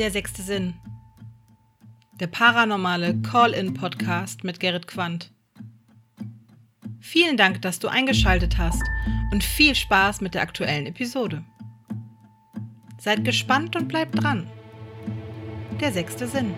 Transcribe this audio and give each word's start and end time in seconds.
Der 0.00 0.10
sechste 0.10 0.40
Sinn. 0.40 0.72
Der 2.20 2.26
paranormale 2.26 3.20
Call-in-Podcast 3.20 4.44
mit 4.44 4.58
Gerrit 4.58 4.86
Quandt. 4.86 5.30
Vielen 7.00 7.36
Dank, 7.36 7.60
dass 7.60 7.80
du 7.80 7.88
eingeschaltet 7.88 8.56
hast 8.56 8.82
und 9.30 9.44
viel 9.44 9.74
Spaß 9.74 10.22
mit 10.22 10.32
der 10.32 10.40
aktuellen 10.40 10.86
Episode. 10.86 11.44
Seid 12.98 13.26
gespannt 13.26 13.76
und 13.76 13.88
bleibt 13.88 14.22
dran. 14.22 14.46
Der 15.82 15.92
sechste 15.92 16.26
Sinn. 16.26 16.54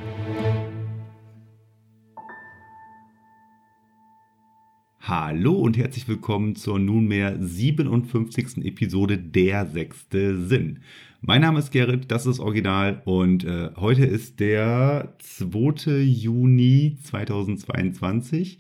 Hallo 5.00 5.54
und 5.54 5.76
herzlich 5.76 6.06
willkommen 6.06 6.54
zur 6.54 6.78
nunmehr 6.78 7.36
57. 7.40 8.64
Episode 8.64 9.18
Der 9.18 9.66
sechste 9.66 10.46
Sinn. 10.46 10.78
Mein 11.24 11.42
Name 11.42 11.60
ist 11.60 11.70
Gerrit, 11.70 12.10
das 12.10 12.26
ist 12.26 12.40
Original 12.40 13.00
und 13.04 13.44
äh, 13.44 13.70
heute 13.76 14.04
ist 14.04 14.40
der 14.40 15.14
2. 15.20 16.00
Juni 16.00 16.98
2022 17.00 18.58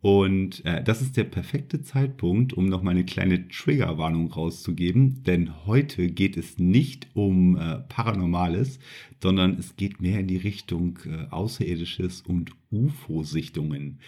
und 0.00 0.64
äh, 0.64 0.82
das 0.82 1.02
ist 1.02 1.16
der 1.16 1.22
perfekte 1.22 1.82
Zeitpunkt, 1.82 2.52
um 2.52 2.66
noch 2.66 2.82
mal 2.82 2.90
eine 2.90 3.04
kleine 3.04 3.46
Triggerwarnung 3.46 4.32
rauszugeben, 4.32 5.22
denn 5.22 5.66
heute 5.66 6.08
geht 6.10 6.36
es 6.36 6.58
nicht 6.58 7.06
um 7.14 7.56
äh, 7.56 7.78
Paranormales, 7.88 8.80
sondern 9.22 9.56
es 9.56 9.76
geht 9.76 10.00
mehr 10.00 10.18
in 10.18 10.26
die 10.26 10.38
Richtung 10.38 10.98
äh, 11.06 11.28
Außerirdisches 11.30 12.22
und 12.22 12.50
UFO-Sichtungen. 12.72 14.00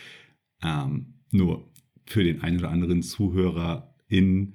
Ähm, 0.60 1.14
nur 1.30 1.70
für 2.04 2.24
den 2.24 2.42
einen 2.42 2.58
oder 2.58 2.70
anderen 2.70 3.02
Zuhörer 3.02 3.94
in 4.08 4.54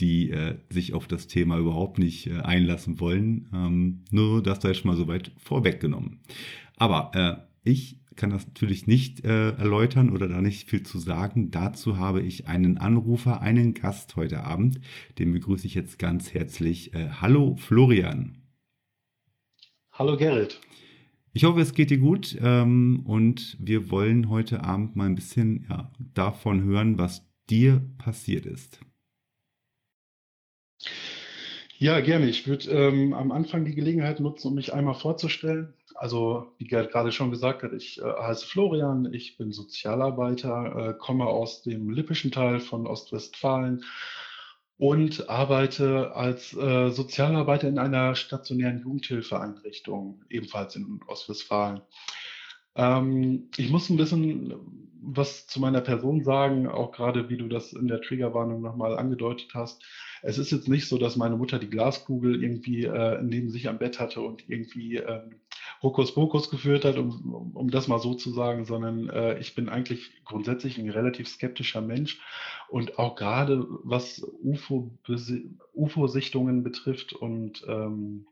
die 0.00 0.30
äh, 0.30 0.56
sich 0.70 0.94
auf 0.94 1.06
das 1.06 1.26
Thema 1.26 1.58
überhaupt 1.58 1.98
nicht 1.98 2.26
äh, 2.26 2.40
einlassen 2.40 3.00
wollen. 3.00 3.48
Ähm, 3.52 4.04
nur 4.10 4.42
das 4.42 4.62
sei 4.62 4.74
schon 4.74 4.90
mal 4.90 4.96
soweit 4.96 5.32
vorweggenommen. 5.38 6.20
Aber 6.76 7.10
äh, 7.14 7.68
ich 7.68 8.00
kann 8.16 8.30
das 8.30 8.46
natürlich 8.46 8.86
nicht 8.86 9.24
äh, 9.24 9.50
erläutern 9.50 10.10
oder 10.10 10.28
da 10.28 10.40
nicht 10.40 10.68
viel 10.68 10.82
zu 10.82 10.98
sagen. 10.98 11.50
Dazu 11.50 11.98
habe 11.98 12.22
ich 12.22 12.46
einen 12.46 12.78
Anrufer, 12.78 13.40
einen 13.40 13.74
Gast 13.74 14.16
heute 14.16 14.44
Abend. 14.44 14.80
Den 15.18 15.32
begrüße 15.32 15.66
ich 15.66 15.74
jetzt 15.74 15.98
ganz 15.98 16.32
herzlich. 16.32 16.94
Äh, 16.94 17.08
hallo 17.20 17.56
Florian. 17.56 18.38
Hallo 19.92 20.16
Gerrit. 20.16 20.60
Ich 21.32 21.44
hoffe, 21.44 21.60
es 21.60 21.74
geht 21.74 21.90
dir 21.90 21.98
gut 21.98 22.36
ähm, 22.40 23.02
und 23.04 23.56
wir 23.60 23.90
wollen 23.90 24.28
heute 24.28 24.62
Abend 24.62 24.94
mal 24.94 25.06
ein 25.06 25.16
bisschen 25.16 25.66
ja, 25.68 25.90
davon 26.14 26.62
hören, 26.62 26.96
was 26.96 27.26
dir 27.50 27.82
passiert 27.98 28.46
ist. 28.46 28.80
Ja, 31.78 32.00
gerne. 32.00 32.26
Ich 32.28 32.46
würde 32.46 32.70
ähm, 32.70 33.12
am 33.14 33.32
Anfang 33.32 33.64
die 33.64 33.74
Gelegenheit 33.74 34.20
nutzen, 34.20 34.48
um 34.48 34.54
mich 34.54 34.72
einmal 34.72 34.94
vorzustellen. 34.94 35.74
Also, 35.96 36.52
wie 36.58 36.64
Gerd 36.66 36.90
gerade 36.90 37.12
schon 37.12 37.30
gesagt 37.30 37.62
hat, 37.62 37.72
ich 37.72 38.00
äh, 38.00 38.04
heiße 38.04 38.46
Florian, 38.46 39.12
ich 39.12 39.36
bin 39.36 39.52
Sozialarbeiter, 39.52 40.90
äh, 40.90 40.94
komme 40.98 41.26
aus 41.26 41.62
dem 41.62 41.90
lippischen 41.90 42.30
Teil 42.30 42.60
von 42.60 42.86
Ostwestfalen 42.86 43.84
und 44.76 45.28
arbeite 45.28 46.14
als 46.14 46.52
äh, 46.56 46.90
Sozialarbeiter 46.90 47.68
in 47.68 47.78
einer 47.78 48.14
stationären 48.14 48.80
Jugendhilfeeinrichtung, 48.80 50.24
ebenfalls 50.30 50.76
in 50.76 51.00
Ostwestfalen. 51.06 51.80
Ähm, 52.76 53.50
ich 53.56 53.70
muss 53.70 53.88
ein 53.90 53.96
bisschen 53.96 54.54
was 55.06 55.46
zu 55.46 55.60
meiner 55.60 55.80
Person 55.80 56.24
sagen, 56.24 56.66
auch 56.66 56.92
gerade 56.92 57.28
wie 57.28 57.36
du 57.36 57.48
das 57.48 57.72
in 57.72 57.88
der 57.88 58.00
Triggerwarnung 58.00 58.62
nochmal 58.62 58.96
angedeutet 58.96 59.50
hast. 59.54 59.84
Es 60.26 60.38
ist 60.38 60.50
jetzt 60.50 60.68
nicht 60.68 60.88
so, 60.88 60.96
dass 60.96 61.16
meine 61.16 61.36
Mutter 61.36 61.58
die 61.58 61.68
Glaskugel 61.68 62.42
irgendwie 62.42 62.84
äh, 62.84 63.20
neben 63.22 63.50
sich 63.50 63.68
am 63.68 63.78
Bett 63.78 64.00
hatte 64.00 64.22
und 64.22 64.48
irgendwie 64.48 64.96
ähm, 64.96 65.40
Hokuspokus 65.82 66.48
geführt 66.48 66.86
hat, 66.86 66.96
um, 66.96 67.34
um, 67.34 67.54
um, 67.54 67.70
das 67.70 67.88
mal 67.88 67.98
so 67.98 68.14
zu 68.14 68.30
sagen, 68.30 68.64
sondern 68.64 69.10
äh, 69.10 69.38
ich 69.38 69.54
bin 69.54 69.68
eigentlich 69.68 70.24
grundsätzlich 70.24 70.78
ein 70.78 70.88
relativ 70.88 71.28
skeptischer 71.28 71.82
Mensch. 71.82 72.20
Und 72.68 72.98
auch 72.98 73.16
gerade 73.16 73.66
was 73.82 74.26
UFO-Sichtungen 74.42 75.58
UFO 75.74 76.62
betrifft 76.62 77.12
und 77.12 77.62
ähm, 77.68 78.26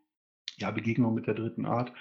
ja, 0.57 0.71
Begegnungen 0.71 1.15
mit 1.15 1.27
der 1.27 1.35
dritten 1.35 1.67
Art, 1.67 1.93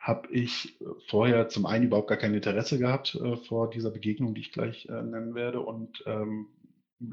habe 0.00 0.28
ich 0.32 0.76
vorher 1.06 1.48
zum 1.48 1.66
einen 1.66 1.84
überhaupt 1.84 2.08
gar 2.08 2.18
kein 2.18 2.34
Interesse 2.34 2.78
gehabt 2.78 3.14
äh, 3.14 3.36
vor 3.36 3.70
dieser 3.70 3.90
Begegnung, 3.90 4.34
die 4.34 4.40
ich 4.40 4.52
gleich 4.52 4.86
äh, 4.86 5.02
nennen 5.02 5.36
werde. 5.36 5.60
Und 5.60 6.02
ähm, 6.06 6.48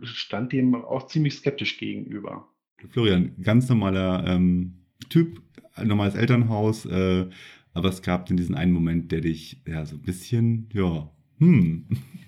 stand 0.03 0.51
dem 0.51 0.75
auch 0.75 1.07
ziemlich 1.07 1.35
skeptisch 1.35 1.77
gegenüber. 1.77 2.47
Florian, 2.89 3.35
ganz 3.41 3.69
normaler 3.69 4.25
ähm, 4.27 4.85
Typ, 5.09 5.41
normales 5.83 6.15
Elternhaus, 6.15 6.85
äh, 6.85 7.27
aber 7.73 7.89
es 7.89 8.01
gab 8.01 8.29
in 8.29 8.37
diesem 8.37 8.55
einen 8.55 8.71
Moment, 8.71 9.11
der 9.11 9.21
dich 9.21 9.61
ja 9.67 9.85
so 9.85 9.95
ein 9.95 10.01
bisschen, 10.01 10.69
ja, 10.73 11.09
hm, 11.39 11.87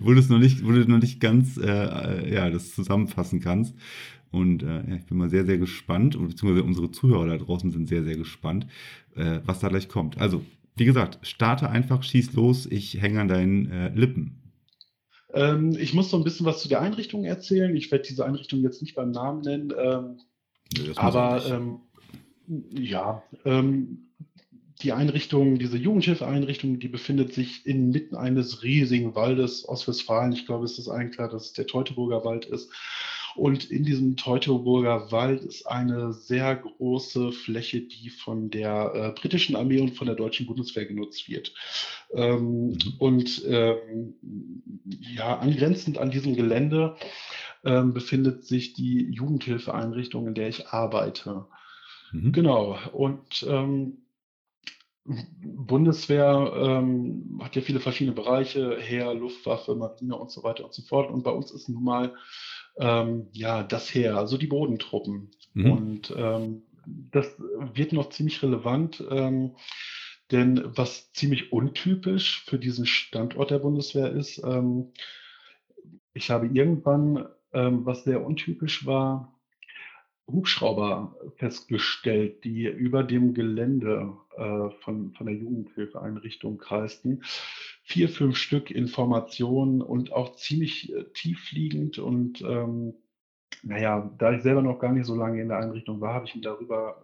du 0.00 0.12
es 0.12 0.28
noch 0.28 0.38
nicht, 0.38 0.62
du 0.62 0.70
noch 0.70 1.00
nicht 1.00 1.20
ganz, 1.20 1.56
äh, 1.56 1.62
äh, 1.64 2.34
ja, 2.34 2.50
das 2.50 2.74
zusammenfassen 2.74 3.40
kannst. 3.40 3.74
Und 4.30 4.62
äh, 4.62 4.96
ich 4.96 5.06
bin 5.06 5.18
mal 5.18 5.30
sehr, 5.30 5.44
sehr 5.44 5.58
gespannt, 5.58 6.18
beziehungsweise 6.18 6.64
unsere 6.64 6.90
Zuhörer 6.90 7.26
da 7.26 7.38
draußen 7.38 7.70
sind 7.70 7.88
sehr, 7.88 8.02
sehr 8.04 8.16
gespannt, 8.16 8.66
äh, 9.14 9.40
was 9.44 9.60
da 9.60 9.68
gleich 9.68 9.88
kommt. 9.88 10.18
Also, 10.18 10.44
wie 10.76 10.84
gesagt, 10.84 11.18
starte 11.22 11.70
einfach, 11.70 12.02
schieß 12.02 12.32
los, 12.32 12.66
ich 12.66 13.00
hänge 13.00 13.20
an 13.20 13.28
deinen 13.28 13.70
äh, 13.70 13.88
Lippen. 13.94 14.43
Ähm, 15.34 15.76
ich 15.78 15.94
muss 15.94 16.10
so 16.10 16.16
ein 16.16 16.24
bisschen 16.24 16.46
was 16.46 16.62
zu 16.62 16.68
der 16.68 16.80
Einrichtung 16.80 17.24
erzählen. 17.24 17.74
Ich 17.76 17.90
werde 17.90 18.06
diese 18.08 18.24
Einrichtung 18.24 18.60
jetzt 18.60 18.80
nicht 18.80 18.94
beim 18.94 19.10
Namen 19.10 19.40
nennen, 19.42 19.72
ähm, 19.76 20.20
nee, 20.76 20.92
aber 20.94 21.44
ähm, 21.46 21.80
ja, 22.70 23.22
ähm, 23.44 24.10
die 24.82 24.92
Einrichtung, 24.92 25.58
diese 25.58 25.76
Jugendhilfeeinrichtung, 25.76 26.78
die 26.78 26.88
befindet 26.88 27.32
sich 27.32 27.66
inmitten 27.66 28.16
eines 28.16 28.62
riesigen 28.62 29.14
Waldes 29.14 29.68
Ostwestfalen. 29.68 30.32
Ich 30.32 30.46
glaube, 30.46 30.64
es 30.64 30.78
ist 30.78 30.88
allen 30.88 31.10
klar, 31.10 31.28
dass 31.28 31.46
es 31.46 31.52
der 31.52 31.66
Teutoburger 31.66 32.24
Wald 32.24 32.44
ist. 32.44 32.70
Und 33.36 33.70
in 33.70 33.84
diesem 33.84 34.16
Teutoburger 34.16 35.10
Wald 35.10 35.42
ist 35.42 35.66
eine 35.66 36.12
sehr 36.12 36.56
große 36.56 37.32
Fläche, 37.32 37.80
die 37.80 38.10
von 38.10 38.50
der 38.50 38.92
äh, 38.94 39.20
britischen 39.20 39.56
Armee 39.56 39.80
und 39.80 39.96
von 39.96 40.06
der 40.06 40.16
deutschen 40.16 40.46
Bundeswehr 40.46 40.86
genutzt 40.86 41.28
wird. 41.28 41.54
Ähm, 42.12 42.68
mhm. 42.68 42.78
Und 42.98 43.42
ähm, 43.46 44.14
ja, 45.00 45.38
angrenzend 45.38 45.98
an 45.98 46.10
diesem 46.10 46.36
Gelände 46.36 46.96
ähm, 47.64 47.92
befindet 47.92 48.44
sich 48.44 48.74
die 48.74 49.10
Jugendhilfeeinrichtung, 49.10 50.28
in 50.28 50.34
der 50.34 50.48
ich 50.48 50.68
arbeite. 50.68 51.46
Mhm. 52.12 52.32
Genau. 52.32 52.78
Und 52.92 53.44
ähm, 53.48 53.98
Bundeswehr 55.06 56.52
ähm, 56.56 57.38
hat 57.42 57.56
ja 57.56 57.62
viele 57.62 57.80
verschiedene 57.80 58.14
Bereiche, 58.14 58.78
Heer, 58.78 59.12
Luftwaffe, 59.12 59.74
Marine 59.74 60.16
und 60.16 60.30
so 60.30 60.42
weiter 60.42 60.64
und 60.64 60.72
so 60.72 60.82
fort. 60.82 61.10
Und 61.10 61.24
bei 61.24 61.30
uns 61.30 61.50
ist 61.50 61.68
nun 61.68 61.84
mal 61.84 62.14
ähm, 62.76 63.28
ja, 63.32 63.62
das 63.62 63.92
Heer, 63.94 64.16
also 64.16 64.38
die 64.38 64.46
Bodentruppen. 64.46 65.30
Mhm. 65.54 65.70
Und 65.70 66.14
ähm, 66.16 66.62
das 66.86 67.34
wird 67.74 67.92
noch 67.92 68.10
ziemlich 68.10 68.42
relevant, 68.42 69.02
ähm, 69.10 69.56
denn 70.30 70.62
was 70.64 71.12
ziemlich 71.12 71.52
untypisch 71.52 72.44
für 72.46 72.58
diesen 72.58 72.86
Standort 72.86 73.50
der 73.50 73.58
Bundeswehr 73.58 74.10
ist, 74.12 74.42
ähm, 74.44 74.92
ich 76.14 76.30
habe 76.30 76.46
irgendwann, 76.46 77.26
ähm, 77.52 77.84
was 77.84 78.04
sehr 78.04 78.24
untypisch 78.24 78.86
war, 78.86 79.34
Hubschrauber 80.26 81.16
festgestellt, 81.36 82.44
die 82.44 82.64
über 82.64 83.02
dem 83.02 83.34
Gelände 83.34 84.16
äh, 84.36 84.70
von, 84.80 85.12
von 85.12 85.26
der 85.26 85.34
Jugendhilfeeinrichtung 85.34 86.56
kreisten 86.56 87.22
vier, 87.84 88.08
fünf 88.08 88.36
Stück 88.36 88.70
Informationen 88.70 89.82
und 89.82 90.12
auch 90.12 90.36
ziemlich 90.36 90.92
äh, 90.92 91.04
tiefliegend. 91.14 91.98
Und 91.98 92.40
ähm, 92.42 92.94
naja, 93.62 94.10
da 94.18 94.32
ich 94.32 94.42
selber 94.42 94.62
noch 94.62 94.78
gar 94.78 94.92
nicht 94.92 95.06
so 95.06 95.14
lange 95.14 95.40
in 95.40 95.48
der 95.48 95.58
Einrichtung 95.58 96.00
war, 96.00 96.14
habe 96.14 96.26
ich 96.26 96.34
mir 96.34 96.40
darüber 96.40 97.02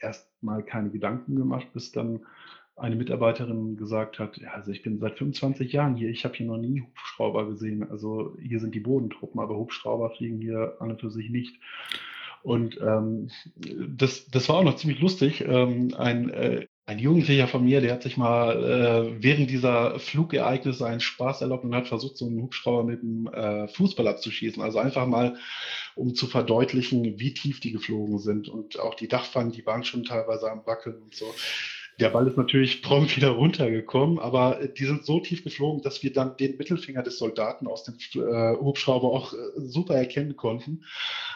erstmal 0.00 0.62
keine 0.64 0.90
Gedanken 0.90 1.36
gemacht, 1.36 1.66
bis 1.72 1.92
dann 1.92 2.20
eine 2.76 2.96
Mitarbeiterin 2.96 3.76
gesagt 3.76 4.18
hat, 4.18 4.38
ja, 4.38 4.52
also 4.52 4.70
ich 4.70 4.82
bin 4.82 4.98
seit 4.98 5.18
25 5.18 5.72
Jahren 5.72 5.94
hier, 5.94 6.08
ich 6.08 6.24
habe 6.24 6.34
hier 6.34 6.46
noch 6.46 6.56
nie 6.56 6.80
Hubschrauber 6.80 7.46
gesehen. 7.46 7.88
Also 7.90 8.36
hier 8.40 8.60
sind 8.60 8.74
die 8.74 8.80
Bodentruppen, 8.80 9.40
aber 9.40 9.56
Hubschrauber 9.56 10.10
fliegen 10.10 10.40
hier 10.40 10.76
an 10.80 10.90
und 10.90 11.00
für 11.00 11.10
sich 11.10 11.30
nicht. 11.30 11.60
Und 12.42 12.80
ähm, 12.80 13.30
das, 13.56 14.26
das 14.28 14.48
war 14.48 14.56
auch 14.56 14.64
noch 14.64 14.76
ziemlich 14.76 15.00
lustig. 15.00 15.44
Ähm, 15.46 15.94
ein 15.96 16.30
äh, 16.30 16.66
ein 16.84 16.98
Jugendlicher 16.98 17.46
von 17.46 17.64
mir, 17.64 17.80
der 17.80 17.92
hat 17.92 18.02
sich 18.02 18.16
mal 18.16 18.56
äh, 18.56 19.22
während 19.22 19.50
dieser 19.50 20.00
Flugereignisse 20.00 20.84
einen 20.84 21.00
Spaß 21.00 21.40
erlaubt 21.42 21.64
und 21.64 21.74
hat 21.74 21.86
versucht, 21.86 22.16
so 22.16 22.26
einen 22.26 22.42
Hubschrauber 22.42 22.82
mit 22.82 23.02
dem 23.02 23.28
äh, 23.28 23.68
Fußball 23.68 24.08
abzuschießen. 24.08 24.60
Also 24.60 24.78
einfach 24.78 25.06
mal, 25.06 25.36
um 25.94 26.14
zu 26.14 26.26
verdeutlichen, 26.26 27.20
wie 27.20 27.34
tief 27.34 27.60
die 27.60 27.72
geflogen 27.72 28.18
sind. 28.18 28.48
Und 28.48 28.80
auch 28.80 28.94
die 28.94 29.06
Dachpfannen, 29.06 29.52
die 29.52 29.64
waren 29.64 29.84
schon 29.84 30.02
teilweise 30.02 30.50
am 30.50 30.66
Wackeln 30.66 31.00
und 31.02 31.14
so. 31.14 31.32
der 32.00 32.08
Ball 32.08 32.26
ist 32.26 32.36
natürlich 32.36 32.82
prompt 32.82 33.16
wieder 33.16 33.30
runtergekommen, 33.30 34.18
aber 34.18 34.58
die 34.76 34.84
sind 34.84 35.06
so 35.06 35.20
tief 35.20 35.44
geflogen, 35.44 35.82
dass 35.82 36.02
wir 36.02 36.12
dann 36.12 36.36
den 36.36 36.56
Mittelfinger 36.56 37.04
des 37.04 37.16
Soldaten 37.16 37.68
aus 37.68 37.84
dem 37.84 37.94
äh, 38.20 38.56
Hubschrauber 38.56 39.08
auch 39.08 39.32
äh, 39.34 39.36
super 39.56 39.94
erkennen 39.94 40.36
konnten. 40.36 40.82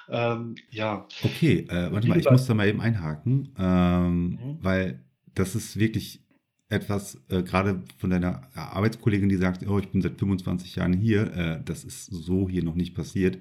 Ähm, 0.08 0.56
ja. 0.70 1.06
Okay, 1.22 1.66
äh, 1.68 1.92
warte 1.92 2.08
mal, 2.08 2.18
ich 2.18 2.28
muss 2.28 2.46
da 2.46 2.54
mal 2.54 2.66
eben 2.66 2.80
einhaken, 2.80 3.54
ähm, 3.56 4.28
mhm. 4.30 4.58
weil 4.60 5.05
das 5.36 5.54
ist 5.54 5.78
wirklich 5.78 6.20
etwas, 6.68 7.22
äh, 7.28 7.42
gerade 7.42 7.82
von 7.98 8.10
deiner 8.10 8.48
Arbeitskollegin, 8.54 9.28
die 9.28 9.36
sagt, 9.36 9.66
oh, 9.68 9.78
ich 9.78 9.88
bin 9.88 10.02
seit 10.02 10.18
25 10.18 10.76
Jahren 10.76 10.94
hier, 10.94 11.32
äh, 11.32 11.62
das 11.64 11.84
ist 11.84 12.06
so 12.06 12.48
hier 12.48 12.64
noch 12.64 12.74
nicht 12.74 12.94
passiert. 12.94 13.38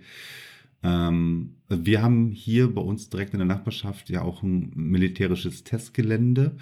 Ähm, 0.83 1.55
wir 1.67 2.03
haben 2.03 2.29
hier 2.29 2.73
bei 2.73 2.81
uns 2.81 3.09
direkt 3.09 3.33
in 3.33 3.39
der 3.39 3.47
Nachbarschaft 3.47 4.09
ja 4.09 4.21
auch 4.21 4.43
ein 4.43 4.71
militärisches 4.75 5.63
Testgelände, 5.63 6.57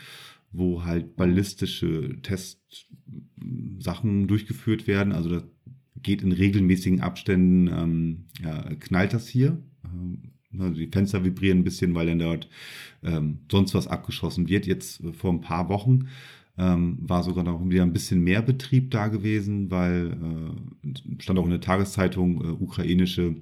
wo 0.54 0.86
halt 0.86 1.18
ballistische 1.18 2.22
Testsachen 2.22 4.28
durchgeführt 4.28 4.88
werden. 4.88 5.12
Also 5.12 5.30
das 5.30 5.44
geht 6.02 6.22
in 6.22 6.32
regelmäßigen 6.32 7.02
Abständen, 7.02 7.68
ähm, 7.68 8.26
ja, 8.42 8.62
knallt 8.80 9.14
das 9.14 9.28
hier. 9.28 9.62
Ähm, 9.84 10.33
die 10.54 10.88
Fenster 10.88 11.24
vibrieren 11.24 11.60
ein 11.60 11.64
bisschen, 11.64 11.96
weil 11.96 12.08
dann 12.08 12.20
dort 12.20 12.48
ähm, 13.04 13.40
sonst 13.52 13.74
was 13.74 13.88
abgeschossen 13.88 14.48
wird. 14.48 14.66
Jetzt 14.66 15.04
äh, 15.04 15.14
vor 15.14 15.32
ein 15.32 15.42
paar 15.42 15.70
Wochen 15.70 16.08
ähm, 16.58 16.98
war 17.02 17.24
sogar 17.24 17.44
noch 17.44 17.64
wieder 17.68 17.84
ein 17.84 17.94
bisschen 17.94 18.24
mehr 18.24 18.42
Betrieb 18.42 18.92
da 18.92 19.08
gewesen, 19.08 19.72
weil 19.72 20.18
äh, 20.84 21.22
stand 21.22 21.40
auch 21.40 21.46
in 21.46 21.52
der 21.52 21.62
Tageszeitung 21.62 22.42
äh, 22.42 22.48
ukrainische 22.64 23.36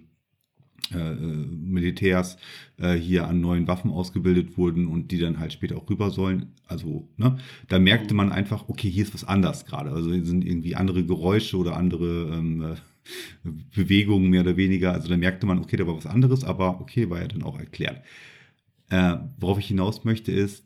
äh, 0.93 1.13
äh, 1.13 1.15
Militärs 1.15 2.37
äh, 2.77 2.95
hier 2.95 3.27
an 3.27 3.39
neuen 3.39 3.67
Waffen 3.67 3.91
ausgebildet 3.91 4.57
wurden 4.57 4.87
und 4.87 5.11
die 5.11 5.19
dann 5.19 5.39
halt 5.39 5.53
später 5.53 5.77
auch 5.77 5.89
rüber 5.89 6.09
sollen. 6.09 6.47
Also, 6.67 7.07
ne, 7.17 7.37
da 7.69 7.79
merkte 7.79 8.13
man 8.13 8.31
einfach, 8.31 8.67
okay, 8.67 8.89
hier 8.89 9.03
ist 9.03 9.13
was 9.13 9.23
anders 9.23 9.65
gerade. 9.65 9.91
Also 9.91 10.11
hier 10.11 10.25
sind 10.25 10.43
irgendwie 10.43 10.75
andere 10.75 11.05
Geräusche 11.05 11.57
oder 11.57 11.77
andere 11.77 12.35
ähm, 12.35 12.61
äh, 12.61 12.75
Bewegungen 13.43 14.29
mehr 14.29 14.41
oder 14.41 14.57
weniger. 14.57 14.93
Also 14.93 15.09
da 15.09 15.17
merkte 15.17 15.45
man, 15.45 15.59
okay, 15.59 15.77
da 15.77 15.87
war 15.87 15.97
was 15.97 16.05
anderes, 16.05 16.43
aber 16.43 16.79
okay, 16.81 17.09
war 17.09 17.19
ja 17.19 17.27
dann 17.27 17.43
auch 17.43 17.59
erklärt. 17.59 18.03
Äh, 18.89 19.17
worauf 19.37 19.59
ich 19.59 19.67
hinaus 19.67 20.03
möchte, 20.03 20.31
ist, 20.31 20.65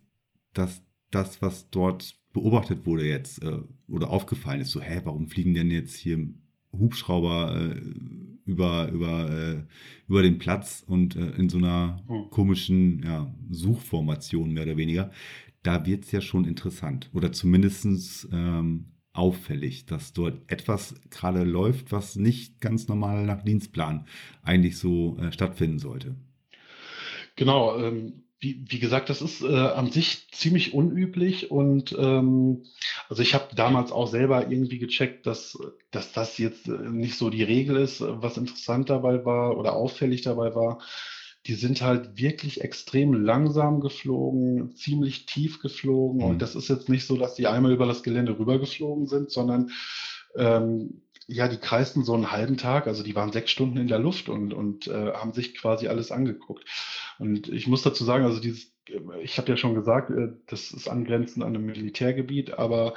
dass 0.54 0.82
das, 1.12 1.42
was 1.42 1.70
dort 1.70 2.16
beobachtet 2.34 2.86
wurde 2.86 3.08
jetzt 3.08 3.42
äh, 3.44 3.60
oder 3.88 4.10
aufgefallen 4.10 4.62
ist, 4.62 4.72
so, 4.72 4.82
hä, 4.82 5.02
warum 5.04 5.28
fliegen 5.28 5.54
denn 5.54 5.72
jetzt 5.72 5.96
hier 5.96 6.28
Hubschrauber 6.74 7.56
äh, 7.56 7.80
über, 8.46 8.90
über, 8.92 9.30
äh, 9.30 9.64
über 10.08 10.22
den 10.22 10.38
Platz 10.38 10.84
und 10.86 11.16
äh, 11.16 11.32
in 11.32 11.50
so 11.50 11.58
einer 11.58 12.04
hm. 12.08 12.30
komischen 12.30 13.04
ja, 13.04 13.34
Suchformation 13.50 14.52
mehr 14.52 14.64
oder 14.64 14.78
weniger, 14.78 15.12
da 15.64 15.86
wird 15.86 16.06
es 16.06 16.12
ja 16.12 16.22
schon 16.22 16.46
interessant 16.46 17.10
oder 17.14 17.32
zumindest 17.32 18.28
ähm, 18.32 18.86
auffällig, 19.16 19.86
dass 19.86 20.14
dort 20.14 20.36
etwas 20.48 20.96
gerade 21.10 21.44
läuft, 21.44 21.92
was 21.92 22.16
nicht 22.16 22.62
ganz 22.62 22.88
normal 22.88 23.26
nach 23.26 23.44
Dienstplan 23.44 24.08
eigentlich 24.44 24.78
so 24.78 25.18
äh, 25.20 25.32
stattfinden 25.32 25.80
sollte. 25.80 26.16
Genau, 27.36 27.78
ähm, 27.78 28.26
wie, 28.40 28.64
wie 28.68 28.80
gesagt, 28.80 29.10
das 29.10 29.22
ist 29.22 29.42
äh, 29.42 29.48
an 29.48 29.90
sich 29.92 30.28
ziemlich 30.32 30.74
unüblich 30.74 31.52
und 31.52 31.96
ähm, 31.98 32.66
also 33.10 33.22
ich 33.22 33.34
habe 33.34 33.56
damals 33.56 33.92
auch 33.92 34.08
selber 34.08 34.52
irgendwie 34.52 34.78
gecheckt, 34.78 35.26
dass, 35.26 35.58
dass 35.92 36.12
das 36.12 36.38
jetzt 36.38 36.68
äh, 36.68 36.90
nicht 36.90 37.18
so 37.18 37.30
die 37.30 37.44
Regel 37.44 37.78
ist. 37.78 38.02
Was 38.02 38.38
interessant 38.38 38.90
dabei 38.90 39.26
war 39.26 39.58
oder 39.58 39.74
auffällig 39.74 40.22
dabei 40.22 40.54
war, 40.54 40.80
die 41.48 41.54
sind 41.54 41.82
halt 41.82 42.18
wirklich 42.18 42.62
extrem 42.62 43.14
langsam 43.14 43.80
geflogen, 43.80 44.76
ziemlich 44.76 45.26
tief 45.26 45.62
geflogen. 45.62 46.18
Mhm. 46.18 46.26
Und 46.26 46.42
das 46.42 46.56
ist 46.56 46.70
jetzt 46.70 46.90
nicht 46.90 47.06
so, 47.06 47.18
dass 47.18 47.36
die 47.36 47.48
einmal 47.48 47.72
über 47.72 47.86
das 47.86 48.04
Gelände 48.04 48.38
rübergeflogen 48.38 49.08
sind, 49.08 49.32
sondern 49.32 49.72
ähm, 50.36 51.02
ja, 51.28 51.48
die 51.48 51.58
kreisten 51.58 52.04
so 52.04 52.14
einen 52.14 52.32
halben 52.32 52.58
Tag, 52.58 52.88
also 52.88 53.04
die 53.04 53.16
waren 53.16 53.32
sechs 53.32 53.52
Stunden 53.52 53.78
in 53.78 53.88
der 53.88 54.00
Luft 54.00 54.30
und, 54.30 54.54
und 54.54 54.88
äh, 54.88 55.14
haben 55.14 55.34
sich 55.34 55.56
quasi 55.56 55.88
alles 55.88 56.12
angeguckt. 56.12 56.66
Und 57.18 57.50
ich 57.50 57.68
muss 57.68 57.82
dazu 57.82 58.04
sagen, 58.04 58.26
also 58.26 58.40
dieses, 58.40 58.72
ich 59.22 59.38
habe 59.38 59.50
ja 59.50 59.58
schon 59.58 59.74
gesagt, 59.74 60.12
äh, 60.12 60.34
das 60.48 60.72
ist 60.72 60.88
angrenzend 60.88 61.44
an 61.44 61.56
einem 61.56 61.66
Militärgebiet, 61.66 62.54
aber 62.54 62.94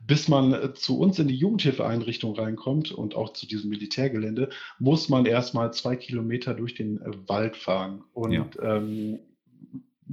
bis 0.00 0.28
man 0.28 0.52
äh, 0.52 0.74
zu 0.74 0.98
uns 0.98 1.18
in 1.18 1.28
die 1.28 1.36
Jugendhilfeeinrichtung 1.36 2.34
reinkommt 2.34 2.92
und 2.92 3.14
auch 3.14 3.32
zu 3.32 3.46
diesem 3.46 3.70
Militärgelände, 3.70 4.50
muss 4.78 5.08
man 5.08 5.26
erstmal 5.26 5.72
zwei 5.72 5.96
Kilometer 5.96 6.54
durch 6.54 6.74
den 6.74 7.00
äh, 7.00 7.10
Wald 7.28 7.56
fahren. 7.56 8.02
Und 8.12 8.32
ja. 8.32 8.48
ähm, 8.62 9.18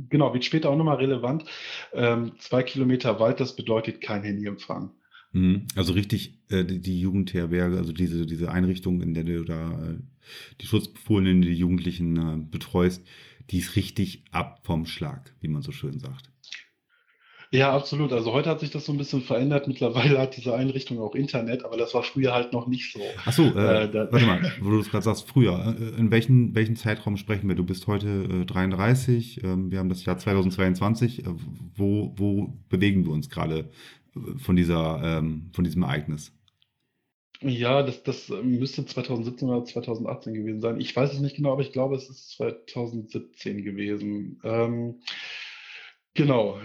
genau, 0.09 0.33
wird 0.33 0.45
später 0.45 0.69
auch 0.69 0.77
nochmal 0.77 0.97
relevant. 0.97 1.45
Ähm, 1.93 2.33
zwei 2.39 2.63
Kilometer 2.63 3.19
Wald, 3.19 3.39
das 3.39 3.55
bedeutet 3.55 4.01
kein 4.01 4.23
Handyempfang. 4.23 4.91
Mhm. 5.31 5.67
Also 5.75 5.93
richtig, 5.93 6.39
äh, 6.49 6.63
die 6.63 6.99
Jugendherberge, 6.99 7.77
also 7.77 7.91
diese, 7.91 8.25
diese 8.25 8.51
Einrichtung, 8.51 9.01
in 9.01 9.13
der 9.13 9.23
du 9.23 9.43
da 9.43 9.71
äh, 9.71 9.97
die 10.61 10.67
Schutzbefohlenen, 10.67 11.41
die 11.41 11.53
Jugendlichen 11.53 12.17
äh, 12.17 12.37
betreust, 12.37 13.05
die 13.49 13.59
ist 13.59 13.75
richtig 13.75 14.25
ab 14.31 14.61
vom 14.63 14.85
Schlag, 14.85 15.33
wie 15.39 15.47
man 15.47 15.61
so 15.61 15.71
schön 15.71 15.99
sagt. 15.99 16.29
Ja, 17.51 17.73
absolut. 17.73 18.11
Also 18.11 18.33
heute 18.33 18.49
hat 18.49 18.59
sich 18.59 18.71
das 18.71 18.85
so 18.85 18.91
ein 18.91 18.97
bisschen 18.97 19.21
verändert. 19.21 19.67
Mittlerweile 19.67 20.19
hat 20.19 20.35
diese 20.35 20.53
Einrichtung 20.53 20.99
auch 20.99 21.15
Internet, 21.15 21.63
aber 21.63 21.77
das 21.77 21.93
war 21.93 22.03
früher 22.03 22.33
halt 22.33 22.51
noch 22.51 22.67
nicht 22.67 22.91
so. 22.91 22.99
Ach 23.25 23.31
so, 23.31 23.43
äh, 23.43 23.85
äh, 23.85 24.11
warte 24.11 24.25
mal, 24.25 24.51
wo 24.59 24.71
du 24.71 24.79
es 24.79 24.89
gerade 24.89 25.03
sagst, 25.03 25.27
früher. 25.27 25.75
Äh, 25.79 25.99
in 25.99 26.11
welchen, 26.11 26.55
welchen 26.55 26.75
Zeitraum 26.75 27.15
sprechen 27.15 27.47
wir? 27.47 27.55
Du 27.55 27.63
bist 27.63 27.87
heute 27.87 28.07
äh, 28.41 28.45
33, 28.45 29.43
ähm, 29.43 29.71
wir 29.71 29.79
haben 29.79 29.89
das 29.89 30.03
Jahr 30.03 30.17
2022. 30.17 31.25
Äh, 31.25 31.29
wo, 31.75 32.13
wo 32.17 32.53
bewegen 32.69 33.05
wir 33.05 33.13
uns 33.13 33.29
gerade 33.29 33.69
äh, 34.15 34.37
von, 34.39 34.57
dieser, 34.57 35.01
ähm, 35.03 35.49
von 35.53 35.63
diesem 35.63 35.83
Ereignis? 35.83 36.33
Ja, 37.41 37.83
das, 37.83 38.03
das 38.03 38.29
müsste 38.29 38.85
2017 38.85 39.47
oder 39.47 39.63
2018 39.63 40.33
gewesen 40.33 40.59
sein. 40.59 40.81
Ich 40.81 40.95
weiß 40.95 41.13
es 41.13 41.19
nicht 41.19 41.35
genau, 41.35 41.53
aber 41.53 41.61
ich 41.61 41.71
glaube, 41.71 41.95
es 41.95 42.09
ist 42.09 42.31
2017 42.31 43.63
gewesen. 43.63 44.41
Ähm, 44.43 44.95
genau. 46.13 46.59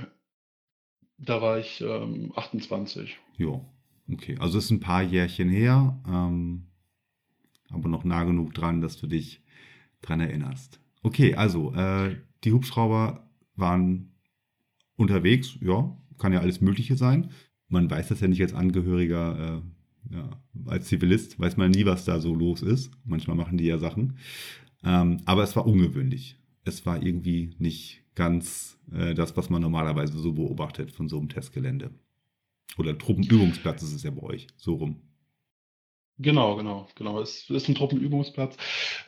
Da 1.24 1.40
war 1.40 1.58
ich 1.58 1.80
ähm, 1.80 2.32
28. 2.34 3.16
Jo, 3.38 3.64
okay. 4.10 4.36
Also 4.38 4.58
ist 4.58 4.70
ein 4.70 4.80
paar 4.80 5.02
Jährchen 5.02 5.48
her, 5.48 6.00
ähm, 6.06 6.66
aber 7.70 7.88
noch 7.88 8.04
nah 8.04 8.24
genug 8.24 8.54
dran, 8.54 8.80
dass 8.80 8.96
du 8.96 9.06
dich 9.06 9.40
dran 10.00 10.20
erinnerst. 10.20 10.80
Okay, 11.02 11.34
also 11.34 11.72
äh, 11.74 12.16
die 12.44 12.52
Hubschrauber 12.52 13.28
waren 13.54 14.12
unterwegs, 14.96 15.56
ja, 15.60 15.96
kann 16.18 16.32
ja 16.32 16.40
alles 16.40 16.60
Mögliche 16.60 16.96
sein. 16.96 17.30
Man 17.68 17.90
weiß 17.90 18.08
das 18.08 18.20
ja 18.20 18.28
nicht 18.28 18.42
als 18.42 18.54
Angehöriger, 18.54 19.62
äh, 20.10 20.14
ja, 20.14 20.42
als 20.66 20.88
Zivilist 20.88 21.38
weiß 21.38 21.56
man 21.56 21.70
nie, 21.70 21.86
was 21.86 22.04
da 22.04 22.20
so 22.20 22.34
los 22.34 22.62
ist. 22.62 22.90
Manchmal 23.04 23.36
machen 23.36 23.56
die 23.56 23.66
ja 23.66 23.78
Sachen. 23.78 24.18
Ähm, 24.84 25.20
aber 25.24 25.44
es 25.44 25.54
war 25.54 25.66
ungewöhnlich. 25.66 26.36
Es 26.64 26.84
war 26.84 27.02
irgendwie 27.02 27.54
nicht 27.58 28.01
ganz 28.14 28.78
äh, 28.92 29.14
das, 29.14 29.36
was 29.36 29.50
man 29.50 29.62
normalerweise 29.62 30.18
so 30.18 30.32
beobachtet 30.32 30.92
von 30.92 31.08
so 31.08 31.18
einem 31.18 31.28
Testgelände. 31.28 31.90
Oder 32.78 32.96
Truppenübungsplatz 32.96 33.82
ist 33.82 33.92
es 33.92 34.02
ja 34.02 34.10
bei 34.10 34.22
euch, 34.22 34.46
so 34.56 34.74
rum. 34.74 35.02
Genau, 36.18 36.56
genau, 36.56 36.88
genau. 36.94 37.20
Es 37.20 37.48
ist 37.50 37.68
ein 37.68 37.74
Truppenübungsplatz. 37.74 38.56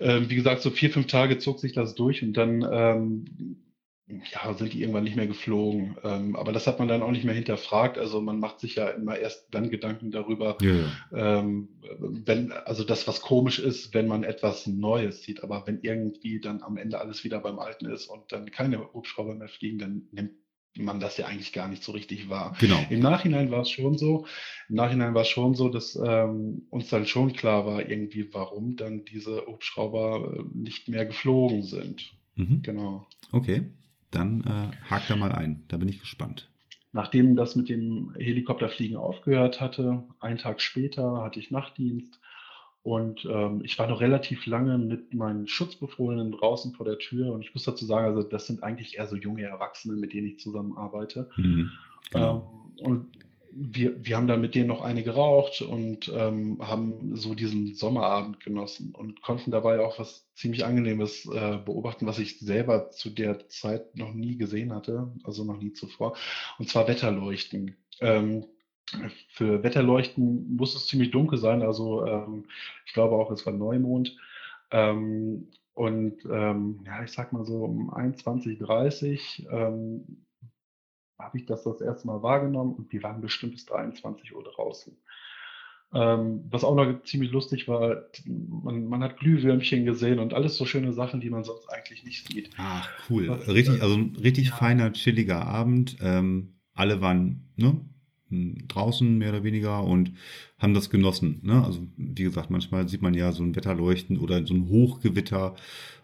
Ähm, 0.00 0.28
wie 0.30 0.34
gesagt, 0.34 0.62
so 0.62 0.70
vier, 0.70 0.90
fünf 0.90 1.06
Tage 1.06 1.38
zog 1.38 1.61
sich 1.61 1.73
das 1.73 1.94
durch 1.94 2.23
und 2.23 2.34
dann 2.34 2.66
ähm, 2.70 3.64
ja, 4.06 4.52
sind 4.52 4.73
die 4.75 4.80
irgendwann 4.80 5.04
nicht 5.04 5.16
mehr 5.16 5.26
geflogen. 5.26 5.96
Ähm, 6.04 6.37
aber 6.37 6.52
das 6.52 6.66
hat 6.66 6.78
man 6.78 6.88
dann 6.88 7.02
auch 7.02 7.11
nicht 7.11 7.25
mehr 7.25 7.34
hinterfragt. 7.34 7.96
Also 7.96 8.20
man 8.20 8.38
macht 8.38 8.61
sich 8.61 8.75
ja 8.75 8.88
immer 8.88 9.18
erst 9.18 9.49
dann 9.50 9.70
Gedanken 9.70 10.11
darüber, 10.11 10.58
ja, 10.61 10.75
ja. 11.11 11.40
Ähm, 11.40 11.68
wenn, 11.99 12.52
also 12.52 12.84
das, 12.84 13.08
was 13.08 13.23
komisch 13.23 13.58
ist, 13.58 13.94
wenn 13.94 14.06
man 14.06 14.23
etwas 14.23 14.66
Neues 14.66 15.23
sieht. 15.23 15.42
Aber 15.42 15.66
wenn 15.66 15.80
irgendwie 15.80 16.40
dann 16.40 16.62
am 16.62 16.76
Ende 16.76 17.00
alles 17.00 17.25
wieder 17.25 17.40
beim 17.40 17.58
Alten 17.58 17.87
ist 17.87 18.06
und 18.06 18.30
dann 18.30 18.50
keine 18.50 18.92
Hubschrauber 18.92 19.34
mehr 19.34 19.49
fliegen, 19.49 19.78
dann 19.78 20.08
nimmt 20.12 20.32
man 20.76 21.00
das 21.00 21.16
ja 21.16 21.26
eigentlich 21.26 21.52
gar 21.52 21.68
nicht 21.68 21.82
so 21.82 21.92
richtig 21.92 22.28
wahr. 22.28 22.56
Genau. 22.61 22.78
Im 22.90 23.00
Nachhinein 23.00 23.50
war 23.50 23.62
es 23.62 23.70
schon 23.70 23.96
so, 23.96 24.26
im 24.68 24.75
Nachhinein 24.75 25.14
war 25.14 25.23
es 25.23 25.28
schon 25.28 25.54
so, 25.54 25.68
dass 25.68 25.96
ähm, 25.96 26.66
uns 26.68 26.88
dann 26.88 27.06
schon 27.06 27.32
klar 27.32 27.64
war, 27.64 27.88
irgendwie, 27.88 28.28
warum 28.34 28.76
dann 28.76 29.04
diese 29.04 29.46
Hubschrauber 29.46 30.34
äh, 30.37 30.42
nicht 30.52 30.88
mehr 30.88 31.06
geflogen 31.06 31.62
sind. 31.62 32.12
Mhm. 32.34 32.62
Genau. 32.62 33.06
Okay. 33.32 33.62
Dann 34.14 34.40
äh, 34.42 34.90
hakt 34.90 35.11
da 35.11 35.16
mal 35.16 35.33
ein. 35.33 35.64
Da 35.68 35.76
bin 35.76 35.88
ich 35.88 36.00
gespannt. 36.00 36.49
Nachdem 36.92 37.35
das 37.35 37.56
mit 37.56 37.68
dem 37.68 38.14
Helikopterfliegen 38.16 38.97
aufgehört 38.97 39.61
hatte, 39.61 40.04
einen 40.21 40.38
Tag 40.38 40.61
später 40.61 41.23
hatte 41.23 41.40
ich 41.40 41.50
Nachtdienst 41.50 42.21
und 42.85 43.25
ähm, 43.25 43.62
ich 43.64 43.78
war 43.78 43.88
noch 43.88 44.00
relativ 44.00 44.47
lange 44.47 44.78
mit 44.78 45.12
meinen 45.12 45.49
Schutzbefohlenen 45.49 46.33
draußen 46.33 46.73
vor 46.75 46.87
der 46.87 46.99
Tür 46.99 47.33
und 47.33 47.40
ich 47.40 47.52
muss 47.52 47.64
dazu 47.64 47.85
sagen, 47.85 48.06
also 48.06 48.23
das 48.23 48.47
sind 48.47 48.62
eigentlich 48.62 48.99
eher 48.99 49.09
so 49.09 49.16
junge 49.16 49.42
Erwachsene, 49.42 49.97
mit 49.97 50.12
denen 50.12 50.28
ich 50.28 50.38
zusammenarbeite. 50.38 51.30
Mhm, 51.37 51.73
genau. 52.12 52.52
ähm, 52.78 52.87
und 52.87 53.06
wir, 53.56 54.04
wir 54.04 54.16
haben 54.16 54.26
dann 54.26 54.40
mit 54.40 54.54
denen 54.54 54.68
noch 54.68 54.82
eine 54.82 55.02
geraucht 55.02 55.62
und 55.62 56.11
ähm, 56.14 56.58
haben 56.61 57.14
so 57.16 57.34
diesen 57.34 57.75
Sommerabend 57.75 58.40
genossen 58.40 58.92
und 58.94 59.23
konnten 59.23 59.50
dabei 59.50 59.80
auch 59.80 59.99
was 59.99 60.28
ziemlich 60.34 60.64
Angenehmes 60.64 61.26
äh, 61.26 61.58
beobachten, 61.58 62.06
was 62.06 62.18
ich 62.18 62.40
selber 62.40 62.90
zu 62.90 63.11
der 63.11 63.49
Zeit 63.49 63.96
noch 63.96 64.12
nie 64.12 64.37
gesehen 64.37 64.73
hatte, 64.75 65.12
also 65.23 65.44
noch 65.44 65.58
nie 65.58 65.73
zuvor, 65.73 66.16
und 66.58 66.68
zwar 66.68 66.88
Wetterleuchten. 66.88 67.76
Ähm, 68.00 68.46
für 69.28 69.62
Wetterleuchten 69.62 70.56
muss 70.56 70.75
es 70.75 70.87
ziemlich 70.87 71.11
dunkel 71.11 71.38
sein, 71.38 71.62
also 71.62 72.04
ähm, 72.04 72.46
ich 72.87 72.92
glaube 72.92 73.14
auch, 73.16 73.30
es 73.30 73.46
war 73.46 73.52
Neumond. 73.52 74.16
Ähm, 74.70 75.49
und 75.75 76.25
ähm, 76.30 76.80
ja, 76.87 77.02
ich 77.02 77.11
sag 77.11 77.32
mal 77.32 77.44
so 77.44 77.64
um 77.64 77.92
21, 77.92 78.58
30 78.58 79.46
ähm, 79.50 80.24
habe 81.18 81.38
ich 81.38 81.47
das 81.47 81.64
das 81.64 81.80
erste 81.80 82.06
Mal 82.06 82.23
wahrgenommen 82.23 82.75
und 82.75 82.92
die 82.92 83.02
waren 83.02 83.21
bestimmt 83.21 83.52
bis 83.52 83.66
23 83.66 84.35
Uhr 84.35 84.44
draußen. 84.44 84.97
Ähm, 85.94 86.44
was 86.50 86.64
auch 86.64 86.75
noch 86.75 87.04
ziemlich 87.04 87.30
lustig 87.30 87.68
war, 87.68 88.02
man, 88.26 88.87
man, 88.87 89.02
hat 89.02 89.18
Glühwürmchen 89.18 89.85
gesehen 89.85 90.18
und 90.18 90.35
alles 90.35 90.56
so 90.56 90.66
schöne 90.66 90.92
Sachen, 90.92 91.21
die 91.21 91.30
man 91.30 91.44
sonst 91.44 91.68
eigentlich 91.68 92.02
nicht 92.04 92.26
sieht. 92.26 92.50
Ach, 92.56 92.88
cool. 93.09 93.28
Was, 93.28 93.49
richtig, 93.49 93.80
also 93.80 93.94
ein 93.94 94.16
richtig 94.21 94.49
ja. 94.49 94.56
feiner, 94.56 94.92
chilliger 94.92 95.47
Abend. 95.47 95.97
Ähm, 96.00 96.54
alle 96.73 97.00
waren 97.00 97.49
ne, 97.54 97.80
draußen 98.66 99.18
mehr 99.18 99.30
oder 99.30 99.44
weniger 99.44 99.85
und 99.85 100.12
haben 100.59 100.75
das 100.75 100.90
genossen. 100.90 101.40
Ne? 101.44 101.64
Also 101.64 101.87
wie 101.97 102.25
gesagt, 102.25 102.50
manchmal 102.50 102.88
sieht 102.88 103.02
man 103.02 103.14
ja 103.14 103.30
so 103.30 103.44
ein 103.44 103.54
Wetterleuchten 103.54 104.18
oder 104.18 104.44
so 104.44 104.54
ein 104.54 104.68
Hochgewitter 104.68 105.54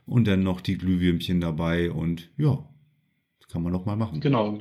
und 0.06 0.28
dann 0.28 0.44
noch 0.44 0.60
die 0.60 0.78
Glühwürmchen 0.78 1.40
dabei 1.40 1.90
und 1.90 2.30
ja, 2.36 2.64
das 3.40 3.48
kann 3.48 3.62
man 3.62 3.72
doch 3.72 3.86
mal 3.86 3.96
machen. 3.96 4.20
Genau. 4.20 4.60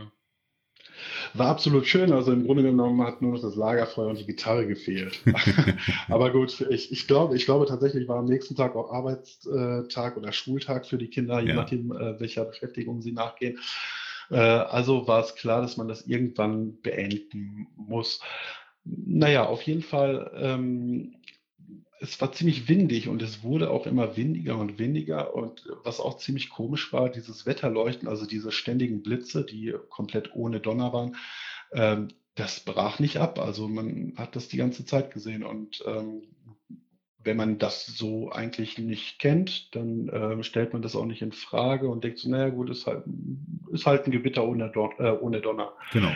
War 1.33 1.47
absolut 1.47 1.85
schön. 1.85 2.11
Also 2.11 2.31
im 2.31 2.45
Grunde 2.45 2.63
genommen 2.63 3.01
hat 3.05 3.21
nur 3.21 3.33
noch 3.33 3.41
das 3.41 3.55
Lagerfeuer 3.55 4.07
und 4.07 4.19
die 4.19 4.25
Gitarre 4.25 4.67
gefehlt. 4.67 5.19
Aber 6.09 6.31
gut, 6.31 6.65
ich, 6.69 6.91
ich, 6.91 7.07
glaube, 7.07 7.35
ich 7.35 7.45
glaube 7.45 7.65
tatsächlich 7.65 8.07
war 8.07 8.17
am 8.17 8.25
nächsten 8.25 8.55
Tag 8.55 8.75
auch 8.75 8.91
Arbeitstag 8.91 10.17
oder 10.17 10.31
Schultag 10.31 10.85
für 10.85 10.97
die 10.97 11.09
Kinder, 11.09 11.39
je 11.39 11.49
ja. 11.49 11.55
nachdem, 11.55 11.91
äh, 11.91 12.19
welcher 12.19 12.45
Beschäftigung 12.45 13.01
sie 13.01 13.11
nachgehen. 13.11 13.57
Äh, 14.29 14.37
also 14.37 15.07
war 15.07 15.21
es 15.21 15.35
klar, 15.35 15.61
dass 15.61 15.77
man 15.77 15.87
das 15.87 16.07
irgendwann 16.07 16.79
beenden 16.81 17.67
muss. 17.75 18.21
Naja, 18.85 19.45
auf 19.45 19.61
jeden 19.63 19.83
Fall 19.83 20.31
ähm, 20.35 21.15
es 21.99 22.19
war 22.21 22.31
ziemlich 22.31 22.69
windig 22.69 23.07
und 23.07 23.21
es 23.21 23.43
wurde 23.43 23.69
auch 23.71 23.85
immer 23.85 24.15
windiger 24.15 24.57
und 24.57 24.79
windiger. 24.79 25.35
Und 25.35 25.67
was 25.83 25.99
auch 25.99 26.17
ziemlich 26.17 26.49
komisch 26.49 26.93
war, 26.93 27.09
dieses 27.09 27.45
Wetterleuchten, 27.45 28.07
also 28.07 28.25
diese 28.25 28.51
ständigen 28.51 29.03
Blitze, 29.03 29.45
die 29.45 29.73
komplett 29.89 30.33
ohne 30.33 30.59
Donner 30.59 30.93
waren, 30.93 31.15
ähm, 31.73 32.09
das 32.35 32.61
brach 32.61 32.99
nicht 32.99 33.17
ab. 33.17 33.39
Also 33.39 33.67
man 33.67 34.13
hat 34.17 34.35
das 34.35 34.47
die 34.47 34.57
ganze 34.57 34.85
Zeit 34.85 35.11
gesehen. 35.11 35.43
Und 35.43 35.83
ähm, 35.85 36.23
wenn 37.21 37.35
man 37.35 37.57
das 37.57 37.85
so 37.85 38.31
eigentlich 38.31 38.77
nicht 38.77 39.19
kennt, 39.19 39.75
dann 39.75 40.07
äh, 40.07 40.41
stellt 40.43 40.71
man 40.71 40.81
das 40.81 40.95
auch 40.95 41.05
nicht 41.05 41.21
in 41.21 41.33
Frage 41.33 41.89
und 41.89 42.03
denkt 42.03 42.19
so, 42.19 42.29
naja 42.29 42.49
gut, 42.49 42.69
ist 42.69 42.87
halt, 42.87 43.03
ist 43.71 43.85
halt 43.85 44.05
ein 44.05 44.11
Gewitter 44.11 44.47
ohne, 44.47 44.69
Don 44.71 44.91
äh, 44.99 45.11
ohne 45.11 45.41
Donner. 45.41 45.73
Genau. 45.91 46.11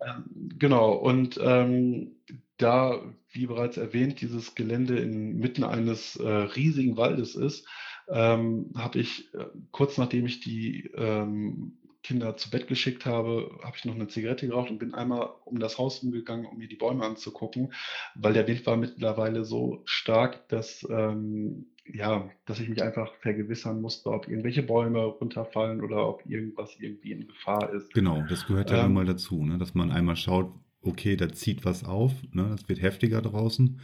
Ähm, 0.00 0.24
genau, 0.58 0.92
und 0.92 1.40
ähm, 1.42 2.16
da, 2.58 3.00
wie 3.30 3.46
bereits 3.46 3.76
erwähnt, 3.76 4.20
dieses 4.20 4.54
Gelände 4.54 4.98
inmitten 4.98 5.64
eines 5.64 6.16
äh, 6.16 6.28
riesigen 6.28 6.96
Waldes 6.96 7.34
ist, 7.34 7.66
ähm, 8.08 8.70
habe 8.76 8.98
ich 8.98 9.32
äh, 9.34 9.46
kurz 9.70 9.98
nachdem 9.98 10.26
ich 10.26 10.40
die 10.40 10.90
ähm, 10.94 11.78
Kinder 12.02 12.36
zu 12.36 12.50
Bett 12.50 12.66
geschickt 12.66 13.06
habe, 13.06 13.58
habe 13.62 13.76
ich 13.76 13.84
noch 13.84 13.94
eine 13.94 14.08
Zigarette 14.08 14.48
geraucht 14.48 14.70
und 14.70 14.78
bin 14.78 14.92
einmal 14.92 15.30
um 15.44 15.60
das 15.60 15.78
Haus 15.78 16.00
umgegangen, 16.00 16.46
um 16.46 16.58
mir 16.58 16.66
die 16.66 16.76
Bäume 16.76 17.04
anzugucken, 17.04 17.72
weil 18.16 18.32
der 18.32 18.48
Wind 18.48 18.66
war 18.66 18.76
mittlerweile 18.76 19.44
so 19.44 19.82
stark, 19.84 20.48
dass 20.48 20.86
ähm, 20.90 21.66
ja, 21.84 22.30
dass 22.46 22.60
ich 22.60 22.68
mich 22.68 22.82
einfach 22.82 23.12
vergewissern 23.16 23.80
musste, 23.80 24.10
ob 24.10 24.28
irgendwelche 24.28 24.62
Bäume 24.62 25.04
runterfallen 25.04 25.82
oder 25.82 26.08
ob 26.08 26.24
irgendwas 26.26 26.76
irgendwie 26.78 27.12
in 27.12 27.26
Gefahr 27.26 27.72
ist. 27.72 27.92
Genau, 27.92 28.22
das 28.28 28.46
gehört 28.46 28.70
ja 28.70 28.84
ähm, 28.84 28.94
mal 28.94 29.04
dazu, 29.04 29.44
ne? 29.44 29.58
dass 29.58 29.74
man 29.74 29.90
einmal 29.90 30.16
schaut, 30.16 30.52
okay, 30.82 31.16
da 31.16 31.32
zieht 31.32 31.64
was 31.64 31.84
auf, 31.84 32.12
ne? 32.32 32.48
das 32.50 32.68
wird 32.68 32.82
heftiger 32.82 33.22
draußen, 33.22 33.80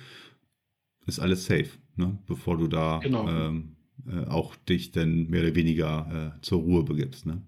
ist 1.07 1.21
alles 1.21 1.47
safe, 1.47 1.71
ne? 1.97 2.19
bevor 2.27 2.59
du 2.59 2.67
da 2.67 2.99
genau. 2.99 3.29
ähm, 3.29 3.77
äh, 4.07 4.27
auch 4.27 4.55
dich 4.57 4.93
dann 4.93 5.29
mehr 5.29 5.43
oder 5.43 5.55
weniger 5.55 6.35
äh, 6.37 6.43
zur 6.43 6.61
Ruhe 6.61 6.83
begibst. 6.83 7.27
Ne? 7.27 7.43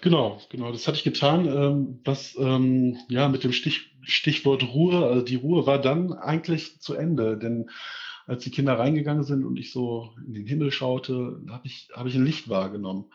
Genau, 0.00 0.40
genau, 0.50 0.72
das 0.72 0.88
hatte 0.88 0.98
ich 0.98 1.04
getan. 1.04 1.46
Ähm, 1.46 2.00
was 2.04 2.36
ähm, 2.38 2.96
ja 3.08 3.28
mit 3.28 3.44
dem 3.44 3.52
Stich, 3.52 3.94
Stichwort 4.02 4.64
Ruhe, 4.74 5.06
also 5.06 5.24
die 5.24 5.36
Ruhe 5.36 5.66
war 5.66 5.80
dann 5.80 6.12
eigentlich 6.12 6.80
zu 6.80 6.94
Ende, 6.94 7.38
denn 7.38 7.70
als 8.26 8.44
die 8.44 8.50
Kinder 8.50 8.78
reingegangen 8.78 9.24
sind 9.24 9.44
und 9.44 9.56
ich 9.58 9.72
so 9.72 10.10
in 10.26 10.34
den 10.34 10.46
Himmel 10.46 10.72
schaute, 10.72 11.40
habe 11.48 11.66
ich, 11.66 11.88
hab 11.92 12.06
ich 12.06 12.14
ein 12.14 12.24
Licht 12.24 12.48
wahrgenommen. 12.48 13.06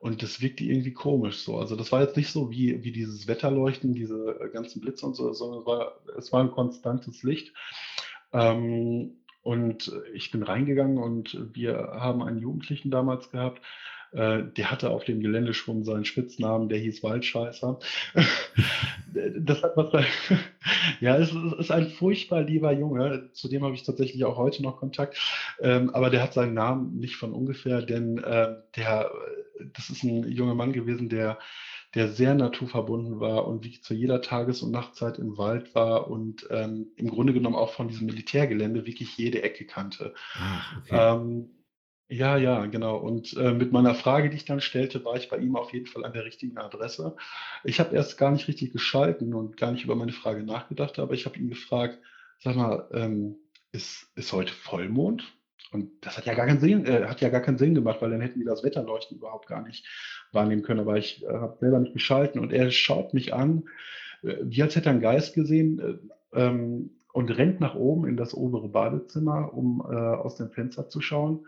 Und 0.00 0.22
das 0.22 0.40
wirkte 0.40 0.64
irgendwie 0.64 0.94
komisch 0.94 1.40
so. 1.40 1.58
Also 1.58 1.76
das 1.76 1.92
war 1.92 2.00
jetzt 2.00 2.16
nicht 2.16 2.32
so 2.32 2.50
wie, 2.50 2.82
wie 2.82 2.90
dieses 2.90 3.28
Wetterleuchten, 3.28 3.92
diese 3.92 4.40
äh, 4.40 4.48
ganzen 4.48 4.80
Blitze 4.80 5.04
und 5.06 5.14
so, 5.14 5.30
sondern 5.34 5.60
es 5.60 5.66
war, 5.66 5.92
es 6.16 6.32
war 6.32 6.40
ein 6.40 6.50
konstantes 6.50 7.22
Licht. 7.22 7.52
Ähm, 8.32 9.18
und 9.42 9.92
ich 10.14 10.30
bin 10.30 10.42
reingegangen 10.42 10.98
und 10.98 11.38
wir 11.54 11.76
haben 11.94 12.22
einen 12.22 12.38
Jugendlichen 12.38 12.90
damals 12.90 13.30
gehabt, 13.30 13.62
äh, 14.12 14.42
der 14.42 14.70
hatte 14.70 14.90
auf 14.90 15.04
dem 15.04 15.20
Gelände 15.20 15.54
schon 15.54 15.84
seinen 15.84 16.04
Spitznamen, 16.04 16.68
der 16.68 16.78
hieß 16.78 17.02
Waldscheißer. 17.02 17.78
das 19.12 19.62
hat 19.62 19.76
was 19.76 19.90
da, 19.90 20.04
ja, 21.00 21.16
es 21.16 21.32
ist 21.58 21.70
ein 21.70 21.88
furchtbar 21.88 22.42
lieber 22.42 22.72
Junge, 22.72 23.30
zu 23.32 23.48
dem 23.48 23.64
habe 23.64 23.74
ich 23.74 23.82
tatsächlich 23.82 24.24
auch 24.24 24.36
heute 24.36 24.62
noch 24.62 24.78
Kontakt, 24.78 25.18
ähm, 25.60 25.90
aber 25.90 26.10
der 26.10 26.22
hat 26.22 26.34
seinen 26.34 26.54
Namen 26.54 26.98
nicht 26.98 27.16
von 27.16 27.32
ungefähr, 27.32 27.82
denn 27.82 28.18
äh, 28.18 28.54
der, 28.76 29.10
das 29.74 29.90
ist 29.90 30.02
ein 30.02 30.24
junger 30.28 30.54
Mann 30.54 30.72
gewesen, 30.72 31.08
der 31.08 31.38
der 31.94 32.08
sehr 32.08 32.34
naturverbunden 32.34 33.18
war 33.18 33.46
und 33.48 33.64
wie 33.64 33.80
zu 33.80 33.94
jeder 33.94 34.22
Tages- 34.22 34.62
und 34.62 34.70
Nachtzeit 34.70 35.18
im 35.18 35.36
Wald 35.38 35.74
war 35.74 36.08
und 36.08 36.46
ähm, 36.50 36.92
im 36.96 37.08
Grunde 37.08 37.32
genommen 37.32 37.56
auch 37.56 37.72
von 37.72 37.88
diesem 37.88 38.06
Militärgelände 38.06 38.86
wirklich 38.86 39.16
jede 39.16 39.42
Ecke 39.42 39.66
kannte. 39.66 40.14
Ah, 40.34 40.60
okay. 40.78 41.16
ähm, 41.16 41.50
ja, 42.10 42.36
ja, 42.36 42.66
genau. 42.66 42.96
Und 42.96 43.36
äh, 43.36 43.52
mit 43.52 43.70
meiner 43.70 43.94
Frage, 43.94 44.30
die 44.30 44.36
ich 44.36 44.44
dann 44.44 44.60
stellte, 44.60 45.04
war 45.04 45.16
ich 45.16 45.28
bei 45.28 45.38
ihm 45.38 45.54
auf 45.54 45.72
jeden 45.72 45.86
Fall 45.86 46.04
an 46.04 46.12
der 46.12 46.24
richtigen 46.24 46.58
Adresse. 46.58 47.14
Ich 47.62 47.78
habe 47.78 47.94
erst 47.94 48.18
gar 48.18 48.32
nicht 48.32 48.48
richtig 48.48 48.72
geschalten 48.72 49.32
und 49.32 49.56
gar 49.56 49.70
nicht 49.70 49.84
über 49.84 49.94
meine 49.94 50.12
Frage 50.12 50.42
nachgedacht, 50.42 50.98
aber 50.98 51.14
ich 51.14 51.24
habe 51.24 51.38
ihn 51.38 51.48
gefragt, 51.48 52.00
sag 52.40 52.56
mal, 52.56 52.88
ähm, 52.92 53.36
ist, 53.70 54.10
ist 54.16 54.32
heute 54.32 54.52
Vollmond? 54.52 55.22
Und 55.70 56.04
das 56.04 56.16
hat 56.16 56.26
ja 56.26 56.34
gar 56.34 56.46
keinen 56.46 56.58
Sinn, 56.58 56.84
äh, 56.84 57.04
hat 57.04 57.20
ja 57.20 57.28
gar 57.28 57.42
keinen 57.42 57.58
Sinn 57.58 57.76
gemacht, 57.76 58.02
weil 58.02 58.10
dann 58.10 58.20
hätten 58.20 58.40
wir 58.40 58.46
das 58.46 58.64
Wetterleuchten 58.64 59.16
überhaupt 59.16 59.46
gar 59.46 59.62
nicht 59.62 59.86
wahrnehmen 60.32 60.62
können. 60.62 60.80
Aber 60.80 60.98
ich 60.98 61.22
äh, 61.22 61.28
habe 61.28 61.58
selber 61.60 61.78
nicht 61.78 61.92
geschalten 61.92 62.40
und 62.40 62.52
er 62.52 62.72
schaut 62.72 63.14
mich 63.14 63.34
an, 63.34 63.68
äh, 64.24 64.34
wie 64.42 64.64
als 64.64 64.74
hätte 64.74 64.88
er 64.88 64.92
einen 64.92 65.00
Geist 65.00 65.34
gesehen 65.34 65.78
äh, 66.32 66.40
ähm, 66.40 66.90
und 67.12 67.30
rennt 67.30 67.60
nach 67.60 67.76
oben 67.76 68.08
in 68.08 68.16
das 68.16 68.34
obere 68.34 68.68
Badezimmer, 68.68 69.54
um 69.54 69.80
äh, 69.88 69.94
aus 69.94 70.34
dem 70.34 70.50
Fenster 70.50 70.88
zu 70.88 71.00
schauen 71.00 71.46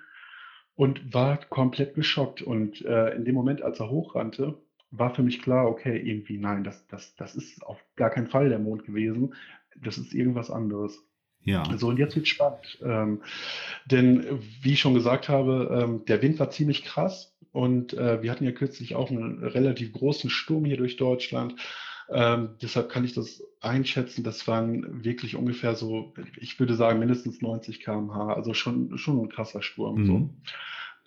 und 0.82 1.14
war 1.14 1.36
komplett 1.36 1.94
geschockt. 1.94 2.42
Und 2.42 2.84
äh, 2.84 3.14
in 3.14 3.24
dem 3.24 3.36
Moment, 3.36 3.62
als 3.62 3.78
er 3.78 3.88
hochrannte, 3.88 4.58
war 4.90 5.14
für 5.14 5.22
mich 5.22 5.40
klar, 5.40 5.68
okay, 5.68 5.96
irgendwie, 5.96 6.38
nein, 6.38 6.64
das, 6.64 6.84
das, 6.88 7.14
das 7.14 7.36
ist 7.36 7.64
auf 7.64 7.78
gar 7.94 8.10
keinen 8.10 8.26
Fall 8.26 8.48
der 8.48 8.58
Mond 8.58 8.84
gewesen. 8.84 9.36
Das 9.76 9.96
ist 9.96 10.12
irgendwas 10.12 10.50
anderes. 10.50 10.98
Ja. 11.44 11.62
So, 11.76 11.86
und 11.86 12.00
jetzt 12.00 12.16
wird 12.16 12.26
spannend. 12.26 12.80
Ähm, 12.82 13.22
denn, 13.86 14.26
wie 14.60 14.72
ich 14.72 14.80
schon 14.80 14.94
gesagt 14.94 15.28
habe, 15.28 15.84
ähm, 15.84 16.04
der 16.06 16.20
Wind 16.20 16.40
war 16.40 16.50
ziemlich 16.50 16.82
krass 16.82 17.32
und 17.52 17.94
äh, 17.94 18.20
wir 18.20 18.32
hatten 18.32 18.44
ja 18.44 18.50
kürzlich 18.50 18.96
auch 18.96 19.08
einen 19.08 19.38
relativ 19.38 19.92
großen 19.92 20.30
Sturm 20.30 20.64
hier 20.64 20.78
durch 20.78 20.96
Deutschland. 20.96 21.54
Ähm, 22.12 22.57
deshalb 22.61 22.90
kann 22.90 23.04
ich 23.04 23.14
das 23.14 23.42
einschätzen. 23.61 24.25
Das 24.25 24.47
waren 24.47 25.04
wirklich 25.04 25.37
ungefähr 25.37 25.75
so, 25.75 26.12
ich 26.37 26.59
würde 26.61 26.75
sagen, 26.75 26.99
mindestens 26.99 27.40
90 27.40 27.81
km/h. 27.81 28.35
Also 28.35 28.54
schon, 28.54 28.97
schon 28.99 29.21
ein 29.21 29.28
krasser 29.28 29.62
Sturm. 29.62 30.02
Mhm. 30.02 30.07
So. 30.07 30.31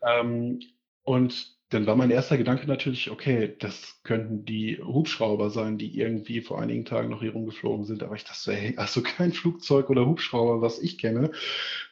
Ähm, 0.07 0.59
und 1.03 1.54
dann 1.75 1.87
war 1.87 1.97
mein 1.97 2.09
erster 2.09 2.37
Gedanke 2.37 2.67
natürlich, 2.67 3.11
okay, 3.11 3.53
das 3.59 3.99
könnten 4.03 4.45
die 4.45 4.79
Hubschrauber 4.81 5.49
sein, 5.49 5.77
die 5.77 5.99
irgendwie 5.99 6.39
vor 6.39 6.61
einigen 6.61 6.85
Tagen 6.85 7.09
noch 7.09 7.21
hier 7.21 7.33
rumgeflogen 7.33 7.85
sind. 7.85 8.01
Aber 8.01 8.15
ich 8.15 8.23
dachte, 8.23 8.53
hey, 8.53 8.73
also 8.77 9.01
kein 9.03 9.33
Flugzeug 9.33 9.89
oder 9.89 10.05
Hubschrauber, 10.05 10.61
was 10.61 10.79
ich 10.79 10.97
kenne, 10.97 11.31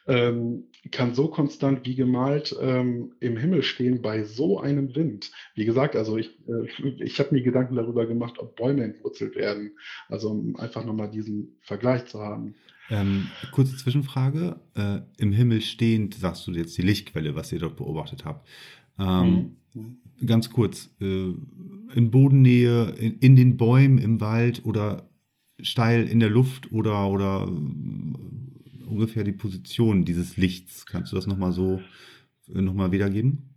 ähm, 0.06 0.64
kann 0.90 1.14
so 1.14 1.28
konstant 1.28 1.84
wie 1.84 1.96
gemalt 1.96 2.56
ähm, 2.62 3.12
im 3.20 3.36
Himmel 3.36 3.62
stehen 3.62 4.00
bei 4.00 4.24
so 4.24 4.58
einem 4.58 4.94
Wind. 4.94 5.30
Wie 5.54 5.66
gesagt, 5.66 5.96
also 5.96 6.16
ich, 6.16 6.30
äh, 6.48 7.02
ich 7.02 7.18
habe 7.20 7.34
mir 7.34 7.42
Gedanken 7.42 7.76
darüber 7.76 8.06
gemacht, 8.06 8.38
ob 8.38 8.56
Bäume 8.56 8.84
entwurzelt 8.84 9.36
werden. 9.36 9.72
Also 10.08 10.30
um 10.30 10.56
einfach 10.56 10.86
nochmal 10.86 11.10
diesen 11.10 11.58
Vergleich 11.60 12.06
zu 12.06 12.20
haben. 12.20 12.54
Ähm, 12.88 13.28
kurze 13.52 13.76
Zwischenfrage. 13.76 14.60
Äh, 14.74 15.00
Im 15.18 15.32
Himmel 15.32 15.60
stehend 15.60 16.14
sagst 16.14 16.46
du 16.46 16.52
jetzt 16.52 16.78
die 16.78 16.82
Lichtquelle, 16.82 17.34
was 17.34 17.52
ihr 17.52 17.58
dort 17.58 17.76
beobachtet 17.76 18.24
habt. 18.24 18.48
Ähm, 18.98 19.30
mhm. 19.30 19.56
Ganz 20.24 20.50
kurz, 20.50 20.90
äh, 21.00 21.32
in 21.94 22.10
Bodennähe, 22.10 22.90
in, 22.98 23.18
in, 23.18 23.36
den 23.36 23.56
Bäumen, 23.56 23.98
im 23.98 24.20
Wald 24.20 24.64
oder 24.64 25.08
steil 25.60 26.06
in 26.06 26.20
der 26.20 26.30
Luft 26.30 26.72
oder, 26.72 27.08
oder 27.08 27.46
äh, 27.48 28.84
ungefähr 28.86 29.24
die 29.24 29.32
Position 29.32 30.04
dieses 30.04 30.36
Lichts? 30.36 30.86
Kannst 30.86 31.12
du 31.12 31.16
das 31.16 31.26
nochmal 31.26 31.52
so 31.52 31.80
äh, 32.52 32.60
nochmal 32.60 32.92
wiedergeben? 32.92 33.53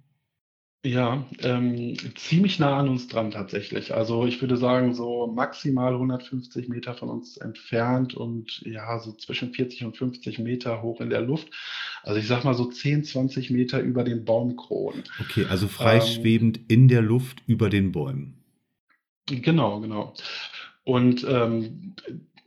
Ja, 0.87 1.25
ähm, 1.39 1.97
ziemlich 2.15 2.59
nah 2.59 2.77
an 2.77 2.87
uns 2.87 3.09
dran 3.09 3.31
tatsächlich. 3.31 3.93
Also 3.93 4.25
ich 4.25 4.39
würde 4.39 4.55
sagen, 4.55 4.93
so 4.93 5.27
maximal 5.27 5.91
150 5.91 6.69
Meter 6.69 6.93
von 6.93 7.09
uns 7.09 7.35
entfernt 7.35 8.13
und 8.13 8.61
ja, 8.61 8.97
so 8.99 9.11
zwischen 9.11 9.51
40 9.51 9.83
und 9.83 9.97
50 9.97 10.39
Meter 10.39 10.81
hoch 10.81 11.01
in 11.01 11.09
der 11.09 11.19
Luft. 11.19 11.49
Also 12.03 12.21
ich 12.21 12.27
sag 12.27 12.45
mal 12.45 12.53
so 12.53 12.63
10, 12.63 13.03
20 13.03 13.49
Meter 13.49 13.81
über 13.81 14.05
den 14.05 14.23
Baumkronen. 14.23 15.03
Okay, 15.19 15.45
also 15.49 15.67
freischwebend 15.67 16.59
ähm, 16.59 16.65
in 16.69 16.87
der 16.87 17.01
Luft 17.01 17.43
über 17.47 17.69
den 17.69 17.91
Bäumen. 17.91 18.37
Genau, 19.25 19.81
genau. 19.81 20.13
Und 20.85 21.25
ähm, 21.27 21.95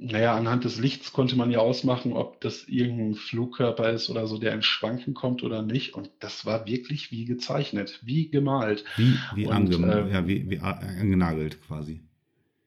naja, 0.03 0.35
anhand 0.35 0.65
des 0.65 0.79
Lichts 0.79 1.13
konnte 1.13 1.37
man 1.37 1.51
ja 1.51 1.59
ausmachen, 1.59 2.15
ob 2.15 2.41
das 2.41 2.67
irgendein 2.67 3.15
Flugkörper 3.15 3.91
ist 3.91 4.09
oder 4.09 4.27
so, 4.27 4.39
der 4.39 4.55
in 4.55 4.63
Schwanken 4.63 5.13
kommt 5.13 5.43
oder 5.43 5.61
nicht. 5.61 5.95
Und 5.95 6.11
das 6.21 6.47
war 6.47 6.67
wirklich 6.67 7.11
wie 7.11 7.27
gezeichnet, 7.27 8.01
wie 8.03 8.31
gemalt. 8.31 8.85
Wie, 8.97 9.15
wie, 9.35 9.47
Und, 9.47 9.53
ange 9.53 10.09
äh, 10.09 10.13
ja, 10.13 10.27
wie, 10.27 10.49
wie 10.49 10.59
angenagelt 10.61 11.59
quasi. 11.67 12.01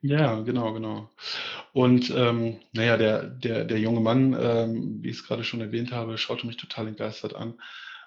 Ja, 0.01 0.41
genau, 0.41 0.73
genau. 0.73 1.09
Und 1.71 2.13
ähm, 2.15 2.57
naja, 2.71 2.97
der, 2.97 3.23
der, 3.23 3.65
der 3.65 3.79
junge 3.79 4.01
Mann, 4.01 4.35
ähm, 4.39 5.01
wie 5.01 5.09
ich 5.09 5.17
es 5.17 5.25
gerade 5.25 5.43
schon 5.43 5.61
erwähnt 5.61 5.91
habe, 5.91 6.17
schaute 6.19 6.45
mich 6.45 6.57
total 6.57 6.87
entgeistert 6.87 7.35
an 7.35 7.55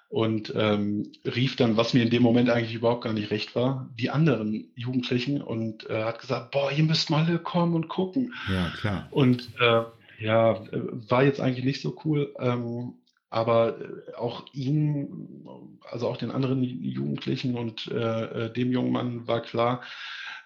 und 0.09 0.53
ähm, 0.55 1.11
rief 1.25 1.55
dann, 1.57 1.75
was 1.75 1.93
mir 1.93 2.03
in 2.03 2.09
dem 2.09 2.23
Moment 2.23 2.49
eigentlich 2.49 2.75
überhaupt 2.75 3.03
gar 3.03 3.13
nicht 3.13 3.29
recht 3.29 3.55
war, 3.55 3.89
die 3.99 4.09
anderen 4.09 4.71
Jugendlichen 4.75 5.41
und 5.41 5.89
äh, 5.89 6.03
hat 6.03 6.19
gesagt, 6.19 6.51
boah, 6.51 6.71
ihr 6.71 6.83
müsst 6.83 7.09
mal 7.09 7.39
kommen 7.39 7.73
und 7.73 7.89
gucken. 7.89 8.33
Ja, 8.49 8.71
klar. 8.79 9.07
Und 9.11 9.49
äh, 9.59 9.83
ja, 10.19 10.61
war 11.09 11.23
jetzt 11.23 11.41
eigentlich 11.41 11.65
nicht 11.65 11.81
so 11.81 11.95
cool, 12.05 12.33
ähm, 12.39 12.93
aber 13.29 13.79
äh, 13.79 14.13
auch 14.15 14.45
ihm, 14.53 15.45
also 15.89 16.07
auch 16.07 16.17
den 16.17 16.31
anderen 16.31 16.63
Jugendlichen 16.63 17.55
und 17.55 17.87
äh, 17.87 18.45
äh, 18.45 18.53
dem 18.53 18.71
jungen 18.71 18.91
Mann 18.91 19.27
war 19.27 19.41
klar, 19.41 19.81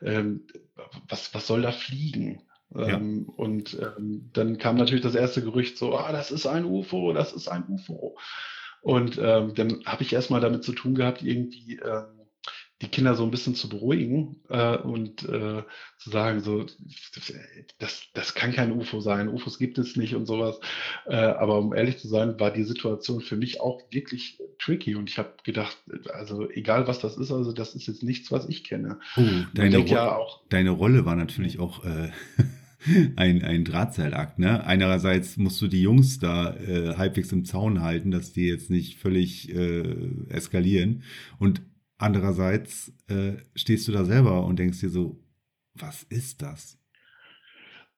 ähm, 0.01 0.48
was, 1.08 1.34
was 1.36 1.46
soll 1.46 1.62
da 1.62 1.72
fliegen? 1.72 2.41
Ja. 2.74 2.88
Ähm, 2.88 3.30
und 3.36 3.77
ähm, 3.80 4.30
dann 4.34 4.58
kam 4.58 4.77
natürlich 4.77 5.03
das 5.03 5.15
erste 5.15 5.44
Gerücht 5.44 5.77
so, 5.77 5.96
ah, 5.96 6.12
das 6.12 6.32
ist 6.32 6.48
ein 6.48 6.65
UFO, 6.65 7.13
das 7.13 7.34
ist 7.34 7.48
ein 7.48 7.65
UFO. 7.68 8.18
Und 8.82 9.20
ähm, 9.22 9.54
dann 9.56 9.84
habe 9.86 10.04
ich 10.04 10.14
erstmal 10.14 10.42
damit 10.42 10.64
zu 10.64 10.74
tun 10.74 10.96
gehabt, 10.96 11.22
irgendwie 11.22 11.78
ähm, 11.78 12.22
die 12.82 12.88
Kinder 12.88 13.16
so 13.16 13.24
ein 13.24 13.32
bisschen 13.32 13.54
zu 13.54 13.70
beruhigen 13.70 14.38
äh, 14.50 14.78
und 14.78 15.24
äh, 15.24 15.64
zu 16.00 16.10
sagen, 16.10 16.42
so, 16.42 16.66
das, 17.78 18.04
das 18.14 18.34
kann 18.34 18.54
kein 18.54 18.72
UFO 18.72 19.02
sein, 19.02 19.30
UFOs 19.30 19.60
gibt 19.60 19.78
es 19.78 19.96
nicht 19.96 20.16
und 20.16 20.26
sowas. 20.26 20.60
Äh, 21.06 21.16
aber 21.16 21.60
um 21.60 21.74
ehrlich 21.74 22.00
zu 22.00 22.08
sein, 22.08 22.40
war 22.40 22.52
die 22.52 22.64
Situation 22.64 23.22
für 23.22 23.36
mich 23.36 23.62
auch 23.62 23.82
wirklich 23.92 24.40
tricky 24.58 24.96
und 24.96 25.10
ich 25.10 25.20
habe 25.20 25.34
gedacht, 25.44 25.78
also 26.12 26.50
egal 26.50 26.88
was 26.88 27.00
das 27.00 27.18
ist, 27.18 27.32
also 27.32 27.52
das 27.52 27.76
ist 27.76 27.88
jetzt 27.88 28.04
nichts, 28.04 28.32
was 28.32 28.50
ich 28.50 28.64
kenne. 28.64 29.00
Oh, 29.16 29.22
deine, 29.54 29.78
Ro 29.78 29.86
ja 29.86 30.16
auch, 30.16 30.42
deine 30.50 30.72
Rolle 30.72 31.06
war 31.06 31.16
natürlich 31.16 31.60
auch 31.60 31.86
äh, 31.86 32.12
ein, 33.16 33.44
ein 33.44 33.66
Drahtseilakt. 33.66 34.40
Ne? 34.40 34.64
Einerseits 34.66 35.38
musst 35.38 35.62
du 35.62 35.68
die 35.68 35.82
Jungs 35.82 36.20
da 36.20 36.56
äh, 36.56 36.96
halbwegs 36.96 37.32
im 37.32 37.46
Zaun 37.46 37.82
halten, 37.82 38.12
dass 38.12 38.34
die 38.34 38.48
jetzt 38.48 38.70
nicht 38.70 39.00
völlig 39.00 39.54
äh, 39.54 39.84
eskalieren. 40.30 41.04
Und 41.38 41.62
andererseits 41.98 42.94
äh, 43.08 43.34
stehst 43.56 43.88
du 43.88 43.92
da 43.92 44.06
selber 44.06 44.46
und 44.46 44.58
denkst 44.60 44.80
dir 44.80 44.90
so, 44.90 45.20
was 45.74 46.04
ist 46.04 46.42
das? 46.42 46.78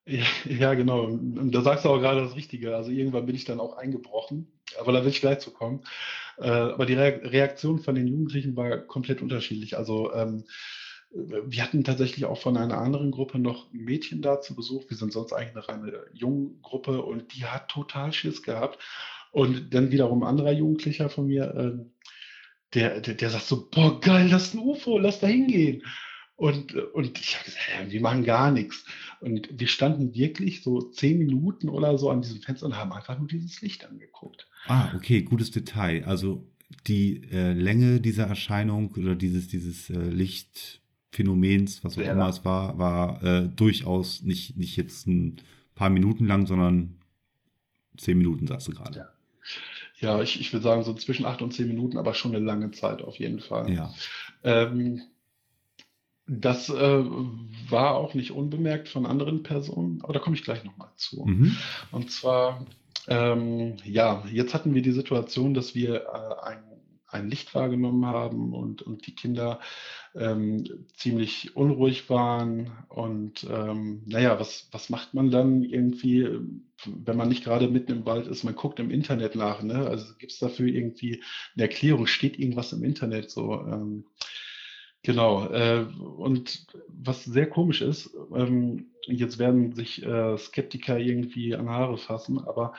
Ja, 0.45 0.73
genau. 0.73 1.05
Und 1.05 1.51
da 1.53 1.61
sagst 1.61 1.85
du 1.85 1.89
auch 1.89 1.99
gerade 1.99 2.21
das 2.21 2.35
Richtige. 2.35 2.75
Also 2.75 2.91
irgendwann 2.91 3.25
bin 3.25 3.35
ich 3.35 3.45
dann 3.45 3.61
auch 3.61 3.77
eingebrochen, 3.77 4.51
aber 4.77 4.91
da 4.91 5.01
will 5.01 5.11
ich 5.11 5.21
gleich 5.21 5.39
zu 5.39 5.51
kommen. 5.51 5.85
Äh, 6.37 6.49
aber 6.49 6.85
die 6.85 6.95
Reaktion 6.95 7.79
von 7.79 7.95
den 7.95 8.07
Jugendlichen 8.07 8.57
war 8.57 8.79
komplett 8.79 9.21
unterschiedlich. 9.21 9.77
Also 9.77 10.13
ähm, 10.13 10.43
wir 11.13 11.63
hatten 11.63 11.83
tatsächlich 11.83 12.25
auch 12.25 12.41
von 12.41 12.57
einer 12.57 12.79
anderen 12.79 13.11
Gruppe 13.11 13.37
noch 13.37 13.71
ein 13.71 13.83
Mädchen 13.83 14.21
da 14.21 14.41
zu 14.41 14.55
Besuch. 14.55 14.89
Wir 14.89 14.97
sind 14.97 15.13
sonst 15.13 15.31
eigentlich 15.31 15.67
eine 15.67 15.67
reine 15.67 16.05
Junggruppe 16.13 17.03
und 17.03 17.35
die 17.35 17.45
hat 17.45 17.69
total 17.69 18.11
Schiss 18.13 18.41
gehabt. 18.41 18.79
Und 19.31 19.73
dann 19.73 19.91
wiederum 19.91 20.23
ein 20.23 20.29
anderer 20.29 20.51
Jugendlicher 20.51 21.09
von 21.09 21.27
mir, 21.27 21.53
äh, 21.55 21.85
der, 22.73 23.01
der, 23.01 23.13
der 23.13 23.29
sagt 23.29 23.45
so, 23.45 23.69
boah, 23.69 23.99
geil, 23.99 24.29
das 24.29 24.47
ist 24.47 24.53
ein 24.55 24.59
UFO, 24.59 24.97
lass 24.97 25.19
da 25.19 25.27
hingehen. 25.27 25.83
Und, 26.35 26.73
und 26.73 27.19
ich 27.19 27.35
habe 27.35 27.45
gesagt, 27.45 27.63
hey, 27.67 27.91
wir 27.91 28.01
machen 28.01 28.23
gar 28.23 28.51
nichts. 28.51 28.85
Und 29.19 29.49
wir 29.51 29.67
standen 29.67 30.15
wirklich 30.15 30.63
so 30.63 30.81
zehn 30.81 31.19
Minuten 31.19 31.69
oder 31.69 31.97
so 31.97 32.09
an 32.09 32.21
diesem 32.21 32.41
Fenster 32.41 32.65
und 32.65 32.75
haben 32.75 32.91
einfach 32.91 33.17
nur 33.19 33.27
dieses 33.27 33.61
Licht 33.61 33.85
angeguckt. 33.85 34.47
Ah, 34.65 34.91
okay, 34.95 35.21
gutes 35.21 35.51
Detail. 35.51 36.03
Also 36.05 36.47
die 36.87 37.23
äh, 37.31 37.53
Länge 37.53 38.01
dieser 38.01 38.25
Erscheinung 38.25 38.91
oder 38.97 39.15
dieses, 39.15 39.47
dieses 39.47 39.91
äh, 39.91 40.09
Licht 40.09 40.82
Phänomens, 41.13 41.83
was 41.83 41.97
auch 41.97 42.01
immer 42.01 42.27
es 42.27 42.43
war, 42.43 42.77
war 42.79 43.23
äh, 43.23 43.47
durchaus 43.47 44.23
nicht, 44.23 44.57
nicht 44.57 44.75
jetzt 44.77 45.07
ein 45.07 45.37
paar 45.75 45.89
Minuten 45.89 46.25
lang, 46.25 46.47
sondern 46.47 46.95
zehn 47.97 48.17
Minuten, 48.17 48.47
sagst 48.47 48.67
du 48.67 48.71
gerade. 48.71 48.97
Ja, 48.97 49.09
ja 49.99 50.21
ich, 50.23 50.39
ich 50.39 50.51
würde 50.51 50.63
sagen 50.63 50.83
so 50.83 50.93
zwischen 50.95 51.25
acht 51.25 51.43
und 51.43 51.53
zehn 51.53 51.67
Minuten, 51.67 51.97
aber 51.97 52.15
schon 52.15 52.35
eine 52.35 52.43
lange 52.43 52.71
Zeit 52.71 53.03
auf 53.03 53.17
jeden 53.17 53.39
Fall. 53.39 53.71
Ja. 53.71 53.93
Ähm, 54.43 55.01
das 56.25 56.69
äh, 56.69 57.03
war 57.69 57.95
auch 57.95 58.15
nicht 58.15 58.31
unbemerkt 58.31 58.89
von 58.89 59.05
anderen 59.05 59.43
Personen, 59.43 60.01
aber 60.01 60.13
da 60.13 60.19
komme 60.19 60.35
ich 60.35 60.43
gleich 60.43 60.63
nochmal 60.63 60.89
zu. 60.95 61.25
Mhm. 61.25 61.55
Und 61.91 62.09
zwar, 62.09 62.65
ähm, 63.07 63.75
ja, 63.83 64.23
jetzt 64.31 64.53
hatten 64.55 64.73
wir 64.73 64.81
die 64.81 64.93
Situation, 64.93 65.53
dass 65.53 65.75
wir 65.75 66.05
äh, 66.05 66.47
ein 66.49 66.63
ein 67.13 67.29
Licht 67.29 67.53
wahrgenommen 67.53 68.05
haben 68.05 68.53
und, 68.53 68.81
und 68.81 69.07
die 69.07 69.15
Kinder 69.15 69.59
ähm, 70.15 70.65
ziemlich 70.95 71.55
unruhig 71.55 72.09
waren. 72.09 72.71
Und 72.89 73.47
ähm, 73.49 74.03
naja, 74.05 74.39
was, 74.39 74.67
was 74.71 74.89
macht 74.89 75.13
man 75.13 75.31
dann 75.31 75.63
irgendwie, 75.63 76.27
wenn 76.85 77.17
man 77.17 77.29
nicht 77.29 77.43
gerade 77.43 77.67
mitten 77.67 77.91
im 77.91 78.05
Wald 78.05 78.27
ist? 78.27 78.43
Man 78.43 78.55
guckt 78.55 78.79
im 78.79 78.91
Internet 78.91 79.35
nach. 79.35 79.61
Ne? 79.63 79.87
Also 79.87 80.13
gibt 80.17 80.31
es 80.31 80.39
dafür 80.39 80.67
irgendwie 80.67 81.23
eine 81.55 81.63
Erklärung? 81.63 82.07
Steht 82.07 82.39
irgendwas 82.39 82.73
im 82.73 82.83
Internet 82.83 83.31
so? 83.31 83.53
Ähm, 83.53 84.05
Genau. 85.03 85.49
Äh, 85.49 85.85
und 86.17 86.65
was 86.87 87.25
sehr 87.25 87.49
komisch 87.49 87.81
ist, 87.81 88.15
ähm, 88.33 88.87
jetzt 89.05 89.37
werden 89.37 89.73
sich 89.73 90.01
äh, 90.03 90.37
Skeptiker 90.37 90.97
irgendwie 90.97 91.55
an 91.55 91.69
Haare 91.69 91.97
fassen, 91.97 92.39
aber 92.39 92.73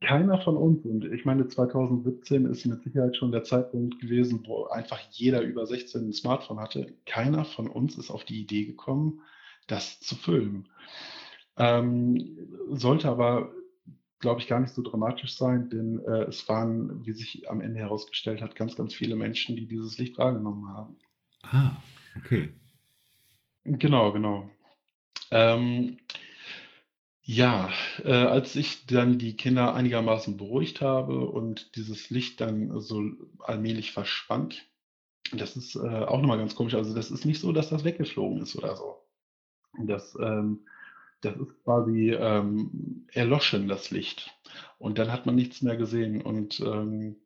keiner 0.00 0.40
von 0.40 0.56
uns, 0.56 0.84
und 0.84 1.04
ich 1.04 1.24
meine, 1.24 1.46
2017 1.46 2.46
ist 2.46 2.64
mit 2.64 2.82
Sicherheit 2.82 3.16
schon 3.16 3.32
der 3.32 3.44
Zeitpunkt 3.44 4.00
gewesen, 4.00 4.42
wo 4.46 4.64
einfach 4.66 4.98
jeder 5.10 5.42
über 5.42 5.66
16 5.66 6.08
ein 6.08 6.12
Smartphone 6.12 6.58
hatte. 6.58 6.94
Keiner 7.06 7.44
von 7.44 7.68
uns 7.68 7.98
ist 7.98 8.10
auf 8.10 8.24
die 8.24 8.40
Idee 8.40 8.64
gekommen, 8.64 9.20
das 9.66 10.00
zu 10.00 10.16
filmen. 10.16 10.68
Ähm, 11.58 12.48
sollte 12.70 13.08
aber, 13.08 13.52
glaube 14.20 14.40
ich, 14.40 14.48
gar 14.48 14.60
nicht 14.60 14.72
so 14.72 14.82
dramatisch 14.82 15.36
sein, 15.36 15.68
denn 15.68 16.00
äh, 16.06 16.22
es 16.24 16.48
waren, 16.48 17.04
wie 17.04 17.12
sich 17.12 17.50
am 17.50 17.60
Ende 17.60 17.80
herausgestellt 17.80 18.40
hat, 18.40 18.56
ganz, 18.56 18.76
ganz 18.76 18.94
viele 18.94 19.16
Menschen, 19.16 19.56
die 19.56 19.66
dieses 19.66 19.98
Licht 19.98 20.16
wahrgenommen 20.16 20.68
haben. 20.68 20.96
Ah, 21.42 21.76
okay. 22.16 22.54
Genau, 23.64 24.12
genau. 24.12 24.48
Ähm, 25.30 25.98
ja, 27.22 27.70
äh, 28.04 28.12
als 28.12 28.56
ich 28.56 28.86
dann 28.86 29.18
die 29.18 29.36
Kinder 29.36 29.74
einigermaßen 29.74 30.36
beruhigt 30.36 30.80
habe 30.80 31.20
und 31.20 31.76
dieses 31.76 32.10
Licht 32.10 32.40
dann 32.40 32.80
so 32.80 33.02
allmählich 33.40 33.92
verschwand, 33.92 34.66
das 35.32 35.56
ist 35.56 35.76
äh, 35.76 35.78
auch 35.78 36.20
nochmal 36.20 36.38
ganz 36.38 36.54
komisch. 36.54 36.74
Also 36.74 36.94
das 36.94 37.10
ist 37.10 37.24
nicht 37.24 37.40
so, 37.40 37.52
dass 37.52 37.70
das 37.70 37.84
weggeflogen 37.84 38.40
ist 38.42 38.56
oder 38.56 38.74
so. 38.74 38.96
Das, 39.78 40.16
ähm, 40.20 40.66
das 41.20 41.36
ist 41.36 41.62
quasi 41.64 42.10
ähm, 42.10 43.06
erloschen, 43.12 43.68
das 43.68 43.90
Licht. 43.90 44.30
Und 44.78 44.98
dann 44.98 45.12
hat 45.12 45.26
man 45.26 45.34
nichts 45.34 45.62
mehr 45.62 45.76
gesehen. 45.76 46.22
Und 46.22 46.60
ähm, 46.60 47.16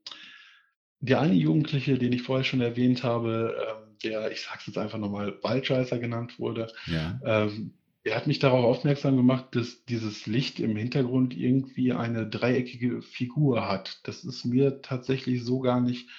der 1.00 1.20
eine 1.20 1.35
Jugendliche, 1.35 1.98
den 1.98 2.12
ich 2.12 2.22
vorher 2.22 2.44
schon 2.44 2.61
erwähnt 2.61 3.04
habe, 3.04 3.57
ähm, 3.68 3.96
der, 4.02 4.33
ich 4.33 4.42
sag's 4.42 4.66
jetzt 4.66 4.78
einfach 4.78 4.98
nochmal, 4.98 5.38
Waldscheißer 5.42 5.98
genannt 5.98 6.38
wurde, 6.38 6.72
ja. 6.87 7.18
ähm, 7.24 7.74
er 8.04 8.16
hat 8.16 8.26
mich 8.26 8.38
darauf 8.38 8.64
aufmerksam 8.64 9.16
gemacht, 9.16 9.46
dass 9.52 9.86
dieses 9.86 10.26
Licht 10.26 10.60
im 10.60 10.76
Hintergrund 10.76 11.34
irgendwie 11.34 11.92
eine 11.92 12.28
dreieckige 12.28 13.00
Figur 13.00 13.66
hat. 13.66 14.00
Das 14.04 14.24
ist 14.24 14.44
mir 14.44 14.82
tatsächlich 14.82 15.42
so 15.42 15.60
gar 15.60 15.80
nicht 15.80 16.10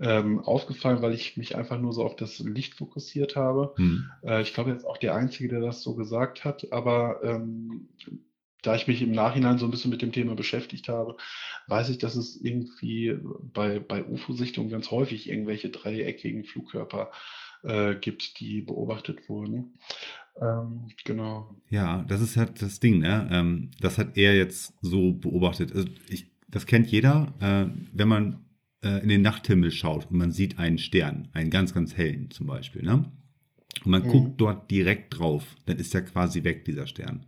ähm, 0.00 0.40
aufgefallen, 0.40 1.02
weil 1.02 1.12
ich 1.12 1.36
mich 1.36 1.54
einfach 1.54 1.78
nur 1.78 1.92
so 1.92 2.02
auf 2.04 2.16
das 2.16 2.38
Licht 2.38 2.74
fokussiert 2.74 3.36
habe. 3.36 3.74
Hm. 3.76 4.10
Äh, 4.22 4.40
ich 4.40 4.54
glaube, 4.54 4.70
er 4.70 4.76
ist 4.76 4.86
auch 4.86 4.96
der 4.96 5.14
Einzige, 5.14 5.48
der 5.50 5.60
das 5.60 5.82
so 5.82 5.94
gesagt 5.94 6.46
hat. 6.46 6.72
Aber 6.72 7.20
ähm, 7.22 7.88
da 8.62 8.74
ich 8.74 8.86
mich 8.86 9.02
im 9.02 9.12
Nachhinein 9.12 9.58
so 9.58 9.66
ein 9.66 9.70
bisschen 9.70 9.90
mit 9.90 10.00
dem 10.00 10.12
Thema 10.12 10.34
beschäftigt 10.34 10.88
habe, 10.88 11.16
weiß 11.66 11.90
ich, 11.90 11.98
dass 11.98 12.16
es 12.16 12.40
irgendwie 12.40 13.18
bei, 13.52 13.80
bei 13.80 14.02
UFO-Sichtungen 14.02 14.70
ganz 14.70 14.90
häufig 14.90 15.28
irgendwelche 15.28 15.68
dreieckigen 15.68 16.44
Flugkörper 16.44 17.10
äh, 17.62 17.94
gibt, 17.94 18.40
die 18.40 18.62
beobachtet 18.62 19.28
wurden. 19.28 19.74
Ähm, 20.40 20.88
genau. 21.04 21.54
Ja, 21.68 22.04
das 22.08 22.20
ist 22.20 22.36
halt 22.36 22.62
das 22.62 22.80
Ding, 22.80 23.00
ne? 23.00 23.28
Ähm, 23.30 23.70
das 23.80 23.98
hat 23.98 24.16
er 24.16 24.36
jetzt 24.36 24.74
so 24.80 25.12
beobachtet. 25.12 25.74
Also 25.74 25.88
ich, 26.08 26.30
das 26.48 26.66
kennt 26.66 26.88
jeder, 26.88 27.34
äh, 27.40 27.66
wenn 27.92 28.08
man 28.08 28.44
äh, 28.82 29.02
in 29.02 29.08
den 29.08 29.22
Nachthimmel 29.22 29.70
schaut 29.70 30.10
und 30.10 30.18
man 30.18 30.32
sieht 30.32 30.58
einen 30.58 30.78
Stern, 30.78 31.28
einen 31.32 31.50
ganz, 31.50 31.74
ganz 31.74 31.96
hellen 31.96 32.30
zum 32.30 32.46
Beispiel, 32.46 32.82
ne? 32.82 33.10
Und 33.84 33.90
man 33.90 34.02
mhm. 34.04 34.08
guckt 34.08 34.40
dort 34.40 34.70
direkt 34.70 35.18
drauf, 35.18 35.56
dann 35.66 35.78
ist 35.78 35.94
er 35.94 36.02
quasi 36.02 36.42
weg, 36.44 36.64
dieser 36.64 36.86
Stern. 36.86 37.26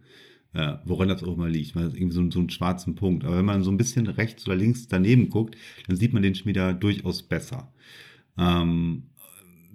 Äh, 0.53 0.79
woran 0.85 1.09
das 1.09 1.23
auch 1.23 1.35
immer 1.35 1.49
liegt. 1.49 1.77
Man 1.77 1.85
hat 1.85 1.95
irgendwie 1.95 2.14
so, 2.14 2.29
so 2.29 2.40
einen 2.40 2.51
schwarzen 2.51 2.97
Punkt. 2.97 3.25
Aber 3.25 3.38
wenn 3.38 3.45
man 3.45 3.62
so 3.62 3.71
ein 3.71 3.77
bisschen 3.77 4.09
rechts 4.09 4.47
oder 4.47 4.57
links 4.57 4.88
daneben 4.88 5.29
guckt, 5.31 5.57
dann 5.87 5.97
sieht 5.97 6.12
man 6.12 6.25
den 6.25 6.35
schon 6.35 6.47
wieder 6.47 6.75
durchaus 6.75 7.23
besser. 7.23 7.73
Ähm, 8.37 9.10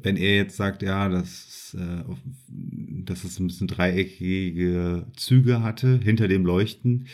wenn 0.02 0.18
er 0.18 0.36
jetzt 0.36 0.58
sagt, 0.58 0.84
ja, 0.84 1.10
dass, 1.10 1.76
äh, 1.80 2.04
dass 2.48 3.24
es 3.24 3.40
ein 3.40 3.48
bisschen 3.48 3.68
dreieckige 3.68 5.08
Züge 5.16 5.62
hatte 5.62 6.00
hinter 6.04 6.28
dem 6.28 6.46
Leuchten, 6.46 7.08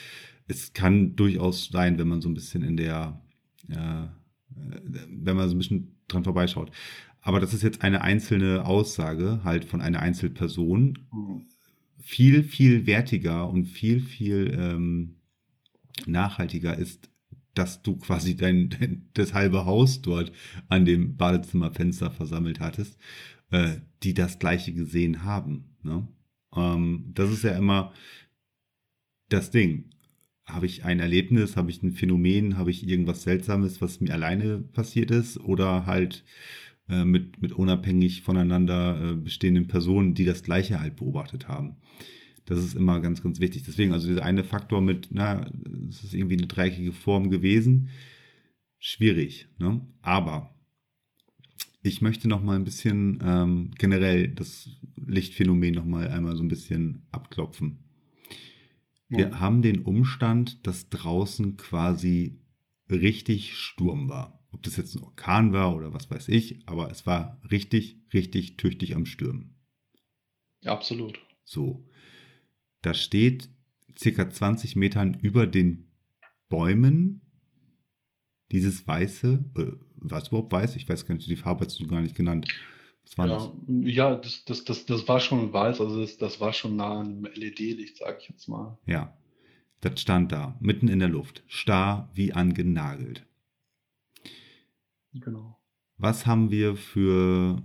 es 0.47 0.73
kann 0.73 1.15
durchaus 1.15 1.69
sein, 1.71 1.97
wenn 1.97 2.07
man 2.07 2.21
so 2.21 2.29
ein 2.29 2.33
bisschen 2.33 2.63
in 2.63 2.77
der, 2.77 3.21
äh, 3.69 4.07
wenn 5.07 5.35
man 5.35 5.47
so 5.47 5.55
ein 5.55 5.59
bisschen 5.59 5.95
dran 6.07 6.23
vorbeischaut. 6.23 6.71
Aber 7.21 7.39
das 7.39 7.53
ist 7.53 7.63
jetzt 7.63 7.83
eine 7.83 8.01
einzelne 8.01 8.65
Aussage 8.65 9.41
halt 9.43 9.65
von 9.65 9.81
einer 9.81 9.99
Einzelperson. 9.99 10.97
Mhm. 11.13 11.45
Viel, 11.99 12.43
viel 12.43 12.87
wertiger 12.87 13.47
und 13.47 13.65
viel, 13.65 14.01
viel 14.01 14.57
ähm, 14.59 15.15
nachhaltiger 16.07 16.77
ist, 16.77 17.10
dass 17.53 17.81
du 17.81 17.97
quasi 17.97 18.35
dein, 18.35 18.69
dein, 18.69 19.09
das 19.13 19.33
halbe 19.33 19.65
Haus 19.65 20.01
dort 20.01 20.31
an 20.69 20.85
dem 20.85 21.17
Badezimmerfenster 21.17 22.11
versammelt 22.11 22.59
hattest, 22.59 22.97
äh, 23.51 23.75
die 24.03 24.13
das 24.13 24.39
gleiche 24.39 24.73
gesehen 24.73 25.23
haben. 25.23 25.75
Ne? 25.83 26.07
Ähm, 26.55 27.11
das 27.13 27.31
ist 27.31 27.43
ja 27.43 27.57
immer 27.57 27.93
das 29.29 29.51
Ding. 29.51 29.89
Habe 30.45 30.65
ich 30.65 30.83
ein 30.83 30.99
Erlebnis, 30.99 31.55
habe 31.55 31.69
ich 31.69 31.81
ein 31.83 31.93
Phänomen, 31.93 32.57
habe 32.57 32.71
ich 32.71 32.87
irgendwas 32.87 33.23
Seltsames, 33.23 33.81
was 33.81 34.01
mir 34.01 34.13
alleine 34.13 34.57
passiert 34.59 35.11
ist 35.11 35.39
oder 35.39 35.85
halt 35.85 36.25
äh, 36.89 37.05
mit, 37.05 37.41
mit 37.41 37.53
unabhängig 37.53 38.21
voneinander 38.21 39.11
äh, 39.11 39.15
bestehenden 39.15 39.67
Personen, 39.67 40.13
die 40.13 40.25
das 40.25 40.43
Gleiche 40.43 40.79
halt 40.79 40.97
beobachtet 40.97 41.47
haben. 41.47 41.77
Das 42.51 42.63
ist 42.63 42.75
immer 42.75 42.99
ganz, 42.99 43.23
ganz 43.23 43.39
wichtig. 43.39 43.63
Deswegen, 43.63 43.93
also 43.93 44.07
dieser 44.07 44.23
eine 44.23 44.43
Faktor 44.43 44.81
mit, 44.81 45.07
na, 45.11 45.49
es 45.89 46.03
ist 46.03 46.13
irgendwie 46.13 46.37
eine 46.37 46.47
dreieckige 46.47 46.91
Form 46.91 47.29
gewesen, 47.29 47.89
schwierig. 48.79 49.47
Ne? 49.59 49.81
Aber 50.01 50.53
ich 51.81 52.01
möchte 52.01 52.27
noch 52.27 52.43
mal 52.43 52.55
ein 52.55 52.63
bisschen 52.63 53.19
ähm, 53.23 53.71
generell 53.77 54.27
das 54.27 54.69
Lichtphänomen 54.95 55.73
noch 55.73 55.85
mal 55.85 56.07
einmal 56.09 56.35
so 56.35 56.43
ein 56.43 56.49
bisschen 56.49 57.07
abklopfen. 57.11 57.79
Wir 59.07 59.29
ja. 59.29 59.39
haben 59.39 59.61
den 59.61 59.81
Umstand, 59.83 60.65
dass 60.67 60.89
draußen 60.89 61.57
quasi 61.57 62.39
richtig 62.89 63.55
Sturm 63.57 64.09
war 64.09 64.41
ob 64.51 64.63
das 64.63 64.75
jetzt 64.77 64.95
ein 64.95 65.03
Orkan 65.03 65.53
war 65.53 65.75
oder 65.75 65.93
was 65.93 66.09
weiß 66.11 66.27
ich, 66.27 66.59
aber 66.67 66.91
es 66.91 67.05
war 67.05 67.39
richtig, 67.49 67.97
richtig 68.13 68.57
tüchtig 68.57 68.95
am 68.95 69.05
Stürmen. 69.05 69.55
Absolut. 70.65 71.19
So. 71.43 71.87
Da 72.81 72.93
steht 72.93 73.49
circa 73.97 74.29
20 74.29 74.75
Metern 74.75 75.13
über 75.13 75.47
den 75.47 75.91
Bäumen 76.49 77.21
dieses 78.51 78.85
weiße, 78.85 79.45
äh, 79.57 79.71
was 79.95 80.27
überhaupt 80.27 80.51
weiß? 80.51 80.75
Ich 80.75 80.87
weiß 80.87 81.05
gar 81.05 81.15
nicht, 81.15 81.29
die 81.29 81.35
Farbe 81.35 81.65
hast 81.65 81.79
du 81.79 81.87
gar 81.87 82.01
nicht 82.01 82.15
genannt. 82.15 82.47
Was 83.03 83.17
war 83.17 83.27
ja, 83.27 83.35
das? 83.35 83.51
Ja, 83.67 84.15
das, 84.15 84.45
das, 84.45 84.63
das, 84.65 84.85
das 84.85 85.07
war 85.07 85.19
schon 85.19 85.53
weiß, 85.53 85.81
also 85.81 86.01
das, 86.01 86.17
das 86.17 86.39
war 86.39 86.53
schon 86.53 86.75
nah 86.75 86.99
an 86.99 87.07
einem 87.07 87.23
LED-Licht, 87.23 87.97
sag 87.97 88.21
ich 88.21 88.29
jetzt 88.29 88.47
mal. 88.47 88.77
Ja. 88.85 89.17
Das 89.79 89.99
stand 89.99 90.31
da, 90.31 90.55
mitten 90.59 90.87
in 90.87 90.99
der 90.99 91.09
Luft, 91.09 91.43
starr 91.47 92.11
wie 92.13 92.33
angenagelt. 92.33 93.25
Genau. 95.13 95.57
Was 95.97 96.27
haben 96.27 96.51
wir 96.51 96.75
für 96.75 97.63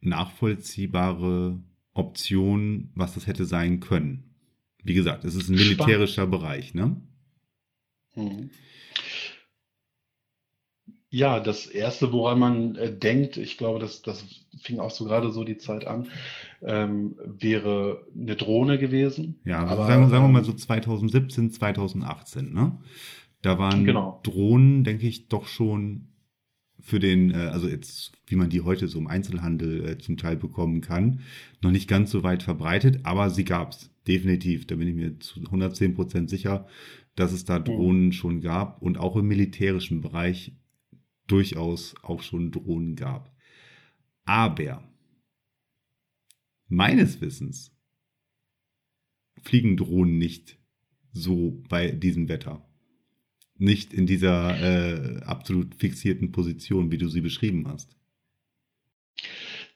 nachvollziehbare 0.00 1.62
Optionen, 1.94 2.90
was 2.94 3.14
das 3.14 3.26
hätte 3.26 3.44
sein 3.44 3.80
können? 3.80 4.34
Wie 4.82 4.94
gesagt, 4.94 5.24
es 5.24 5.34
ist 5.34 5.48
ein 5.48 5.56
militärischer 5.56 6.24
Spannend. 6.24 6.30
Bereich, 6.30 6.74
ne? 6.74 6.96
Hm. 8.14 8.50
Ja, 11.08 11.38
das 11.38 11.66
erste, 11.66 12.12
woran 12.12 12.40
man 12.40 12.74
äh, 12.74 12.92
denkt, 12.92 13.36
ich 13.36 13.56
glaube, 13.56 13.78
das, 13.78 14.02
das 14.02 14.24
fing 14.60 14.80
auch 14.80 14.90
so 14.90 15.04
gerade 15.04 15.30
so 15.30 15.44
die 15.44 15.58
Zeit 15.58 15.86
an, 15.86 16.08
ähm, 16.60 17.14
wäre 17.24 18.04
eine 18.18 18.34
Drohne 18.34 18.78
gewesen. 18.78 19.38
Ja, 19.44 19.60
also 19.60 19.74
aber, 19.74 19.86
sagen, 19.86 20.08
sagen 20.10 20.24
wir 20.24 20.28
mal 20.28 20.40
ähm, 20.40 20.44
so 20.44 20.52
2017, 20.52 21.52
2018, 21.52 22.52
ne? 22.52 22.78
Da 23.42 23.58
waren 23.58 23.84
genau. 23.84 24.20
Drohnen, 24.24 24.82
denke 24.82 25.06
ich, 25.06 25.28
doch 25.28 25.46
schon 25.46 26.08
für 26.84 27.00
den, 27.00 27.30
äh, 27.30 27.36
also 27.36 27.66
jetzt, 27.66 28.12
wie 28.26 28.36
man 28.36 28.50
die 28.50 28.60
heute 28.60 28.88
so 28.88 28.98
im 28.98 29.06
Einzelhandel 29.06 29.88
äh, 29.88 29.98
zum 29.98 30.18
Teil 30.18 30.36
bekommen 30.36 30.82
kann, 30.82 31.20
noch 31.62 31.70
nicht 31.70 31.88
ganz 31.88 32.10
so 32.10 32.22
weit 32.22 32.42
verbreitet, 32.42 33.00
aber 33.04 33.30
sie 33.30 33.44
gab's 33.44 33.90
definitiv. 34.06 34.66
Da 34.66 34.76
bin 34.76 34.88
ich 34.88 34.94
mir 34.94 35.18
zu 35.18 35.40
110 35.40 35.94
Prozent 35.94 36.28
sicher, 36.28 36.68
dass 37.16 37.32
es 37.32 37.46
da 37.46 37.58
Drohnen 37.58 38.12
schon 38.12 38.42
gab 38.42 38.82
und 38.82 38.98
auch 38.98 39.16
im 39.16 39.26
militärischen 39.26 40.02
Bereich 40.02 40.52
durchaus 41.26 41.94
auch 42.02 42.22
schon 42.22 42.50
Drohnen 42.50 42.96
gab. 42.96 43.34
Aber 44.26 44.86
meines 46.68 47.22
Wissens 47.22 47.74
fliegen 49.40 49.78
Drohnen 49.78 50.18
nicht 50.18 50.58
so 51.12 51.62
bei 51.70 51.90
diesem 51.92 52.28
Wetter 52.28 52.62
nicht 53.64 53.92
in 53.92 54.06
dieser 54.06 54.60
äh, 54.60 55.22
absolut 55.24 55.74
fixierten 55.74 56.32
Position, 56.32 56.90
wie 56.90 56.98
du 56.98 57.08
sie 57.08 57.20
beschrieben 57.20 57.66
hast. 57.68 57.96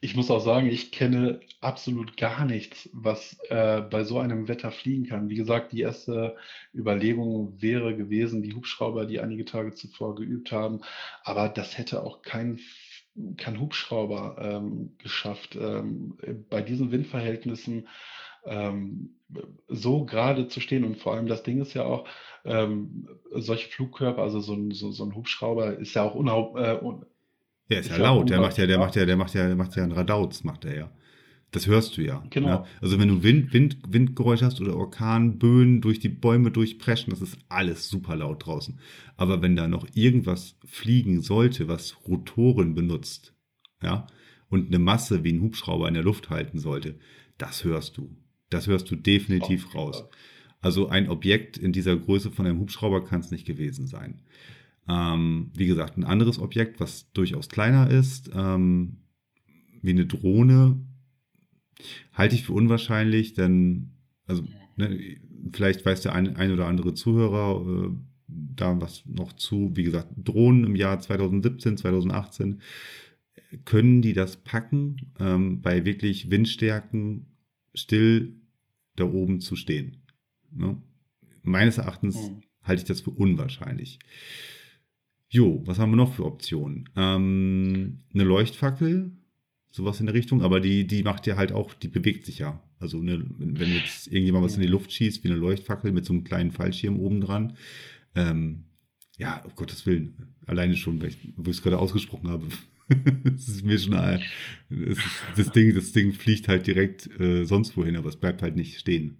Ich 0.01 0.15
muss 0.15 0.31
auch 0.31 0.39
sagen, 0.39 0.67
ich 0.67 0.93
kenne 0.93 1.41
absolut 1.59 2.15
gar 2.15 2.45
nichts, 2.45 2.89
was 2.93 3.37
äh, 3.49 3.81
bei 3.81 4.05
so 4.05 4.19
einem 4.19 4.47
Wetter 4.47 4.71
fliegen 4.71 5.05
kann. 5.05 5.27
Wie 5.27 5.35
gesagt, 5.35 5.73
die 5.73 5.81
erste 5.81 6.37
Überlegung 6.73 7.61
wäre 7.61 7.97
gewesen, 7.97 8.41
die 8.41 8.53
Hubschrauber, 8.53 9.05
die 9.05 9.19
einige 9.19 9.43
Tage 9.43 9.73
zuvor 9.73 10.15
geübt 10.15 10.53
haben. 10.53 10.81
Aber 11.23 11.49
das 11.49 11.77
hätte 11.77 12.01
auch 12.03 12.21
kein, 12.21 12.61
kein 13.35 13.59
Hubschrauber 13.59 14.37
ähm, 14.39 14.95
geschafft. 14.99 15.57
Ähm, 15.59 16.17
bei 16.49 16.61
diesen 16.61 16.91
Windverhältnissen 16.91 17.89
ähm, 18.45 19.15
so 19.67 20.05
gerade 20.05 20.47
zu 20.47 20.59
stehen. 20.59 20.83
Und 20.83 20.97
vor 20.97 21.13
allem 21.13 21.27
das 21.27 21.43
Ding 21.43 21.61
ist 21.61 21.73
ja 21.73 21.83
auch, 21.83 22.07
ähm, 22.45 23.07
solche 23.31 23.69
Flugkörper, 23.69 24.21
also 24.21 24.39
so 24.39 24.53
ein, 24.53 24.71
so, 24.71 24.91
so 24.91 25.03
ein 25.03 25.15
Hubschrauber 25.15 25.77
ist 25.77 25.93
ja 25.93 26.03
auch 26.03 26.15
unhau 26.15 26.57
äh, 26.57 26.79
un 26.81 27.05
ja, 27.69 27.79
ist 27.79 27.89
ja 27.89 27.97
laut. 27.97 28.29
Der 28.29 28.41
macht 28.41 28.57
ja, 28.57 28.65
der 28.65 28.79
macht 28.79 28.95
ja, 28.95 29.05
der 29.05 29.15
macht 29.15 29.35
ja, 29.35 29.45
der 29.45 29.55
macht 29.55 29.75
ja 29.75 29.83
einen 29.83 29.91
Radauz, 29.91 30.43
macht 30.43 30.65
er 30.65 30.75
ja. 30.75 30.91
Das 31.51 31.65
hörst 31.67 31.97
du 31.97 32.01
ja. 32.01 32.23
Genau. 32.29 32.47
Ne? 32.47 32.65
Also 32.81 32.99
wenn 32.99 33.07
du 33.07 33.23
Wind, 33.23 33.53
Wind, 33.53 33.77
Windgeräusche 33.87 34.45
hast 34.45 34.61
oder 34.61 34.75
Orkanböen 34.75 35.81
durch 35.81 35.99
die 35.99 36.09
Bäume 36.09 36.51
durchpreschen, 36.51 37.11
das 37.11 37.21
ist 37.21 37.37
alles 37.47 37.89
super 37.89 38.15
laut 38.15 38.45
draußen. 38.45 38.79
Aber 39.17 39.41
wenn 39.41 39.55
da 39.55 39.67
noch 39.67 39.87
irgendwas 39.93 40.57
fliegen 40.65 41.21
sollte, 41.21 41.67
was 41.67 42.07
Rotoren 42.07 42.75
benutzt, 42.75 43.33
ja, 43.81 44.07
und 44.49 44.67
eine 44.67 44.79
Masse 44.79 45.23
wie 45.23 45.33
ein 45.33 45.41
Hubschrauber 45.41 45.87
in 45.87 45.93
der 45.93 46.03
Luft 46.03 46.29
halten 46.29 46.59
sollte, 46.59 46.99
das 47.37 47.63
hörst 47.63 47.97
du. 47.97 48.15
Das 48.49 48.67
hörst 48.67 48.89
du 48.91 48.95
definitiv 48.95 49.67
oh, 49.73 49.77
raus. 49.77 50.03
Also 50.61 50.89
ein 50.89 51.09
Objekt 51.09 51.57
in 51.57 51.71
dieser 51.71 51.95
Größe 51.95 52.31
von 52.31 52.45
einem 52.45 52.59
Hubschrauber 52.59 53.05
kann 53.05 53.21
es 53.21 53.31
nicht 53.31 53.45
gewesen 53.45 53.87
sein. 53.87 54.19
Ähm, 54.87 55.51
wie 55.55 55.67
gesagt, 55.67 55.97
ein 55.97 56.03
anderes 56.03 56.39
Objekt, 56.39 56.79
was 56.79 57.11
durchaus 57.13 57.49
kleiner 57.49 57.89
ist, 57.89 58.31
ähm, 58.33 58.97
wie 59.81 59.91
eine 59.91 60.05
Drohne, 60.05 60.79
halte 62.13 62.35
ich 62.35 62.43
für 62.43 62.53
unwahrscheinlich, 62.53 63.33
denn, 63.33 63.91
also, 64.25 64.43
ne, 64.75 65.17
vielleicht 65.53 65.85
weiß 65.85 66.01
der 66.01 66.13
ein, 66.13 66.35
ein 66.35 66.51
oder 66.51 66.67
andere 66.67 66.93
Zuhörer 66.93 67.87
äh, 67.87 67.91
da 68.27 68.79
was 68.81 69.05
noch 69.05 69.33
zu. 69.33 69.71
Wie 69.75 69.83
gesagt, 69.83 70.09
Drohnen 70.17 70.65
im 70.65 70.75
Jahr 70.75 70.99
2017, 70.99 71.77
2018, 71.77 72.61
können 73.65 74.01
die 74.01 74.13
das 74.13 74.37
packen, 74.37 75.13
ähm, 75.19 75.61
bei 75.61 75.85
wirklich 75.85 76.29
Windstärken 76.29 77.27
still 77.73 78.35
da 78.95 79.05
oben 79.05 79.41
zu 79.41 79.55
stehen. 79.55 79.97
Ne? 80.51 80.81
Meines 81.43 81.77
Erachtens 81.77 82.15
mhm. 82.15 82.41
halte 82.63 82.81
ich 82.81 82.87
das 82.87 83.01
für 83.01 83.11
unwahrscheinlich. 83.11 83.99
Jo, 85.29 85.61
was 85.65 85.77
haben 85.77 85.91
wir 85.91 85.97
noch 85.97 86.13
für 86.13 86.25
Optionen? 86.25 86.89
Ähm, 86.95 87.99
eine 88.13 88.23
Leuchtfackel, 88.23 89.11
sowas 89.71 89.99
in 89.99 90.07
der 90.07 90.15
Richtung, 90.15 90.41
aber 90.41 90.59
die, 90.59 90.87
die 90.87 91.03
macht 91.03 91.27
ja 91.27 91.37
halt 91.37 91.51
auch, 91.51 91.73
die 91.73 91.87
bewegt 91.87 92.25
sich 92.25 92.39
ja. 92.39 92.61
Also 92.79 92.99
eine, 92.99 93.23
wenn 93.37 93.73
jetzt 93.73 94.07
irgendjemand 94.07 94.45
was 94.45 94.55
in 94.55 94.61
die 94.61 94.67
Luft 94.67 94.91
schießt, 94.91 95.23
wie 95.23 95.29
eine 95.29 95.37
Leuchtfackel 95.37 95.91
mit 95.91 96.05
so 96.05 96.13
einem 96.13 96.23
kleinen 96.23 96.51
Fallschirm 96.51 96.99
oben 96.99 97.21
dran, 97.21 97.57
ähm, 98.15 98.63
ja, 99.17 99.43
um 99.43 99.53
Gottes 99.55 99.85
Willen, 99.85 100.33
alleine 100.47 100.75
schon, 100.77 101.01
weil 101.01 101.09
ich 101.09 101.17
es 101.47 101.61
gerade 101.61 101.77
ausgesprochen 101.77 102.29
habe, 102.29 102.47
das 103.23 103.47
ist 103.47 103.63
mir 103.63 103.77
schon, 103.77 103.93
ist, 104.69 105.01
das, 105.37 105.51
Ding, 105.51 105.73
das 105.75 105.91
Ding 105.91 106.13
fliegt 106.13 106.47
halt 106.47 106.67
direkt 106.67 107.09
äh, 107.19 107.45
sonst 107.45 107.77
wohin, 107.77 107.95
aber 107.95 108.09
es 108.09 108.17
bleibt 108.17 108.41
halt 108.41 108.55
nicht 108.55 108.79
stehen. 108.79 109.17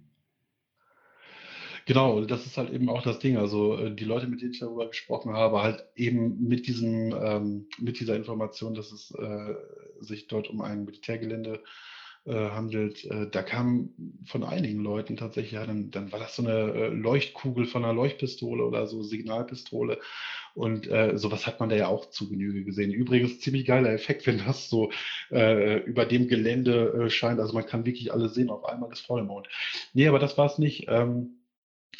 Genau, 1.86 2.24
das 2.24 2.46
ist 2.46 2.56
halt 2.56 2.72
eben 2.72 2.88
auch 2.88 3.02
das 3.02 3.18
Ding. 3.18 3.36
Also 3.36 3.76
äh, 3.76 3.94
die 3.94 4.04
Leute, 4.04 4.26
mit 4.26 4.42
denen 4.42 4.52
ich 4.52 4.60
darüber 4.60 4.88
gesprochen 4.88 5.32
habe, 5.32 5.62
halt 5.62 5.84
eben 5.96 6.46
mit 6.46 6.66
diesem, 6.66 7.12
ähm, 7.12 7.66
mit 7.78 7.98
dieser 8.00 8.16
Information, 8.16 8.74
dass 8.74 8.92
es 8.92 9.12
äh, 9.12 9.54
sich 10.00 10.28
dort 10.28 10.48
um 10.48 10.60
ein 10.60 10.84
Militärgelände 10.84 11.62
äh, 12.26 12.50
handelt, 12.50 13.04
äh, 13.06 13.30
da 13.30 13.42
kam 13.42 13.94
von 14.26 14.44
einigen 14.44 14.80
Leuten 14.82 15.16
tatsächlich, 15.16 15.52
ja, 15.52 15.64
dann, 15.64 15.90
dann 15.90 16.12
war 16.12 16.18
das 16.18 16.36
so 16.36 16.42
eine 16.42 16.88
Leuchtkugel 16.88 17.64
von 17.64 17.82
einer 17.82 17.94
Leuchtpistole 17.94 18.62
oder 18.64 18.86
so 18.86 19.02
Signalpistole. 19.02 19.98
Und 20.54 20.88
äh, 20.88 21.16
sowas 21.16 21.46
hat 21.46 21.60
man 21.60 21.68
da 21.68 21.76
ja 21.76 21.88
auch 21.88 22.10
zu 22.10 22.28
Genüge 22.28 22.64
gesehen. 22.64 22.92
Übrigens 22.92 23.40
ziemlich 23.40 23.64
geiler 23.64 23.92
Effekt, 23.92 24.26
wenn 24.26 24.38
das 24.38 24.68
so 24.68 24.90
äh, 25.30 25.78
über 25.84 26.06
dem 26.06 26.28
Gelände 26.28 27.06
äh, 27.06 27.10
scheint. 27.10 27.40
Also 27.40 27.54
man 27.54 27.66
kann 27.66 27.86
wirklich 27.86 28.12
alles 28.12 28.34
sehen, 28.34 28.50
auf 28.50 28.64
einmal 28.64 28.92
ist 28.92 29.06
Vollmond. 29.06 29.48
Nee, 29.94 30.08
aber 30.08 30.18
das 30.18 30.36
war 30.38 30.46
es 30.46 30.58
nicht. 30.58 30.86
Ähm, 30.88 31.40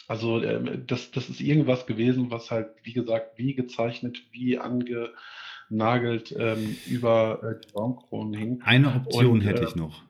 also 0.09 0.43
ähm, 0.43 0.85
das, 0.87 1.11
das 1.13 1.29
ist 1.29 1.41
irgendwas 1.41 1.87
gewesen, 1.87 2.31
was 2.31 2.51
halt, 2.51 2.69
wie 2.83 2.93
gesagt, 2.93 3.39
wie 3.39 3.55
gezeichnet, 3.55 4.25
wie 4.33 4.59
angenagelt 4.59 6.35
ähm, 6.37 6.77
über 6.89 7.41
äh, 7.43 7.61
die 7.65 7.73
Baumkronen 7.73 8.35
hing. 8.35 8.63
Eine 8.63 8.95
Option 8.95 9.27
Und, 9.27 9.41
hätte 9.43 9.63
äh, 9.63 9.67
ich 9.67 9.77
noch. 9.77 10.03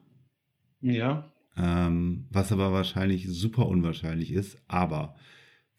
Ja. 0.80 1.30
Ähm, 1.56 2.26
was 2.30 2.52
aber 2.52 2.72
wahrscheinlich 2.72 3.28
super 3.28 3.66
unwahrscheinlich 3.66 4.32
ist, 4.32 4.56
aber 4.68 5.16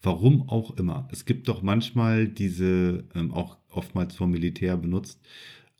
warum 0.02 0.48
auch 0.48 0.76
immer. 0.76 1.08
Es 1.12 1.24
gibt 1.24 1.48
doch 1.48 1.62
manchmal 1.62 2.28
diese, 2.28 3.04
ähm, 3.14 3.32
auch 3.32 3.56
oftmals 3.70 4.14
vom 4.14 4.30
Militär 4.30 4.76
benutzt, 4.76 5.20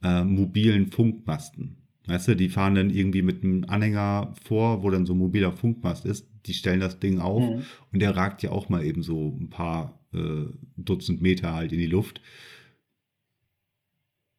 äh, 0.03 0.25
mobilen 0.25 0.87
Funkmasten. 0.91 1.77
Weißt 2.07 2.29
du, 2.29 2.37
die 2.37 2.49
fahren 2.49 2.75
dann 2.75 2.91
irgendwie 2.91 3.23
mit 3.23 3.45
einem 3.45 3.65
Anhänger 3.69 4.35
vor, 4.43 4.83
wo 4.83 4.91
dann 4.91 5.07
so 5.07 5.15
ein 5.15 5.19
mobiler 5.19 5.53
Funkmast 5.53 6.05
ist. 6.05 6.29
Die 6.47 6.55
stellen 6.55 6.81
das 6.81 6.99
Ding 6.99 7.21
auf 7.21 7.43
mhm. 7.43 7.63
und 7.93 8.03
der 8.03 8.17
ragt 8.17 8.43
ja 8.43 8.51
auch 8.51 8.69
mal 8.69 8.85
eben 8.85 9.03
so 9.03 9.37
ein 9.41 9.51
paar 9.51 10.01
äh, 10.13 10.47
Dutzend 10.77 11.23
Meter 11.23 11.55
halt 11.55 11.73
in 11.73 11.79
die 11.79 11.87
Luft. 11.87 12.21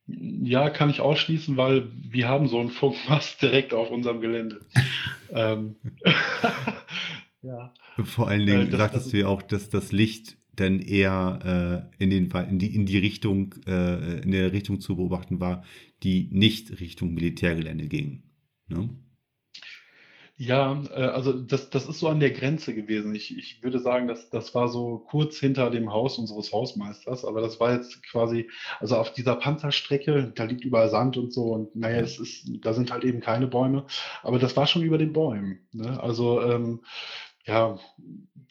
Ja, 0.05 0.69
kann 0.69 0.89
ich 0.89 0.99
ausschließen, 0.99 1.55
weil 1.55 1.87
wir 1.93 2.27
haben 2.27 2.49
so 2.49 2.59
einen 2.59 2.69
Funkmast 2.69 3.41
direkt 3.41 3.73
auf 3.73 3.89
unserem 3.91 4.19
Gelände. 4.19 4.59
ähm. 5.33 5.75
ja. 7.43 7.73
Vor 8.03 8.27
allen 8.27 8.45
Dingen 8.45 8.67
äh, 8.67 8.69
das, 8.69 8.79
sagtest 8.79 9.05
das 9.05 9.11
du 9.11 9.19
ja 9.19 9.27
auch, 9.27 9.41
dass 9.41 9.69
das 9.69 9.91
Licht 9.91 10.37
dann 10.55 10.79
eher 10.79 11.89
äh, 11.99 12.03
in, 12.03 12.09
den, 12.09 12.31
in, 12.31 12.59
die, 12.59 12.75
in 12.75 12.85
die 12.85 12.97
Richtung, 12.97 13.55
äh, 13.65 14.21
in 14.21 14.31
der 14.31 14.51
Richtung 14.51 14.79
zu 14.79 14.95
beobachten 14.95 15.39
war, 15.39 15.63
die 16.03 16.29
nicht 16.31 16.79
Richtung 16.79 17.13
Militärgelände 17.13 17.87
ging. 17.87 18.23
Ne? 18.67 18.89
Ja, 20.37 20.81
äh, 20.91 21.03
also 21.03 21.31
das, 21.33 21.69
das 21.69 21.87
ist 21.87 21.99
so 21.99 22.07
an 22.07 22.19
der 22.19 22.31
Grenze 22.31 22.73
gewesen. 22.73 23.13
Ich, 23.13 23.37
ich 23.37 23.63
würde 23.63 23.79
sagen, 23.79 24.07
dass 24.07 24.29
das 24.29 24.53
war 24.55 24.67
so 24.67 24.97
kurz 24.97 25.37
hinter 25.37 25.69
dem 25.69 25.91
Haus 25.91 26.17
unseres 26.17 26.51
Hausmeisters, 26.51 27.23
aber 27.23 27.41
das 27.41 27.59
war 27.59 27.73
jetzt 27.73 28.03
quasi, 28.03 28.49
also 28.79 28.97
auf 28.97 29.13
dieser 29.13 29.35
Panzerstrecke, 29.35 30.31
da 30.35 30.43
liegt 30.45 30.65
überall 30.65 30.89
Sand 30.89 31.17
und 31.17 31.31
so 31.31 31.53
und 31.53 31.75
naja, 31.75 32.01
es 32.01 32.19
ist, 32.19 32.49
da 32.61 32.73
sind 32.73 32.91
halt 32.91 33.03
eben 33.03 33.19
keine 33.19 33.47
Bäume, 33.47 33.85
aber 34.23 34.39
das 34.39 34.57
war 34.57 34.65
schon 34.65 34.83
über 34.83 34.97
den 34.97 35.13
Bäumen. 35.13 35.59
Ne? 35.71 36.01
Also 36.01 36.41
ähm, 36.41 36.81
ja, 37.45 37.77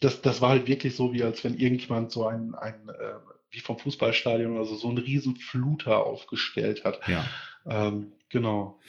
das, 0.00 0.20
das 0.22 0.40
war 0.40 0.50
halt 0.50 0.66
wirklich 0.66 0.96
so, 0.96 1.12
wie 1.12 1.22
als 1.22 1.44
wenn 1.44 1.56
irgendjemand 1.56 2.10
so 2.10 2.26
ein, 2.26 2.54
ein 2.54 2.88
äh, 2.88 3.14
wie 3.50 3.60
vom 3.60 3.78
Fußballstadion 3.78 4.52
oder 4.52 4.64
so, 4.64 4.74
so 4.74 4.88
einen 4.88 4.98
riesen 4.98 5.36
Fluter 5.36 6.04
aufgestellt 6.04 6.84
hat. 6.84 7.00
Ja. 7.06 7.24
Ähm, 7.66 8.12
genau. 8.28 8.80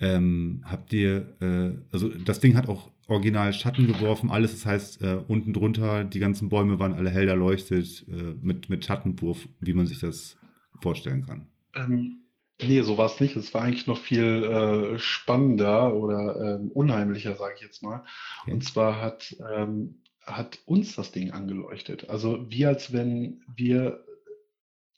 Ähm, 0.00 0.64
habt 0.66 0.92
ihr, 0.92 1.34
äh, 1.40 1.72
also 1.92 2.08
das 2.08 2.40
Ding 2.40 2.56
hat 2.56 2.68
auch 2.68 2.90
original 3.08 3.52
Schatten 3.52 3.86
geworfen, 3.86 4.30
alles, 4.30 4.52
das 4.52 4.66
heißt, 4.66 5.02
äh, 5.02 5.18
unten 5.28 5.52
drunter, 5.52 6.04
die 6.04 6.20
ganzen 6.20 6.48
Bäume 6.48 6.78
waren 6.78 6.94
alle 6.94 7.10
hell 7.10 7.28
erleuchtet, 7.28 8.04
äh, 8.08 8.34
mit, 8.40 8.68
mit 8.68 8.84
Schattenwurf, 8.84 9.48
wie 9.60 9.72
man 9.72 9.86
sich 9.86 10.00
das 10.00 10.36
vorstellen 10.80 11.26
kann. 11.26 11.46
Ähm, 11.74 12.21
nee, 12.62 12.82
so 12.82 12.98
war 12.98 13.06
es 13.06 13.20
nicht. 13.20 13.36
Es 13.36 13.52
war 13.54 13.62
eigentlich 13.62 13.86
noch 13.86 13.98
viel 13.98 14.44
äh, 14.44 14.98
spannender 14.98 15.94
oder 15.94 16.58
ähm, 16.60 16.70
unheimlicher, 16.72 17.36
sage 17.36 17.54
ich 17.56 17.62
jetzt 17.62 17.82
mal. 17.82 18.04
Okay. 18.42 18.52
Und 18.52 18.64
zwar 18.64 19.00
hat 19.00 19.36
ähm, 19.54 20.02
hat 20.24 20.60
uns 20.66 20.94
das 20.94 21.10
Ding 21.10 21.32
angeleuchtet. 21.32 22.08
Also 22.08 22.48
wie 22.48 22.66
als 22.66 22.92
wenn 22.92 23.42
wir 23.54 24.04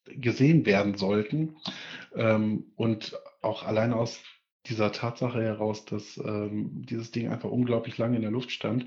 gesehen 0.07 0.67
werden 0.67 0.97
sollten. 0.97 1.57
Ähm, 2.15 2.73
und 2.77 3.19
auch 3.43 3.65
allein 3.65 3.93
aus 3.93 4.21
dieser 4.67 4.93
Tatsache 4.93 5.43
heraus, 5.43 5.85
dass 5.85 6.17
ähm, 6.17 6.71
dieses 6.85 7.11
Ding 7.11 7.29
einfach 7.29 7.51
unglaublich 7.51 7.99
lange 7.99 8.17
in 8.17 8.23
der 8.23 8.31
Luft 8.31 8.51
stand. 8.51 8.87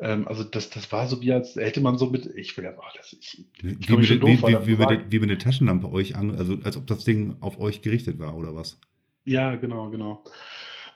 Ähm, 0.00 0.26
also 0.26 0.44
das, 0.44 0.70
das 0.70 0.90
war 0.92 1.06
so 1.06 1.20
wie 1.20 1.32
als 1.32 1.56
hätte 1.56 1.80
man 1.80 1.98
so 1.98 2.06
mit, 2.06 2.26
ich 2.26 2.56
will 2.56 2.64
ja, 2.64 2.74
oh, 2.76 2.82
das, 2.96 3.12
ich, 3.12 3.44
wie, 3.60 3.72
ich 3.72 3.88
wie, 3.88 3.96
mit, 3.96 4.08
wie, 4.08 4.42
wie, 4.42 4.78
wie, 4.78 4.86
mit, 4.86 5.12
wie 5.12 5.18
mit 5.18 5.30
einer 5.30 5.38
Taschenlampe 5.38 5.90
euch 5.90 6.16
an, 6.16 6.34
also 6.34 6.58
als 6.64 6.76
ob 6.76 6.86
das 6.86 7.04
Ding 7.04 7.36
auf 7.40 7.60
euch 7.60 7.82
gerichtet 7.82 8.18
war 8.18 8.34
oder 8.36 8.54
was? 8.54 8.78
Ja, 9.24 9.56
genau, 9.56 9.90
genau. 9.90 10.24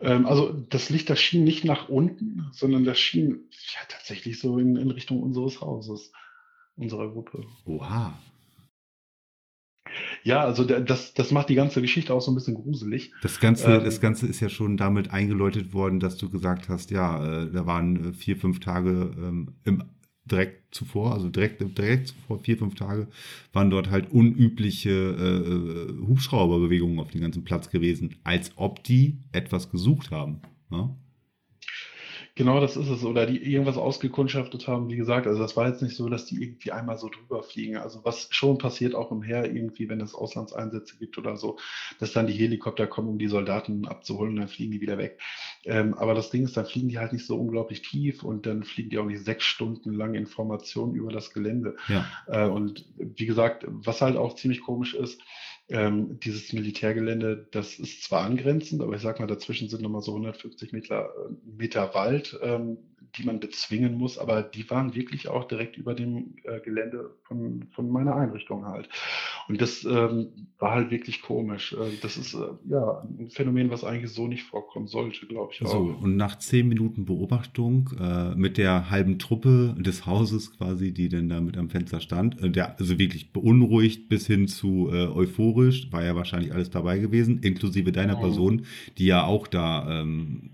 Ähm, 0.01 0.27
also 0.27 0.53
das 0.53 0.89
Licht, 0.89 1.11
das 1.11 1.21
schien 1.21 1.45
nicht 1.45 1.65
nach 1.65 1.89
unten, 1.89 2.49
sondern 2.53 2.85
das 2.85 2.99
schien 2.99 3.49
ja, 3.75 3.81
tatsächlich 3.89 4.41
so 4.41 4.59
in, 4.59 4.77
in 4.77 4.91
Richtung 4.91 5.23
unseres 5.23 5.61
Hauses, 5.61 6.13
unserer 6.77 7.11
Gruppe. 7.11 7.45
Oha. 7.67 8.19
Ja, 10.25 10.43
also 10.43 10.65
das, 10.65 11.13
das 11.13 11.31
macht 11.31 11.51
die 11.51 11.55
ganze 11.55 11.83
Geschichte 11.83 12.13
auch 12.15 12.21
so 12.21 12.33
ein 12.33 12.35
bisschen 12.35 12.55
gruselig. 12.55 13.13
Das 13.23 13.41
Ganze, 13.41 13.77
ähm, 13.77 13.85
das 13.85 14.01
Ganze 14.01 14.27
ist 14.27 14.41
ja 14.41 14.49
schon 14.49 14.79
damit 14.79 15.11
eingeläutet 15.11 15.75
worden, 15.75 16.01
dass 16.01 16.17
du 16.17 16.31
gesagt 16.31 16.71
hast, 16.71 16.91
ja, 16.91 17.43
äh, 17.43 17.53
da 17.53 17.67
waren 17.67 18.11
äh, 18.11 18.13
vier, 18.15 18.37
fünf 18.37 18.61
Tage 18.61 19.13
ähm, 19.19 19.55
im 19.65 19.85
direkt 20.25 20.75
zuvor, 20.75 21.13
also 21.13 21.29
direkt, 21.29 21.61
direkt 21.77 22.09
zuvor, 22.09 22.39
vier, 22.39 22.57
fünf 22.57 22.75
Tage, 22.75 23.09
waren 23.53 23.69
dort 23.69 23.91
halt 23.91 24.11
unübliche 24.11 24.91
äh, 24.91 26.03
äh, 26.03 26.07
Hubschrauberbewegungen 26.07 26.99
auf 26.99 27.11
dem 27.11 27.21
ganzen 27.21 27.45
Platz 27.45 27.69
gewesen, 27.69 28.17
als 28.25 28.53
ob 28.57 28.83
die 28.83 29.19
etwas 29.33 29.71
gesucht 29.71 30.11
haben. 30.11 30.41
Ne? 30.71 30.97
Genau, 32.37 32.61
das 32.61 32.77
ist 32.77 32.89
es. 32.89 33.05
Oder 33.05 33.27
die 33.27 33.39
irgendwas 33.39 33.77
ausgekundschaftet 33.77 34.67
haben, 34.67 34.89
wie 34.89 34.97
gesagt. 34.97 35.29
Also 35.29 35.41
das 35.41 35.57
war 35.57 35.69
jetzt 35.69 35.83
nicht 35.83 35.95
so, 35.95 36.09
dass 36.09 36.27
die 36.27 36.43
irgendwie 36.43 36.73
einmal 36.73 36.99
so 36.99 37.09
drüber 37.09 37.45
fliegen. 37.45 37.77
Also 37.77 38.01
was 38.05 38.27
schon 38.31 38.59
passiert 38.59 38.97
auch 38.97 39.13
im 39.13 39.23
Heer 39.23 39.45
irgendwie, 39.45 39.89
wenn 39.89 40.01
es 40.01 40.17
Auslandseinsätze 40.17 40.97
gibt 40.99 41.17
oder 41.17 41.37
so, 41.37 41.59
dass 42.01 42.13
dann 42.13 42.27
die 42.27 42.33
Helikopter 42.33 42.89
kommen, 42.89 43.09
um 43.09 43.19
die 43.19 43.29
Soldaten 43.29 43.87
abzuholen 43.87 44.33
und 44.33 44.41
dann 44.41 44.49
fliegen 44.49 44.73
die 44.73 44.81
wieder 44.81 44.99
weg. 44.99 45.21
Ähm, 45.65 45.95
aber 45.95 46.15
das 46.15 46.31
Ding 46.31 46.43
ist, 46.43 46.57
dann 46.57 46.67
fliegen 46.67 46.89
die 46.89 46.99
halt 46.99 47.13
nicht 47.13 47.25
so 47.25 47.37
unglaublich 47.39 47.83
tief 47.83 48.25
und 48.25 48.47
dann 48.47 48.65
fliegen 48.65 48.91
die 48.91 48.99
auch 48.99 49.07
nicht 49.07 49.25
sechs 49.25 49.45
Stunden 49.45 49.93
lang 49.93 50.15
Informationen 50.15 50.97
über 50.97 51.13
das 51.13 51.33
Gelände. 51.33 51.77
Ja. 51.87 52.05
Äh, 52.27 52.49
und 52.49 52.85
wie 52.99 53.27
gesagt, 53.27 53.65
was 53.69 54.03
halt 54.03 54.17
auch 54.17 54.35
ziemlich 54.35 54.61
komisch 54.61 54.95
ist, 54.95 55.21
ähm, 55.69 56.21
dieses 56.21 56.53
Militärgelände, 56.53 57.49
das 57.51 57.79
ist 57.79 58.05
zwar 58.05 58.25
angrenzend, 58.25 58.83
aber 58.83 58.95
ich 58.95 59.03
sag 59.03 59.21
mal, 59.21 59.27
dazwischen 59.27 59.69
sind 59.69 59.83
nochmal 59.83 60.03
so 60.03 60.13
150 60.13 60.73
Meter, 60.73 61.09
äh, 61.09 61.33
Meter 61.45 61.95
Wald. 61.95 62.39
Ähm, 62.43 62.79
die 63.17 63.25
man 63.25 63.41
bezwingen 63.41 63.97
muss, 63.97 64.19
aber 64.19 64.43
die 64.43 64.69
waren 64.71 64.95
wirklich 64.95 65.29
auch 65.29 65.45
direkt 65.45 65.77
über 65.77 65.95
dem 65.95 66.35
äh, 66.45 66.61
Gelände 66.61 67.15
von, 67.23 67.67
von 67.71 67.89
meiner 67.89 68.17
Einrichtung 68.17 68.67
halt. 68.67 68.89
Und 69.49 69.61
das 69.61 69.85
ähm, 69.85 70.49
war 70.59 70.73
halt 70.73 70.91
wirklich 70.91 71.23
komisch. 71.23 71.75
Äh, 71.75 71.97
das 72.03 72.17
ist 72.17 72.35
äh, 72.35 72.39
ja 72.69 73.07
ein 73.19 73.31
Phänomen, 73.31 73.71
was 73.71 73.85
eigentlich 73.85 74.13
so 74.13 74.27
nicht 74.27 74.43
vorkommen 74.45 74.87
sollte, 74.87 75.27
glaube 75.27 75.53
ich. 75.53 75.65
Auch. 75.65 75.71
So, 75.71 75.97
und 76.03 76.17
nach 76.17 76.39
zehn 76.39 76.69
Minuten 76.69 77.05
Beobachtung 77.05 77.91
äh, 78.01 78.35
mit 78.35 78.59
der 78.59 78.91
halben 78.91 79.19
Truppe 79.19 79.77
des 79.79 80.07
Hauses 80.07 80.57
quasi, 80.57 80.93
die 80.93 81.09
denn 81.09 81.29
da 81.29 81.41
mit 81.41 81.57
am 81.57 81.71
Fenster 81.71 82.01
stand, 82.01 82.43
äh, 82.43 82.51
der 82.51 82.79
also 82.79 82.99
wirklich 82.99 83.33
beunruhigt 83.33 84.09
bis 84.09 84.27
hin 84.27 84.49
zu 84.49 84.91
äh, 84.93 85.07
euphorisch, 85.07 85.93
war 85.93 86.05
ja 86.05 86.17
wahrscheinlich 86.17 86.53
alles 86.53 86.71
dabei 86.71 86.99
gewesen, 86.99 87.41
inklusive 87.41 87.93
deiner 87.93 88.19
oh. 88.19 88.23
Person, 88.23 88.67
die 88.99 89.07
ja 89.07 89.25
auch 89.25 89.47
da 89.47 90.01
ähm, 90.01 90.51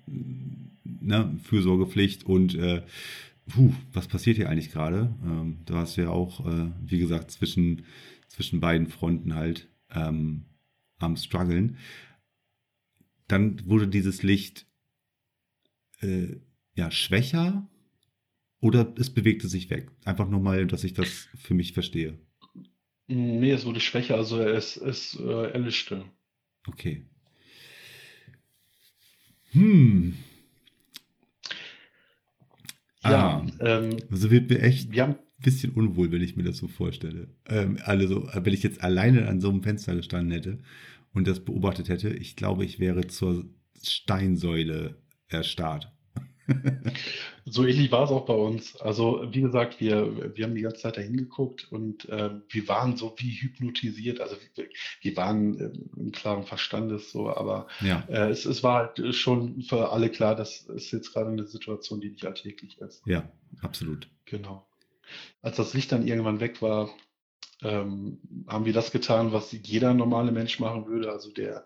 ne, 1.01 1.39
Fürsorgepflicht 1.43 2.25
und 2.25 2.55
äh, 2.55 2.83
puh, 3.49 3.73
was 3.93 4.09
passiert 4.09 4.37
hier 4.37 4.49
eigentlich 4.49 4.71
gerade? 4.71 5.15
Ähm, 5.25 5.59
da 5.67 5.75
hast 5.77 5.97
du 5.97 6.03
ja 6.03 6.11
auch, 6.11 6.47
äh, 6.47 6.71
wie 6.85 6.99
gesagt, 6.99 7.31
zwischen, 7.31 7.85
zwischen 8.29 8.61
beiden 8.61 8.89
Fronten 8.89 9.35
halt 9.35 9.69
ähm, 9.91 10.45
am 10.99 11.17
struggeln. 11.17 11.79
Dann 13.29 13.61
wurde 13.67 13.89
dieses 13.89 14.23
Licht 14.23 14.67
äh, 16.01 16.37
ja 16.75 16.91
schwächer 16.91 17.69
oder 18.61 18.95
es 18.99 19.11
bewegte 19.11 19.49
sich 19.49 19.71
weg. 19.71 19.91
Einfach 20.05 20.29
nur 20.29 20.41
mal, 20.41 20.67
dass 20.67 20.85
ich 20.85 20.95
das 20.95 21.29
für 21.37 21.55
mich 21.55 21.73
verstehe. 21.73 22.19
Nee, 23.07 23.51
es 23.51 23.65
wurde 23.65 23.81
schwächer, 23.81 24.17
also 24.17 24.41
es, 24.41 24.77
es 24.77 25.19
äh, 25.19 25.51
erlischte. 25.53 26.05
Okay. 26.69 27.05
Hm, 29.53 30.15
ja, 33.03 33.47
ah, 33.47 33.47
ähm, 33.61 33.97
also 34.11 34.31
wird 34.31 34.51
mir 34.51 34.61
echt 34.61 34.97
ein 34.97 35.17
bisschen 35.39 35.73
unwohl, 35.73 36.13
wenn 36.13 36.23
ich 36.23 36.37
mir 36.37 36.43
das 36.43 36.59
so 36.59 36.69
vorstelle. 36.69 37.29
Ähm, 37.47 37.79
also, 37.85 38.29
wenn 38.35 38.53
ich 38.53 38.63
jetzt 38.63 38.83
alleine 38.83 39.27
an 39.27 39.41
so 39.41 39.49
einem 39.49 39.63
Fenster 39.63 39.95
gestanden 39.95 40.33
hätte 40.33 40.59
und 41.13 41.27
das 41.27 41.41
beobachtet 41.41 41.89
hätte, 41.89 42.11
ich 42.11 42.37
glaube, 42.37 42.65
ich 42.65 42.79
wäre 42.79 43.07
zur 43.07 43.47
Steinsäule 43.83 44.97
erstarrt. 45.29 45.93
So 47.47 47.67
ähnlich 47.67 47.91
war 47.91 48.05
es 48.05 48.11
auch 48.11 48.27
bei 48.27 48.35
uns. 48.35 48.77
Also, 48.77 49.27
wie 49.31 49.41
gesagt, 49.41 49.81
wir, 49.81 50.37
wir 50.37 50.45
haben 50.45 50.55
die 50.55 50.61
ganze 50.61 50.83
Zeit 50.83 50.97
da 50.97 51.01
hingeguckt 51.01 51.71
und 51.73 52.09
äh, 52.09 52.31
wir 52.49 52.69
waren 52.69 52.97
so 52.97 53.15
wie 53.19 53.33
hypnotisiert. 53.33 54.21
Also, 54.21 54.37
wir, 54.55 54.69
wir 55.01 55.17
waren 55.17 55.59
äh, 55.59 55.71
im 55.99 56.13
klaren 56.13 56.45
Verstandes 56.45 57.11
so, 57.11 57.29
aber 57.29 57.67
Ja, 57.81 58.05
äh, 58.09 58.29
es, 58.31 58.45
es 58.45 58.63
war 58.63 58.95
halt 58.95 59.15
schon 59.15 59.63
für 59.63 59.91
alle 59.91 60.11
klar, 60.11 60.37
das 60.37 60.63
ist 60.63 60.93
jetzt 60.93 61.13
gerade 61.13 61.31
eine 61.31 61.47
Situation, 61.47 62.01
die 62.01 62.11
nicht 62.11 62.25
alltäglich 62.25 62.79
ist. 62.79 63.03
ja, 63.07 63.29
absolut. 63.63 64.09
Genau. 64.27 64.67
Als 65.43 65.57
das 65.57 65.75
Licht 65.75 65.91
dann 65.91 66.07
irgendwann 66.07 66.41
weg 66.41 66.63
war, 66.63 66.91
ähm, 67.63 68.19
haben 68.47 68.65
wir 68.65 68.73
das 68.73 68.93
getan, 68.93 69.33
was 69.33 69.53
jeder 69.53 69.93
normale 69.95 70.33
Mensch 70.33 70.61
machen 70.61 70.87
würde. 70.87 71.11
Also 71.11 71.33
der 71.33 71.65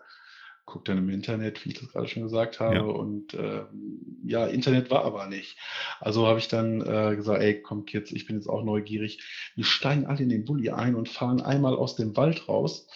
guckt 0.65 0.89
dann 0.89 0.97
im 0.97 1.09
Internet, 1.09 1.63
wie 1.63 1.69
ich 1.69 1.79
das 1.79 1.89
gerade 1.89 2.07
schon 2.07 2.23
gesagt 2.23 2.59
habe. 2.59 2.75
Ja. 2.75 2.81
Und 2.81 3.33
ähm, 3.35 4.19
ja, 4.25 4.45
Internet 4.47 4.89
war 4.89 5.05
aber 5.05 5.27
nicht. 5.27 5.57
Also 5.99 6.27
habe 6.27 6.39
ich 6.39 6.47
dann 6.47 6.81
äh, 6.81 7.15
gesagt, 7.15 7.41
ey, 7.41 7.61
komm 7.61 7.85
Kids, 7.85 8.11
ich 8.11 8.25
bin 8.25 8.35
jetzt 8.35 8.47
auch 8.47 8.63
neugierig. 8.63 9.23
Wir 9.55 9.65
steigen 9.65 10.05
alle 10.05 10.23
in 10.23 10.29
den 10.29 10.45
Bulli 10.45 10.71
ein 10.71 10.95
und 10.95 11.09
fahren 11.09 11.41
einmal 11.41 11.75
aus 11.75 11.95
dem 11.95 12.15
Wald 12.17 12.47
raus. 12.47 12.87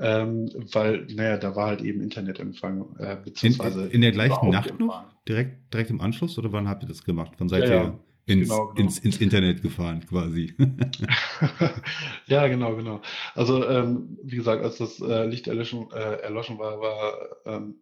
Ähm, 0.00 0.50
weil, 0.72 1.06
naja, 1.14 1.36
da 1.36 1.54
war 1.54 1.68
halt 1.68 1.80
eben 1.80 2.00
Internetempfang, 2.00 2.96
äh, 2.98 3.12
In, 3.12 3.22
beziehungsweise 3.22 3.86
in 3.86 4.00
der 4.00 4.10
gleichen 4.10 4.50
Nacht 4.50 4.78
noch? 4.80 5.04
Direkt, 5.28 5.72
direkt 5.72 5.90
im 5.90 6.00
Anschluss 6.00 6.36
oder 6.36 6.52
wann 6.52 6.68
habt 6.68 6.82
ihr 6.82 6.88
das 6.88 7.04
gemacht? 7.04 7.32
Wann 7.38 7.48
seid 7.48 7.62
Ja, 7.64 7.68
ihr 7.68 7.74
ja. 7.74 7.98
Ins, 8.26 8.48
Genau, 8.48 8.72
genau. 8.74 8.80
Ins, 8.86 8.98
ins 8.98 9.20
Internet 9.20 9.62
gefahren 9.62 10.04
quasi? 10.06 10.54
Ja, 12.26 12.46
genau, 12.48 12.76
genau. 12.76 13.02
Also, 13.34 13.68
ähm, 13.68 14.18
wie 14.22 14.36
gesagt, 14.36 14.62
als 14.62 14.78
das 14.78 15.00
äh, 15.00 15.26
Licht 15.26 15.46
erloschen, 15.46 15.90
äh, 15.92 16.20
erloschen 16.22 16.58
war, 16.58 16.80
war, 16.80 17.14
ähm, 17.44 17.76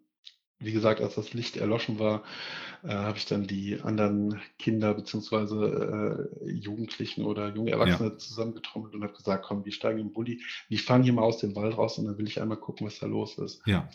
wie 0.59 0.73
gesagt, 0.73 1.01
als 1.01 1.15
das 1.15 1.33
Licht 1.35 1.57
erloschen 1.57 1.99
war, 1.99 2.23
äh, 2.83 2.89
habe 2.89 3.19
ich 3.19 3.27
dann 3.27 3.47
die 3.47 3.81
anderen 3.83 4.41
Kinder 4.59 4.95
beziehungsweise 4.95 6.29
äh, 6.43 6.51
Jugendlichen 6.51 7.25
oder 7.25 7.55
junge 7.55 7.71
Erwachsene 7.71 8.17
zusammengetrommelt 8.17 8.95
und 8.95 9.03
habe 9.05 9.13
gesagt, 9.13 9.45
komm, 9.45 9.65
wir 9.65 9.73
steigen 9.73 10.01
im 10.01 10.13
Bulli, 10.13 10.43
wir 10.69 10.79
fahren 10.79 11.03
hier 11.05 11.13
mal 11.13 11.23
aus 11.23 11.39
dem 11.39 11.55
Wald 11.57 11.77
raus 11.79 11.99
und 11.99 12.07
dann 12.07 12.19
will 12.19 12.29
ich 12.29 12.41
einmal 12.41 12.59
gucken, 12.59 12.87
was 12.87 12.99
da 12.99 13.07
los 13.07 13.39
ist. 13.39 13.63
ja, 13.67 13.89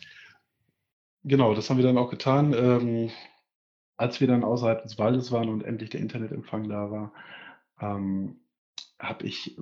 Genau, 1.24 1.54
das 1.54 1.70
haben 1.70 1.78
wir 1.78 1.84
dann 1.84 1.98
auch 1.98 2.10
getan. 2.10 2.54
Ähm, 2.54 3.12
als 3.98 4.22
wir 4.22 4.28
dann 4.28 4.44
außerhalb 4.44 4.84
des 4.84 4.98
Waldes 4.98 5.32
waren 5.32 5.50
und 5.50 5.64
endlich 5.64 5.90
der 5.90 6.02
Internetempfang 6.02 6.70
da 6.70 6.92
war, 6.92 7.14
ähm, 7.82 8.38
habe 9.00 9.26
ich 9.26 9.58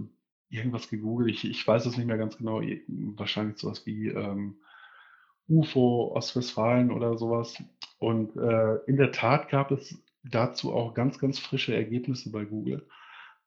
irgendwas 0.49 0.89
gegoogelt. 0.89 1.29
Ich, 1.29 1.45
ich 1.49 1.67
weiß 1.67 1.85
es 1.85 1.97
nicht 1.97 2.05
mehr 2.05 2.17
ganz 2.17 2.37
genau. 2.37 2.61
Wahrscheinlich 2.87 3.57
sowas 3.57 3.85
wie 3.85 4.09
ähm, 4.09 4.57
UFO 5.47 6.11
Ostwestfalen 6.15 6.91
oder 6.91 7.17
sowas. 7.17 7.61
Und 7.97 8.35
äh, 8.35 8.75
in 8.87 8.97
der 8.97 9.11
Tat 9.11 9.49
gab 9.49 9.71
es 9.71 10.01
dazu 10.23 10.73
auch 10.73 10.93
ganz, 10.93 11.19
ganz 11.19 11.39
frische 11.39 11.75
Ergebnisse 11.75 12.31
bei 12.31 12.45
Google. 12.45 12.87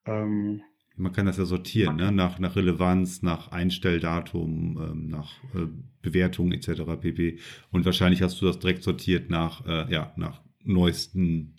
Ähm, 0.05 0.63
man 0.97 1.13
kann 1.13 1.27
das 1.27 1.39
ja 1.39 1.45
sortieren, 1.45 1.97
ne? 1.97 2.11
nach, 2.11 2.41
nach 2.41 2.57
Relevanz, 2.57 3.23
nach 3.23 3.53
Einstelldatum, 3.53 4.79
ähm, 4.83 5.09
nach 5.09 5.33
äh, 5.55 5.69
Bewertung 6.03 6.51
etc. 6.51 6.83
pp. 7.01 7.39
Und 7.71 7.85
wahrscheinlich 7.85 8.23
hast 8.23 8.41
du 8.41 8.47
das 8.47 8.59
direkt 8.59 8.83
sortiert 8.83 9.31
nach, 9.31 9.65
äh, 9.65 9.93
ja, 9.93 10.13
nach 10.17 10.41
neuesten 10.65 11.57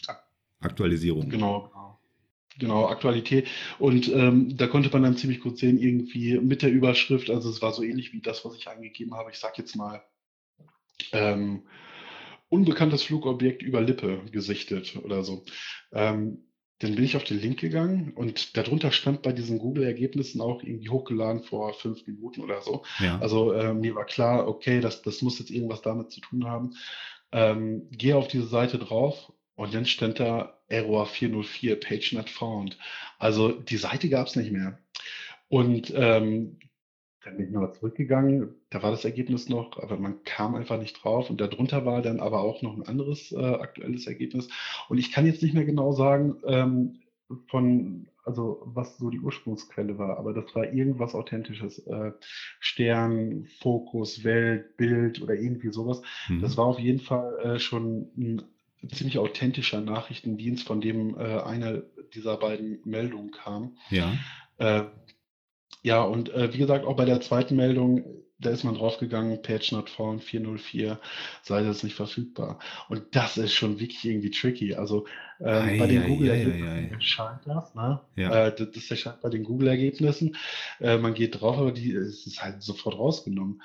Aktualisierungen. 0.59 1.29
Genau, 1.29 1.69
genau. 1.69 1.99
Genau, 2.59 2.87
Aktualität. 2.87 3.47
Und 3.79 4.09
ähm, 4.09 4.57
da 4.57 4.67
konnte 4.67 4.89
man 4.89 5.03
dann 5.03 5.15
ziemlich 5.15 5.39
gut 5.39 5.57
sehen, 5.57 5.79
irgendwie 5.79 6.37
mit 6.39 6.61
der 6.61 6.71
Überschrift, 6.71 7.29
also 7.29 7.49
es 7.49 7.61
war 7.61 7.71
so 7.71 7.83
ähnlich 7.83 8.11
wie 8.11 8.19
das, 8.19 8.43
was 8.43 8.55
ich 8.55 8.67
eingegeben 8.67 9.15
habe. 9.15 9.31
Ich 9.31 9.37
sag 9.37 9.57
jetzt 9.57 9.77
mal, 9.77 10.03
ähm, 11.13 11.63
unbekanntes 12.49 13.03
Flugobjekt 13.03 13.61
über 13.61 13.81
Lippe 13.81 14.23
gesichtet 14.31 14.97
oder 15.01 15.23
so. 15.23 15.45
Ähm, 15.93 16.49
dann 16.79 16.95
bin 16.95 17.03
ich 17.03 17.17
auf 17.17 17.25
den 17.25 17.39
Link 17.39 17.59
gegangen 17.59 18.13
und 18.15 18.55
darunter 18.55 18.91
stand 18.91 19.21
bei 19.21 19.33
diesen 19.33 19.59
Google-Ergebnissen 19.59 20.39
auch 20.39 20.63
irgendwie 20.63 20.89
hochgeladen 20.89 21.43
vor 21.43 21.73
fünf 21.73 22.07
Minuten 22.07 22.41
oder 22.41 22.61
so. 22.61 22.83
Ja, 22.99 23.19
Also 23.19 23.51
äh, 23.51 23.73
mir 23.73 23.95
war 23.95 24.05
klar, 24.05 24.47
okay, 24.47 24.79
das, 24.79 25.01
das 25.01 25.21
muss 25.21 25.39
jetzt 25.39 25.51
irgendwas 25.51 25.81
damit 25.81 26.11
zu 26.11 26.21
tun 26.21 26.45
haben. 26.45 26.71
Ähm, 27.31 27.87
gehe 27.91 28.15
auf 28.15 28.27
diese 28.27 28.47
Seite 28.47 28.79
drauf 28.79 29.31
und 29.55 29.73
dann 29.73 29.85
stand 29.85 30.19
da 30.19 30.59
Error 30.67 31.05
404, 31.05 31.79
Page 31.79 32.13
not 32.13 32.29
found. 32.29 32.77
Also 33.17 33.51
die 33.51 33.77
Seite 33.77 34.09
gab 34.09 34.27
es 34.27 34.35
nicht 34.35 34.51
mehr. 34.51 34.79
Und 35.47 35.91
ähm, 35.95 36.59
dann 37.23 37.35
bin 37.35 37.47
ich 37.47 37.51
nochmal 37.51 37.73
zurückgegangen, 37.73 38.55
da 38.69 38.81
war 38.81 38.91
das 38.91 39.03
Ergebnis 39.03 39.49
noch, 39.49 39.77
aber 39.77 39.97
man 39.97 40.23
kam 40.23 40.55
einfach 40.55 40.79
nicht 40.79 41.03
drauf. 41.03 41.29
Und 41.29 41.41
darunter 41.41 41.85
war 41.85 42.01
dann 42.01 42.19
aber 42.19 42.41
auch 42.41 42.61
noch 42.61 42.75
ein 42.75 42.87
anderes 42.87 43.31
äh, 43.31 43.37
aktuelles 43.37 44.07
Ergebnis. 44.07 44.47
Und 44.87 44.97
ich 44.97 45.11
kann 45.11 45.25
jetzt 45.25 45.43
nicht 45.43 45.53
mehr 45.53 45.65
genau 45.65 45.91
sagen, 45.91 46.37
ähm, 46.45 47.01
von, 47.47 48.07
also 48.29 48.61
was 48.63 48.97
so 48.97 49.09
die 49.09 49.19
Ursprungsquelle 49.19 49.97
war, 49.97 50.17
aber 50.17 50.33
das 50.33 50.53
war 50.55 50.71
irgendwas 50.71 51.15
Authentisches. 51.15 51.79
Äh, 51.87 52.11
Stern, 52.59 53.47
Fokus, 53.59 54.23
Welt, 54.23 54.77
Bild 54.77 55.21
oder 55.21 55.33
irgendwie 55.33 55.71
sowas. 55.71 56.01
mhm. 56.27 56.41
Das 56.41 56.55
war 56.57 56.65
auf 56.65 56.79
jeden 56.79 56.99
Fall 56.99 57.37
äh, 57.43 57.59
schon 57.59 58.11
ein 58.17 58.41
ziemlich 58.93 59.17
authentischer 59.17 59.81
Nachrichtendienst, 59.81 60.65
von 60.67 60.79
dem 60.79 61.17
äh, 61.17 61.41
eine 61.41 61.83
dieser 62.13 62.37
beiden 62.37 62.79
Meldungen 62.85 63.31
kam. 63.31 63.77
ja, 63.89 64.13
Äh, 64.57 64.83
ja, 65.81 66.03
und 66.03 66.29
äh, 66.33 66.53
wie 66.53 66.57
gesagt, 66.57 66.85
auch 66.85 66.95
bei 66.95 67.05
der 67.05 67.21
zweiten 67.21 67.55
Meldung, 67.55 68.03
da 68.39 68.49
ist 68.51 68.63
man 68.63 68.75
draufgegangen, 68.75 69.41
Page 69.41 69.73
not 69.73 69.89
found 69.89 70.23
404, 70.23 70.99
Seite 71.43 71.67
ist 71.67 71.83
nicht 71.83 71.95
verfügbar. 71.95 72.59
Und 72.87 73.03
das 73.11 73.37
ist 73.37 73.53
schon 73.53 73.79
wirklich 73.79 74.05
irgendwie 74.05 74.31
tricky. 74.31 74.75
Also 74.75 75.05
äh, 75.39 75.77
bei 75.77 75.87
den 75.87 76.01
Ei, 76.01 76.05
ei, 76.05 76.07
Google-Ergebnissen 76.07 76.67
ei, 76.67 76.71
ei, 76.71 76.85
ei. 76.85 76.93
erscheint 76.93 77.41
das, 77.45 77.75
ne? 77.75 78.01
Ja. 78.15 78.47
Äh, 78.47 78.55
das, 78.55 78.71
das 78.71 78.91
erscheint 78.91 79.21
bei 79.21 79.29
den 79.29 79.43
Google-Ergebnissen. 79.43 80.37
Äh, 80.79 80.97
man 80.97 81.13
geht 81.13 81.41
drauf, 81.41 81.57
aber 81.57 81.71
die, 81.73 81.91
es 81.91 82.25
ist 82.25 82.41
halt 82.41 82.63
sofort 82.63 82.97
rausgenommen. 82.97 83.61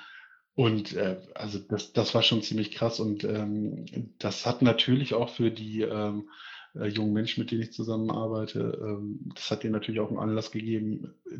Und 0.55 0.93
äh, 0.93 1.17
also 1.33 1.59
das, 1.59 1.93
das 1.93 2.13
war 2.13 2.23
schon 2.23 2.41
ziemlich 2.41 2.71
krass 2.71 3.01
und 3.01 3.25
ähm, 3.25 3.85
das 4.19 4.45
hat 4.45 4.61
natürlich 4.61 5.13
auch 5.13 5.29
für 5.29 5.51
die 5.51 5.81
ähm, 5.81 6.29
äh, 6.79 6.87
jungen 6.87 7.13
Menschen, 7.13 7.41
mit 7.41 7.51
denen 7.51 7.61
ich 7.61 7.73
zusammenarbeite, 7.73 8.79
ähm, 8.81 9.19
das 9.33 9.51
hat 9.51 9.63
denen 9.63 9.73
natürlich 9.73 9.99
auch 9.99 10.09
einen 10.09 10.19
Anlass 10.19 10.51
gegeben, 10.51 11.13
äh, 11.31 11.37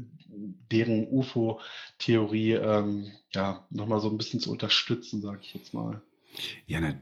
deren 0.72 1.08
UFO-Theorie 1.08 2.54
ähm, 2.54 3.08
ja 3.34 3.66
nochmal 3.70 4.00
so 4.02 4.10
ein 4.10 4.18
bisschen 4.18 4.40
zu 4.40 4.52
unterstützen, 4.52 5.22
sage 5.22 5.40
ich 5.42 5.54
jetzt 5.54 5.74
mal. 5.74 6.02
Ja, 6.68 6.82
ne, 6.82 7.02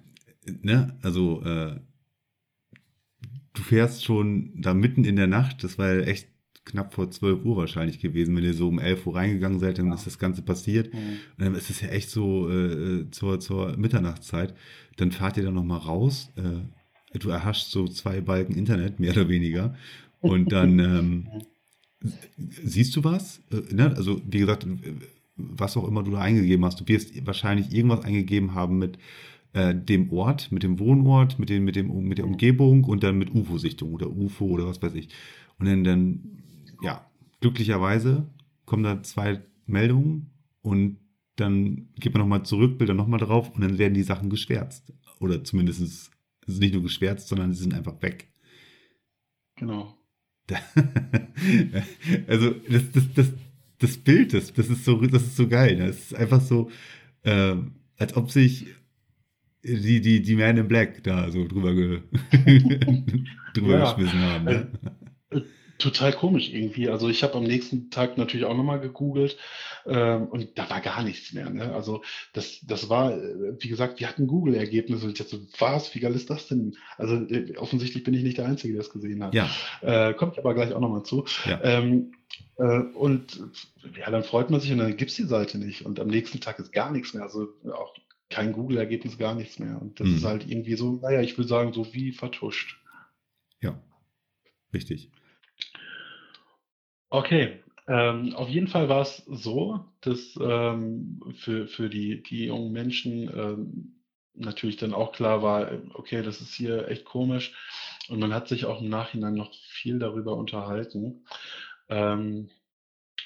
ne 0.61 0.97
also 1.01 1.41
äh, 1.43 1.79
du 3.53 3.61
fährst 3.61 4.03
schon 4.03 4.61
da 4.61 4.73
mitten 4.73 5.03
in 5.05 5.15
der 5.15 5.27
Nacht, 5.27 5.63
das 5.63 5.77
war 5.77 5.93
ja 5.93 6.01
echt 6.01 6.27
knapp 6.65 6.93
vor 6.93 7.11
12 7.11 7.43
Uhr 7.45 7.57
wahrscheinlich 7.57 7.99
gewesen, 7.99 8.35
wenn 8.35 8.43
ihr 8.43 8.53
so 8.53 8.67
um 8.69 8.79
11 8.79 9.05
Uhr 9.05 9.15
reingegangen 9.15 9.59
seid, 9.59 9.77
dann 9.77 9.87
Ja. 9.87 9.95
ist 9.95 10.07
das 10.07 10.17
Ganze 10.19 10.41
passiert. 10.41 10.93
Und 10.93 11.19
dann 11.37 11.55
ist 11.55 11.69
es 11.69 11.81
ja 11.81 11.89
echt 11.89 12.09
so 12.09 12.49
äh, 12.49 13.09
zur, 13.11 13.39
zur 13.39 13.75
Mitternachtszeit. 13.77 14.55
Dann 14.97 15.11
fahrt 15.11 15.37
ihr 15.37 15.43
da 15.43 15.51
nochmal 15.51 15.79
raus. 15.79 16.31
Äh, 16.37 16.61
du 17.19 17.29
erhaschst 17.29 17.71
so 17.71 17.87
zwei 17.87 18.21
Balken 18.21 18.55
Internet, 18.55 18.99
mehr 18.99 19.11
oder 19.11 19.29
weniger. 19.29 19.75
Und 20.21 20.51
dann 20.51 20.79
ähm, 20.79 21.27
siehst 22.37 22.95
du 22.95 23.03
was? 23.03 23.41
Äh, 23.51 23.73
ne? 23.73 23.93
Also, 23.95 24.21
wie 24.25 24.39
gesagt, 24.39 24.65
was 25.35 25.77
auch 25.77 25.87
immer 25.87 26.03
du 26.03 26.11
da 26.11 26.19
eingegeben 26.19 26.65
hast, 26.65 26.79
du 26.79 26.87
wirst 26.87 27.25
wahrscheinlich 27.25 27.73
irgendwas 27.73 28.05
eingegeben 28.05 28.53
haben 28.53 28.77
mit 28.77 28.97
äh, 29.53 29.75
dem 29.75 30.11
Ort, 30.11 30.51
mit 30.51 30.63
dem 30.63 30.79
Wohnort, 30.79 31.39
mit, 31.39 31.49
den, 31.49 31.63
mit, 31.63 31.75
dem, 31.75 32.07
mit 32.07 32.17
der 32.17 32.25
Umgebung 32.25 32.83
und 32.83 33.03
dann 33.03 33.17
mit 33.17 33.33
UFO-Sichtung 33.33 33.93
oder 33.93 34.09
UFO 34.09 34.45
oder 34.45 34.67
was 34.67 34.81
weiß 34.81 34.95
ich. 34.95 35.09
Und 35.59 35.67
dann, 35.67 35.83
dann, 35.83 36.43
ja, 36.81 37.05
glücklicherweise 37.41 38.27
kommen 38.65 38.83
da 38.83 39.03
zwei 39.03 39.41
Meldungen 39.65 40.31
und 40.61 40.97
dann 41.35 41.89
geht 41.95 42.13
man 42.13 42.21
nochmal 42.21 42.43
zurück, 42.43 42.77
Bilder 42.77 42.93
nochmal 42.93 43.19
drauf 43.19 43.53
und 43.53 43.61
dann 43.61 43.77
werden 43.77 43.93
die 43.93 44.03
Sachen 44.03 44.29
geschwärzt. 44.29 44.93
Oder 45.19 45.43
zumindest 45.43 46.11
ist 46.47 46.55
es 46.55 46.59
nicht 46.59 46.73
nur 46.73 46.83
geschwärzt, 46.83 47.27
sondern 47.27 47.53
sie 47.53 47.63
sind 47.63 47.73
einfach 47.73 48.01
weg. 48.01 48.31
Genau. 49.55 49.97
also 52.27 52.51
das, 52.69 52.91
das, 52.91 53.13
das, 53.13 53.33
das 53.79 53.97
Bild, 53.97 54.33
das, 54.33 54.53
das, 54.53 54.69
ist 54.69 54.83
so, 54.85 54.99
das 55.01 55.23
ist 55.23 55.35
so 55.37 55.47
geil. 55.47 55.77
Das 55.77 55.97
ist 55.97 56.15
einfach 56.15 56.41
so, 56.41 56.69
äh, 57.23 57.55
als 57.97 58.15
ob 58.15 58.31
sich 58.31 58.67
die, 59.63 60.01
die, 60.01 60.21
die 60.21 60.35
Man 60.35 60.57
in 60.57 60.67
Black 60.67 61.03
da 61.03 61.31
so 61.31 61.47
drüber, 61.47 61.73
ge 61.73 62.01
drüber 63.53 63.79
Ja. 63.79 63.93
geschmissen 63.93 64.19
haben. 64.19 64.45
Ne? 64.45 64.71
Total 65.79 66.13
komisch 66.13 66.49
irgendwie. 66.53 66.89
Also 66.89 67.09
ich 67.09 67.23
habe 67.23 67.35
am 67.35 67.43
nächsten 67.43 67.89
Tag 67.89 68.17
natürlich 68.17 68.45
auch 68.45 68.55
nochmal 68.55 68.79
gegoogelt 68.79 69.37
ähm, 69.85 70.27
und 70.27 70.57
da 70.57 70.69
war 70.69 70.81
gar 70.81 71.03
nichts 71.03 71.33
mehr. 71.33 71.49
Ne? 71.49 71.73
Also 71.73 72.03
das, 72.33 72.61
das 72.65 72.89
war, 72.89 73.11
äh, 73.17 73.55
wie 73.59 73.67
gesagt, 73.67 73.99
wir 73.99 74.07
hatten 74.07 74.27
Google-Ergebnisse 74.27 75.05
und 75.05 75.11
ich 75.11 75.17
dachte 75.17 75.37
so, 75.37 75.47
was, 75.59 75.93
wie 75.95 75.99
geil 75.99 76.13
ist 76.13 76.29
das 76.29 76.47
denn? 76.47 76.77
Also 76.97 77.15
äh, 77.15 77.57
offensichtlich 77.57 78.03
bin 78.03 78.13
ich 78.13 78.23
nicht 78.23 78.37
der 78.37 78.45
Einzige, 78.45 78.73
der 78.73 78.81
es 78.81 78.91
gesehen 78.91 79.23
hat. 79.23 79.33
Ja. 79.33 79.49
Äh, 79.81 80.13
kommt 80.13 80.37
aber 80.37 80.53
gleich 80.53 80.73
auch 80.73 80.79
nochmal 80.79 81.03
zu. 81.03 81.25
Ja. 81.45 81.59
Ähm, 81.63 82.13
äh, 82.57 82.79
und 82.79 83.41
ja, 83.97 84.09
dann 84.09 84.23
freut 84.23 84.49
man 84.51 84.59
sich 84.61 84.71
und 84.71 84.77
dann 84.77 84.95
gibt's 84.95 85.15
die 85.15 85.23
Seite 85.23 85.57
nicht. 85.57 85.85
Und 85.85 85.99
am 85.99 86.07
nächsten 86.07 86.39
Tag 86.39 86.59
ist 86.59 86.71
gar 86.71 86.91
nichts 86.91 87.13
mehr. 87.13 87.23
Also 87.23 87.49
auch 87.73 87.93
kein 88.29 88.53
Google-Ergebnis, 88.53 89.17
gar 89.17 89.35
nichts 89.35 89.59
mehr. 89.59 89.81
Und 89.81 89.99
das 89.99 90.07
Mhm. 90.07 90.15
ist 90.15 90.23
halt 90.23 90.49
irgendwie 90.49 90.75
so, 90.75 90.93
naja, 91.01 91.21
ich 91.21 91.37
will 91.37 91.47
sagen, 91.47 91.73
so 91.73 91.93
wie 91.93 92.11
vertuscht. 92.11 92.79
Ja, 93.61 93.79
richtig. 94.73 95.09
Okay, 97.13 97.59
ähm, 97.87 98.33
auf 98.33 98.49
jeden 98.49 98.67
Fall 98.67 98.89
war 98.89 99.01
es 99.01 99.17
so, 99.27 99.85
dass 100.01 100.35
ähm, 100.41 101.21
für, 101.35 101.67
für 101.67 101.87
die, 101.87 102.23
die 102.23 102.45
jungen 102.45 102.71
Menschen 102.71 103.29
ähm, 103.29 104.01
natürlich 104.33 104.77
dann 104.77 104.95
auch 104.95 105.11
klar 105.11 105.43
war, 105.43 105.73
okay, 105.93 106.23
das 106.23 106.41
ist 106.41 106.55
hier 106.55 106.87
echt 106.87 107.05
komisch. 107.05 107.53
Und 108.09 108.19
man 108.19 108.33
hat 108.33 108.47
sich 108.47 108.65
auch 108.65 108.81
im 108.81 108.89
Nachhinein 108.89 109.35
noch 109.35 109.53
viel 109.53 109.99
darüber 109.99 110.35
unterhalten. 110.35 111.23
Ähm, 111.87 112.49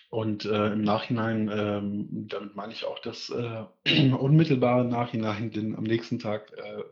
und 0.10 0.44
äh, 0.44 0.74
im 0.74 0.82
Nachhinein, 0.82 1.50
ähm, 1.50 2.28
damit 2.28 2.58
meine 2.58 2.74
ich 2.74 2.84
auch 2.84 3.00
das 3.00 3.30
äh, 3.30 3.64
unmittelbare 4.12 4.84
Nachhinein, 4.84 5.52
denn 5.52 5.78
am 5.78 5.86
nächsten 5.86 6.20
Tag 6.20 6.52
äh, 6.58 6.84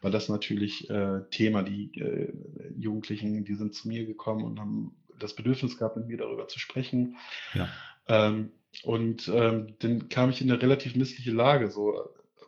war 0.00 0.12
das 0.12 0.28
natürlich 0.28 0.88
äh, 0.90 1.22
Thema. 1.32 1.64
Die 1.64 1.90
äh, 1.98 2.32
Jugendlichen, 2.78 3.44
die 3.44 3.54
sind 3.56 3.74
zu 3.74 3.88
mir 3.88 4.06
gekommen 4.06 4.44
und 4.44 4.60
haben 4.60 4.96
das 5.18 5.34
Bedürfnis 5.34 5.78
gehabt, 5.78 5.96
mit 5.96 6.08
mir 6.08 6.18
darüber 6.18 6.48
zu 6.48 6.58
sprechen. 6.58 7.16
Ja. 7.54 7.68
Ähm, 8.08 8.50
und 8.82 9.28
ähm, 9.28 9.74
dann 9.78 10.08
kam 10.08 10.30
ich 10.30 10.40
in 10.40 10.50
eine 10.50 10.60
relativ 10.60 10.96
missliche 10.96 11.32
Lage. 11.32 11.70
So, 11.70 11.94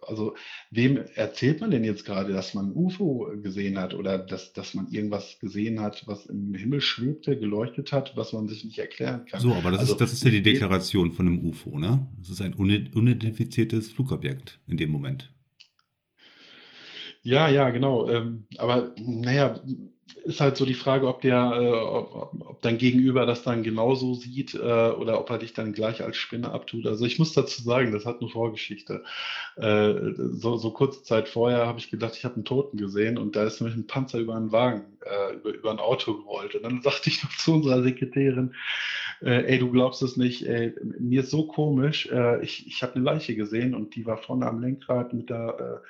also 0.07 0.35
wem 0.71 0.99
erzählt 1.15 1.61
man 1.61 1.71
denn 1.71 1.85
jetzt 1.85 2.05
gerade, 2.05 2.33
dass 2.33 2.55
man 2.55 2.67
ein 2.71 2.75
UFO 2.75 3.31
gesehen 3.43 3.79
hat 3.79 3.95
oder 3.95 4.19
dass, 4.19 4.53
dass 4.53 4.75
man 4.75 4.89
irgendwas 4.91 5.39
gesehen 5.39 5.81
hat, 5.81 6.07
was 6.07 6.27
im 6.27 6.55
Himmel 6.55 6.81
schwebte, 6.81 7.39
geleuchtet 7.39 7.93
hat, 7.93 8.17
was 8.17 8.33
man 8.33 8.49
sich 8.49 8.65
nicht 8.65 8.79
erklären 8.79 9.27
kann? 9.27 9.41
So, 9.41 9.53
aber 9.55 9.71
das, 9.71 9.81
Also, 9.81 9.93
ist, 9.95 10.01
das 10.01 10.13
ist 10.13 10.25
ja 10.25 10.31
die 10.31 10.43
Deklaration 10.43 11.13
von 11.13 11.27
einem 11.27 11.45
UFO, 11.45 11.79
ne? 11.79 12.07
Das 12.19 12.31
ist 12.31 12.41
ein 12.41 12.55
unid- 12.55 12.95
unidentifiziertes 12.95 13.93
Flugobjekt 13.93 14.61
in 14.67 14.77
dem 14.77 14.91
Moment. 14.91 15.33
Ja, 17.23 17.49
ja, 17.49 17.71
genau. 17.71 18.09
Ähm, 18.09 18.47
aber 18.57 18.95
naja, 18.99 19.61
ist 20.25 20.41
halt 20.41 20.57
so 20.57 20.65
die 20.65 20.75
Frage, 20.75 21.09
ob 21.09 21.21
der, 21.21 21.53
äh, 21.55 21.73
ob, 21.73 22.33
ob 22.41 22.63
dein 22.63 22.79
Gegenüber 22.79 23.27
das 23.27 23.43
dann 23.43 23.63
genauso 23.63 24.15
sieht 24.15 24.55
äh, 24.55 24.59
oder 24.59 25.21
ob 25.21 25.31
er 25.31 25.39
dich 25.39 25.55
dann 25.55 25.73
gleich 25.73 26.03
als 26.03 26.17
Spinne 26.17 26.51
abtut. 26.51 26.87
Also 26.87 27.05
ich 27.05 27.19
muss 27.19 27.33
dazu 27.33 27.63
sagen, 27.63 27.93
das 27.93 28.07
hat 28.07 28.21
eine 28.21 28.31
Vorgeschichte. 28.31 29.05
Äh, 29.57 29.95
so, 30.17 30.57
so 30.57 30.71
kurze 30.71 31.03
Zeit 31.03 31.29
vorher 31.29 31.67
habe 31.67 31.79
ich 31.79 31.91
gedacht, 31.91 32.15
ich 32.17 32.25
habe 32.25 32.37
einen 32.37 32.45
Toten 32.45 32.77
gesehen 32.77 33.19
und 33.19 33.37
da 33.37 33.45
ist 33.45 33.61
nämlich 33.61 33.77
ein 33.77 33.87
Panzer 33.87 34.19
über 34.19 34.35
einen 34.35 34.53
Wagen, 34.53 34.85
äh, 35.05 35.35
über, 35.35 35.51
über 35.51 35.71
ein 35.71 35.79
Auto 35.79 36.15
gerollt. 36.15 36.55
Und 36.55 36.63
dann 36.63 36.83
sagte 36.83 37.11
ich 37.11 37.23
noch 37.23 37.35
zu 37.37 37.55
unserer 37.55 37.83
Sekretärin, 37.83 38.55
äh, 39.23 39.45
ey, 39.45 39.59
du 39.59 39.71
glaubst 39.71 40.03
es 40.03 40.17
nicht, 40.17 40.47
ey, 40.47 40.75
mir 40.99 41.21
ist 41.23 41.31
so 41.31 41.47
komisch, 41.47 42.07
äh, 42.13 42.43
ich, 42.43 42.67
ich 42.67 42.83
habe 42.83 42.95
eine 42.95 43.05
Leiche 43.05 43.35
gesehen 43.35 43.75
und 43.75 43.95
die 43.95 44.07
war 44.07 44.19
vorne 44.19 44.47
am 44.47 44.61
Lenkrad 44.61 45.13
mit 45.13 45.31
der 45.31 45.83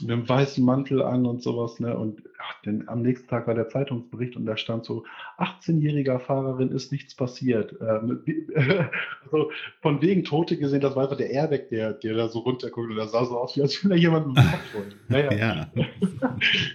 mit 0.00 0.10
einem 0.10 0.28
weißen 0.28 0.64
Mantel 0.64 1.02
an 1.02 1.24
und 1.24 1.42
sowas, 1.42 1.78
ne? 1.78 1.96
Und 1.96 2.22
ach, 2.40 2.60
denn 2.62 2.88
am 2.88 3.02
nächsten 3.02 3.28
Tag 3.28 3.46
war 3.46 3.54
der 3.54 3.68
Zeitungsbericht 3.68 4.34
und 4.36 4.44
da 4.44 4.56
stand 4.56 4.84
so, 4.84 5.04
18-jähriger 5.38 6.18
Fahrerin 6.18 6.70
ist 6.72 6.90
nichts 6.90 7.14
passiert. 7.14 7.76
Ähm, 7.80 8.20
wie- 8.24 8.46
also 9.24 9.50
von 9.82 10.02
wegen 10.02 10.24
Tote 10.24 10.56
gesehen, 10.56 10.80
das 10.80 10.96
war 10.96 11.04
einfach 11.04 11.16
der 11.16 11.30
Airbag, 11.30 11.68
der, 11.70 11.92
der 11.92 12.14
da 12.14 12.28
so 12.28 12.40
runterguckt 12.40 12.90
und 12.90 12.96
das 12.96 13.12
sah 13.12 13.24
so 13.24 13.38
aus, 13.38 13.56
wie 13.56 13.62
als 13.62 13.82
würde 13.84 13.94
da 13.94 14.00
jemand 14.00 14.36
Kopf 14.36 14.74
rollen. 14.74 14.94
Naja, 15.08 15.32
Ja, 15.32 15.68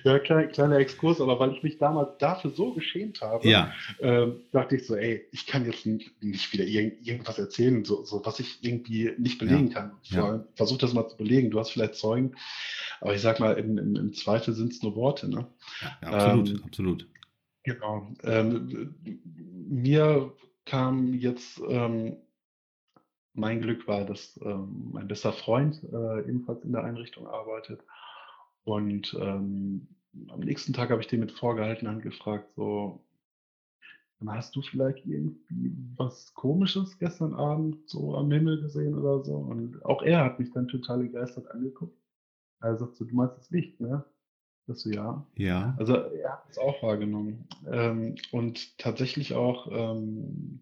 ja, 0.04 0.20
klein, 0.20 0.50
kleiner 0.52 0.78
Exkurs, 0.78 1.20
aber 1.20 1.40
weil 1.40 1.52
ich 1.54 1.62
mich 1.64 1.78
damals 1.78 2.18
dafür 2.20 2.52
so 2.52 2.74
geschämt 2.74 3.22
habe, 3.22 3.48
ja, 3.48 3.72
ähm, 4.00 4.42
dachte 4.52 4.78
ich 4.78 4.88
so, 4.88 4.96
ey, 4.96 5.26
ich 5.32 5.46
kann 5.46 5.66
jetzt 5.66 5.86
nicht, 5.86 6.24
nicht 6.24 6.52
wieder 6.54 6.64
irgend, 6.66 7.06
irgendwas 7.06 7.38
erzählen, 7.38 7.84
so, 7.84 8.04
so 8.06 8.22
was 8.26 8.40
ich 8.40 8.64
irgendwie 8.64 9.12
nicht 9.18 9.40
belegen 9.40 9.70
kann. 9.72 9.92
ja. 10.04 10.22
Vor 10.22 10.30
allem, 10.30 10.44
Versuch 10.56 10.78
das 10.78 10.94
mal 10.94 11.08
zu 11.08 11.18
belegen. 11.18 11.52
Du 11.52 11.60
hast 11.60 11.72
vielleicht 11.72 11.96
Zeugen, 11.96 12.34
aber 13.02 13.14
ich 13.14 13.22
sag 13.22 13.40
mal, 13.40 13.54
im, 13.54 13.78
im, 13.78 13.96
im 13.96 14.14
Zweifel 14.14 14.54
sind 14.54 14.72
es 14.72 14.84
nur 14.84 14.96
Worte. 14.96 15.30
Ne? 15.30 15.48
ja, 16.02 16.08
absolut, 16.08 16.50
Ähm, 16.50 16.64
absolut. 16.64 17.08
Genau. 17.64 18.08
Ähm, 18.24 18.96
mir 19.70 20.34
kam 20.66 21.14
jetzt 21.14 21.62
ähm, 21.68 22.18
mein 23.34 23.62
Glück 23.62 23.88
war, 23.88 24.06
dass 24.06 24.40
ähm, 24.44 24.90
mein 24.92 25.08
bester 25.08 25.34
Freund 25.34 25.82
äh, 25.84 26.20
ebenfalls 26.22 26.64
in 26.64 26.72
der 26.72 26.84
Einrichtung 26.84 27.28
arbeitet. 27.28 27.82
Und 28.64 29.16
ähm, 29.20 29.88
am 30.28 30.40
nächsten 30.42 30.74
Tag 30.74 30.90
habe 30.90 31.02
ich 31.02 31.08
den 31.08 31.22
mit 31.22 31.32
vorgehaltener 31.32 31.92
Hand 31.92 32.04
gefragt, 32.04 32.50
so, 32.56 33.04
hast 34.28 34.56
du 34.56 34.62
vielleicht 34.62 35.06
irgendwie 35.06 35.74
was 35.96 36.34
Komisches 36.34 37.00
gestern 37.00 37.34
Abend 37.34 37.90
so 37.90 38.16
am 38.16 38.32
Himmel 38.32 38.62
gesehen 38.62 38.96
oder 38.96 39.24
so? 39.24 39.36
Und 39.36 39.84
auch 39.86 40.02
er 40.02 40.26
hat 40.26 40.40
mich 40.40 40.52
dann 40.52 40.68
total 40.68 41.00
begeistert 41.00 41.50
angeguckt. 41.52 41.98
Er 42.62 42.78
sagt 42.78 42.96
so, 42.98 43.06
du 43.06 43.16
meinst 43.16 43.38
das 43.38 43.50
Licht, 43.52 43.80
ne? 43.80 44.04
Das 44.68 44.82
so, 44.82 44.90
ja. 44.90 45.26
Ja, 45.36 45.76
Also 45.80 45.96
er 45.96 46.34
hat 46.34 46.44
es 46.50 46.58
auch 46.58 46.82
wahrgenommen. 46.84 47.48
Ähm, 47.72 48.16
und 48.32 48.78
tatsächlich 48.78 49.34
auch, 49.34 49.68
ähm, 49.72 50.60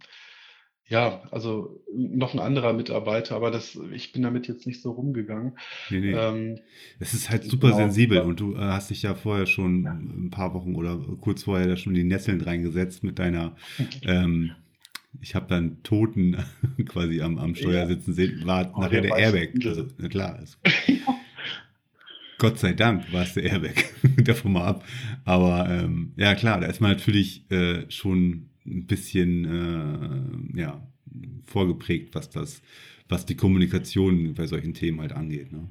ja, 0.85 1.21
also 1.31 1.83
noch 1.93 2.33
ein 2.33 2.39
anderer 2.39 2.71
Mitarbeiter, 2.71 3.35
aber 3.35 3.51
das, 3.51 3.77
ich 3.91 4.13
bin 4.13 4.21
damit 4.21 4.47
jetzt 4.47 4.65
nicht 4.65 4.81
so 4.81 4.91
rumgegangen. 4.91 5.57
nee, 5.89 5.99
nee. 5.99 6.13
Ähm, 6.13 6.59
Es 6.99 7.13
ist 7.13 7.29
halt 7.29 7.43
super 7.43 7.67
genau. 7.67 7.79
sensibel 7.79 8.21
und 8.21 8.39
du 8.39 8.53
äh, 8.55 8.59
hast 8.59 8.89
dich 8.89 9.01
ja 9.03 9.13
vorher 9.13 9.45
schon 9.47 9.85
ein 9.85 10.29
paar 10.31 10.53
Wochen 10.53 10.75
oder 10.75 10.97
kurz 11.19 11.43
vorher 11.43 11.67
da 11.67 11.75
schon 11.75 11.93
die 11.93 12.05
Nesseln 12.05 12.39
reingesetzt 12.39 13.03
mit 13.03 13.19
deiner, 13.19 13.57
ähm, 14.03 14.51
ich 15.19 15.35
habe 15.35 15.47
dann 15.47 15.83
Toten 15.83 16.37
quasi 16.85 17.21
am, 17.21 17.37
am 17.37 17.55
Steuer 17.55 17.81
Ja. 17.81 17.87
sitzen 17.87 18.13
sehen, 18.13 18.45
war 18.45 18.71
Oh, 18.73 18.79
nachher 18.81 19.01
der 19.01 19.11
der 19.11 19.17
Airbag. 19.17 19.65
Also, 19.65 19.87
na 19.97 20.07
klar. 20.07 20.39
Es, 20.41 20.57
Gott 22.37 22.59
sei 22.59 22.73
Dank 22.73 23.11
war 23.11 23.23
es 23.23 23.33
der 23.35 23.43
Airbag, 23.43 23.85
davon 24.23 24.53
mal 24.53 24.65
ab. 24.65 24.85
Aber 25.25 25.69
ähm, 25.69 26.13
ja 26.17 26.35
klar, 26.35 26.59
da 26.59 26.67
ist 26.67 26.81
man 26.81 26.91
natürlich 26.91 27.49
äh, 27.51 27.89
schon 27.89 28.49
ein 28.65 28.85
bisschen 28.85 30.53
äh, 30.53 30.59
ja, 30.59 30.85
vorgeprägt, 31.45 32.13
was 32.15 32.29
das, 32.29 32.61
was 33.07 33.25
die 33.25 33.35
Kommunikation 33.35 34.33
bei 34.33 34.45
solchen 34.47 34.73
Themen 34.73 35.01
halt 35.01 35.13
angeht. 35.13 35.51
Ne? 35.51 35.67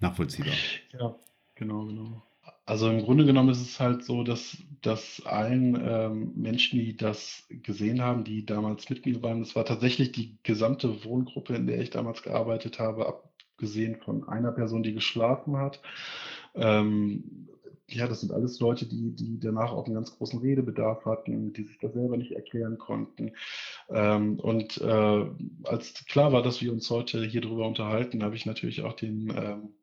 Nachvollziehbar. 0.00 0.54
Ja, 0.98 1.16
genau, 1.54 1.86
genau. 1.86 2.22
Also 2.66 2.88
im 2.88 3.02
Grunde 3.02 3.26
genommen 3.26 3.50
ist 3.50 3.60
es 3.60 3.78
halt 3.78 4.04
so, 4.04 4.22
dass, 4.22 4.56
dass 4.80 5.20
allen 5.26 5.78
ähm, 5.86 6.32
Menschen, 6.34 6.78
die 6.78 6.96
das 6.96 7.46
gesehen 7.50 8.00
haben, 8.00 8.24
die 8.24 8.46
damals 8.46 8.88
mit 8.88 9.04
mir 9.04 9.22
waren, 9.22 9.40
das 9.40 9.54
war 9.54 9.66
tatsächlich 9.66 10.12
die 10.12 10.38
gesamte 10.42 11.04
Wohngruppe, 11.04 11.54
in 11.54 11.66
der 11.66 11.80
ich 11.82 11.90
damals 11.90 12.22
gearbeitet 12.22 12.78
habe, 12.78 13.06
abgesehen 13.54 13.96
von 13.96 14.28
einer 14.28 14.52
Person, 14.52 14.82
die 14.82 14.94
geschlafen 14.94 15.56
hat. 15.56 15.80
Ähm, 16.54 17.48
ja, 17.86 18.08
das 18.08 18.20
sind 18.20 18.32
alles 18.32 18.60
Leute, 18.60 18.86
die, 18.86 19.14
die 19.14 19.38
danach 19.38 19.72
auch 19.72 19.84
einen 19.84 19.94
ganz 19.94 20.16
großen 20.16 20.40
Redebedarf 20.40 21.04
hatten, 21.04 21.52
die 21.52 21.64
sich 21.64 21.78
das 21.78 21.92
selber 21.92 22.16
nicht 22.16 22.32
erklären 22.32 22.78
konnten. 22.78 23.32
Ähm, 23.90 24.40
und 24.40 24.80
äh, 24.80 25.26
als 25.64 26.04
klar 26.06 26.32
war, 26.32 26.42
dass 26.42 26.62
wir 26.62 26.72
uns 26.72 26.88
heute 26.90 27.24
hier 27.24 27.42
drüber 27.42 27.66
unterhalten, 27.66 28.24
habe 28.24 28.36
ich 28.36 28.46
natürlich 28.46 28.82
auch 28.82 28.94
den 28.94 29.30
ähm, 29.36 29.74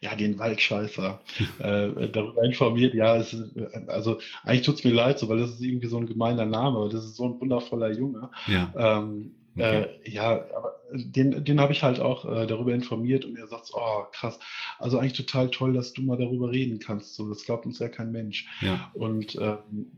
ja, 0.00 0.14
den 0.14 0.38
Waldscheißer 0.38 1.20
äh, 1.58 2.08
darüber 2.12 2.44
informiert. 2.44 2.94
Ja, 2.94 3.16
es 3.16 3.32
äh, 3.32 3.86
also 3.86 4.20
eigentlich 4.44 4.66
tut's 4.66 4.84
mir 4.84 4.92
leid, 4.92 5.18
so, 5.18 5.28
weil 5.28 5.38
das 5.38 5.50
ist 5.50 5.62
irgendwie 5.62 5.86
so 5.86 5.96
ein 5.96 6.06
gemeiner 6.06 6.44
Name, 6.44 6.76
aber 6.76 6.90
das 6.90 7.04
ist 7.04 7.16
so 7.16 7.24
ein 7.24 7.40
wundervoller 7.40 7.90
Junge. 7.90 8.30
Ja, 8.46 8.72
Ähm, 8.76 9.34
Okay. 9.56 9.86
äh, 10.04 10.10
ja, 10.10 10.44
aber 10.54 10.76
den, 10.92 11.44
den 11.44 11.60
habe 11.60 11.72
ich 11.72 11.82
halt 11.82 12.00
auch 12.00 12.24
äh, 12.24 12.46
darüber 12.46 12.74
informiert 12.74 13.24
und 13.24 13.36
er 13.36 13.46
sagt, 13.48 13.70
oh 13.72 14.04
krass, 14.12 14.38
also 14.78 14.98
eigentlich 14.98 15.14
total 15.14 15.50
toll, 15.50 15.72
dass 15.72 15.92
du 15.92 16.02
mal 16.02 16.16
darüber 16.18 16.50
reden 16.50 16.78
kannst. 16.78 17.14
So, 17.14 17.28
das 17.28 17.44
glaubt 17.44 17.66
uns 17.66 17.78
ja 17.78 17.88
kein 17.88 18.12
Mensch. 18.12 18.46
ja, 18.60 18.90
Und 18.92 19.36
ähm, 19.36 19.90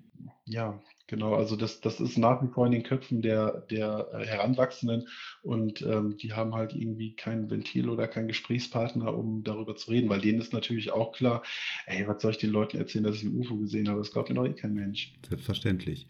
ja, 0.46 0.80
genau, 1.06 1.34
also 1.34 1.56
das, 1.56 1.80
das 1.80 2.00
ist 2.00 2.16
nach 2.18 2.42
wie 2.42 2.48
vor 2.48 2.66
in 2.66 2.72
den 2.72 2.82
Köpfen 2.82 3.22
der, 3.22 3.62
der 3.70 4.08
Heranwachsenden 4.24 5.08
und 5.42 5.82
ähm, 5.82 6.16
die 6.16 6.32
haben 6.32 6.54
halt 6.54 6.74
irgendwie 6.74 7.14
kein 7.14 7.50
Ventil 7.50 7.88
oder 7.88 8.08
keinen 8.08 8.28
Gesprächspartner, 8.28 9.14
um 9.14 9.44
darüber 9.44 9.76
zu 9.76 9.90
reden, 9.90 10.08
weil 10.08 10.20
denen 10.20 10.40
ist 10.40 10.52
natürlich 10.52 10.90
auch 10.92 11.12
klar, 11.12 11.42
ey, 11.86 12.06
was 12.08 12.22
soll 12.22 12.32
ich 12.32 12.38
den 12.38 12.50
Leuten 12.50 12.78
erzählen, 12.78 13.04
dass 13.04 13.16
ich 13.16 13.24
ein 13.24 13.34
UFO 13.36 13.56
gesehen 13.56 13.88
habe? 13.88 13.98
Das 13.98 14.12
glaubt 14.12 14.28
mir 14.28 14.34
doch 14.36 14.46
eh 14.46 14.54
kein 14.54 14.74
Mensch. 14.74 15.12
selbstverständlich. 15.28 16.06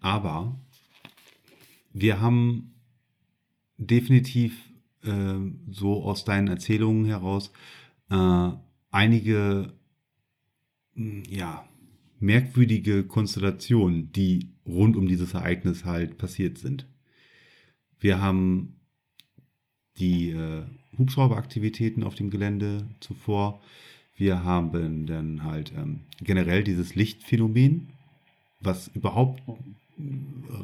Aber 0.00 0.58
wir 1.92 2.20
haben 2.20 2.74
definitiv 3.76 4.72
äh, 5.02 5.34
so 5.70 6.04
aus 6.04 6.24
deinen 6.24 6.48
Erzählungen 6.48 7.04
heraus 7.04 7.52
äh, 8.10 8.50
einige 8.90 9.72
mh, 10.94 11.22
ja, 11.28 11.68
merkwürdige 12.20 13.04
Konstellationen, 13.04 14.12
die 14.12 14.50
rund 14.64 14.96
um 14.96 15.08
dieses 15.08 15.34
Ereignis 15.34 15.84
halt 15.84 16.18
passiert 16.18 16.58
sind. 16.58 16.86
Wir 17.98 18.20
haben 18.20 18.76
die 19.98 20.30
äh, 20.30 20.62
Hubschrauberaktivitäten 20.98 22.04
auf 22.04 22.14
dem 22.14 22.30
Gelände 22.30 22.86
zuvor. 23.00 23.60
Wir 24.16 24.44
haben 24.44 25.06
dann 25.06 25.42
halt 25.42 25.72
ähm, 25.76 26.00
generell 26.20 26.64
dieses 26.64 26.94
Lichtphänomen, 26.94 27.88
was 28.60 28.88
überhaupt 28.88 29.42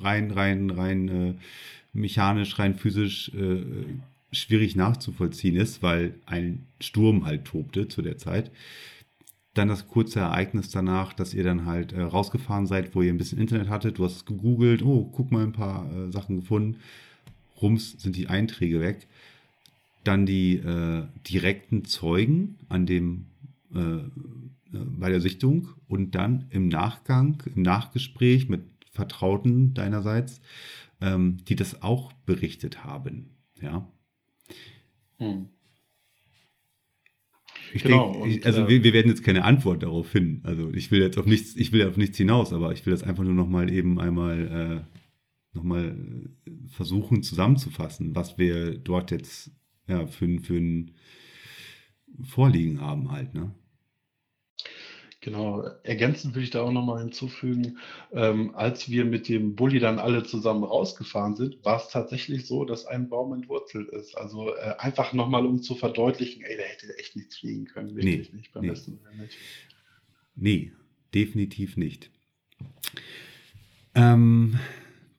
rein, 0.03 0.31
rein, 0.31 0.71
rein 0.71 1.09
äh, 1.09 1.35
mechanisch, 1.93 2.59
rein 2.59 2.75
physisch 2.75 3.31
äh, 3.35 3.63
schwierig 4.33 4.77
nachzuvollziehen 4.77 5.57
ist, 5.57 5.83
weil 5.83 6.15
ein 6.27 6.67
Sturm 6.81 7.25
halt 7.25 7.45
tobte 7.45 7.89
zu 7.89 8.03
der 8.03 8.19
Zeit. 8.19 8.51
Dann 9.55 9.69
das 9.69 9.89
kurze 9.89 10.21
Ereignis 10.21 10.71
danach, 10.71 11.13
dass 11.13 11.35
ihr 11.35 11.45
dann 11.45 11.67
halt 11.67 11.93
äh, 11.93 12.03
rausgefahren 12.03 12.67
seid, 12.67 12.95
wo 12.95 13.03
ihr 13.03 13.13
ein 13.13 13.19
bisschen 13.19 13.39
Internet 13.39 13.69
hattet. 13.69 13.99
Du 13.99 14.05
hast 14.05 14.27
gegoogelt, 14.27 14.83
oh, 14.83 15.05
guck 15.11 15.33
mal, 15.33 15.43
ein 15.43 15.53
paar 15.53 15.91
äh, 15.93 16.13
Sachen 16.13 16.37
gefunden. 16.41 16.77
Rums 17.61 17.93
sind 17.93 18.17
die 18.17 18.29
Einträge 18.29 18.81
weg. 18.81 19.09
Dann 20.05 20.27
die 20.27 20.57
äh, 20.57 21.05
direkten 21.29 21.85
Zeugen 21.85 22.57
an 22.69 22.87
dem 22.87 23.27
äh, 23.75 24.01
äh, 24.73 24.79
bei 24.99 25.11
der 25.11 25.21
Sichtung 25.21 25.69
und 25.89 26.15
dann 26.15 26.47
im 26.51 26.69
Nachgang, 26.69 27.43
im 27.55 27.63
Nachgespräch 27.63 28.49
mit 28.49 28.63
Vertrauten 28.99 29.75
deinerseits, 29.75 30.41
ähm, 31.01 31.37
die 31.47 31.55
das 31.55 31.83
auch 31.83 32.13
berichtet 32.27 32.83
haben. 32.85 33.37
Ja. 33.63 33.89
Hm. 35.19 35.47
Ich 37.73 37.85
genau, 37.85 38.13
denke, 38.13 38.29
ich, 38.29 38.47
also 38.47 38.63
äh, 38.63 38.69
wir, 38.69 38.83
wir, 38.83 38.93
werden 38.93 39.09
jetzt 39.09 39.23
keine 39.23 39.45
Antwort 39.45 39.85
darauf 39.85 40.09
finden. 40.09 40.45
Also 40.45 40.73
ich 40.73 40.91
will 40.91 41.01
jetzt 41.01 41.17
auf 41.17 41.27
nichts, 41.27 41.55
ich 41.55 41.71
will 41.71 41.87
auf 41.87 41.97
nichts 41.97 42.17
hinaus, 42.17 42.53
aber 42.53 42.73
ich 42.73 42.85
will 42.85 42.91
das 42.93 43.05
einfach 43.05 43.23
nur 43.23 43.35
noch 43.35 43.49
mal 43.49 43.71
eben 43.71 44.01
einmal 44.01 44.85
äh, 44.85 45.57
noch 45.57 45.63
mal 45.63 45.97
versuchen 46.67 47.23
zusammenzufassen, 47.23 48.17
was 48.17 48.37
wir 48.37 48.79
dort 48.79 49.13
jetzt 49.13 49.53
ja 49.87 50.07
für, 50.07 50.41
für 50.41 50.57
ein 50.57 50.93
Vorliegen 52.25 52.81
haben 52.81 53.13
halt, 53.13 53.35
ne? 53.35 53.55
Genau, 55.21 55.63
ergänzend 55.83 56.35
würde 56.35 56.45
ich 56.45 56.51
da 56.51 56.63
auch 56.63 56.71
nochmal 56.71 57.01
hinzufügen, 57.01 57.79
ähm, 58.13 58.55
als 58.55 58.89
wir 58.89 59.05
mit 59.05 59.29
dem 59.29 59.57
Bulli 59.57 59.81
dann 59.81 59.99
alle 59.99 60.23
zusammen 60.23 60.63
rausgefahren 60.63 61.35
sind, 61.35 61.65
war 61.65 61.79
es 61.79 61.89
tatsächlich 61.89 62.47
so, 62.47 62.65
dass 62.65 62.87
ein 62.87 63.09
Baum 63.09 63.33
entwurzelt 63.33 63.89
ist. 63.89 64.17
Also 64.17 64.55
äh, 64.55 64.75
einfach 64.79 65.13
nochmal, 65.13 65.45
um 65.45 65.61
zu 65.61 65.75
verdeutlichen, 65.75 66.43
ey, 66.43 66.57
da 66.57 66.63
hätte 66.63 66.97
echt 66.99 67.17
nichts 67.17 67.39
fliegen 67.39 67.65
können, 67.65 67.97
wirklich 67.97 68.31
nee, 68.31 68.37
nicht 68.37 68.53
beim 68.53 68.63
nee. 68.63 68.69
besten 68.69 69.01
nicht. 69.21 69.37
Nee, 70.37 70.73
definitiv 71.13 71.77
nicht. 71.77 72.13
Ähm, 73.97 74.57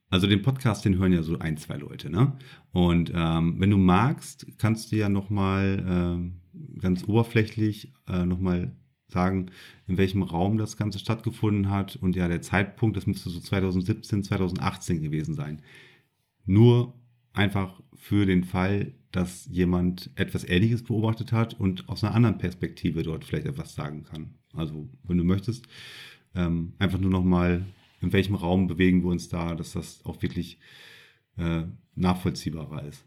also 0.10 0.28
den 0.28 0.42
Podcast, 0.42 0.86
den 0.86 0.98
hören 0.98 1.12
ja 1.12 1.24
so 1.24 1.40
ein, 1.40 1.58
zwei 1.58 1.76
Leute, 1.76 2.10
ne? 2.10 2.38
Und 2.72 3.12
ähm, 3.14 3.56
wenn 3.60 3.70
du 3.70 3.78
magst, 3.78 4.48
kannst 4.58 4.94
du 4.94 4.96
ja 4.96 5.10
nochmal 5.10 5.86
ähm, 5.86 6.42
ganz 6.80 7.04
oberflächlich 7.04 7.94
äh, 8.08 8.26
nochmal 8.26 8.76
sagen, 9.12 9.52
in 9.88 9.98
welchem 9.98 10.24
Raum 10.24 10.58
das 10.58 10.78
Ganze 10.78 11.00
stattgefunden 11.00 11.70
hat. 11.70 11.96
Und 11.96 12.16
ja, 12.16 12.28
der 12.28 12.42
Zeitpunkt, 12.42 12.98
das 12.98 13.08
müsste 13.08 13.30
so 13.30 13.40
2017, 13.40 14.24
2018 14.24 15.02
gewesen 15.02 15.36
sein. 15.36 15.62
Nur 16.46 16.94
einfach 17.34 17.82
für 17.96 18.26
den 18.26 18.44
Fall, 18.44 18.94
dass 19.12 19.48
jemand 19.52 20.12
etwas 20.16 20.44
Ähnliches 20.44 20.84
beobachtet 20.84 21.32
hat 21.32 21.60
und 21.60 21.90
aus 21.90 22.04
einer 22.04 22.16
anderen 22.16 22.38
Perspektive 22.38 23.04
dort 23.04 23.26
vielleicht 23.26 23.48
etwas 23.48 23.74
sagen 23.74 24.04
kann. 24.04 24.36
Also, 24.54 24.90
wenn 25.04 25.18
du 25.18 25.24
möchtest, 25.24 25.68
ähm, 26.36 26.74
einfach 26.80 27.00
nur 27.00 27.12
nochmal, 27.12 27.66
in 28.02 28.14
welchem 28.14 28.36
Raum 28.36 28.68
bewegen 28.68 29.04
wir 29.04 29.10
uns 29.10 29.30
da, 29.30 29.56
dass 29.56 29.74
das 29.74 30.06
auch 30.06 30.22
wirklich 30.22 30.60
äh, 31.38 31.64
nachvollziehbarer 31.96 32.84
ist. 32.86 33.06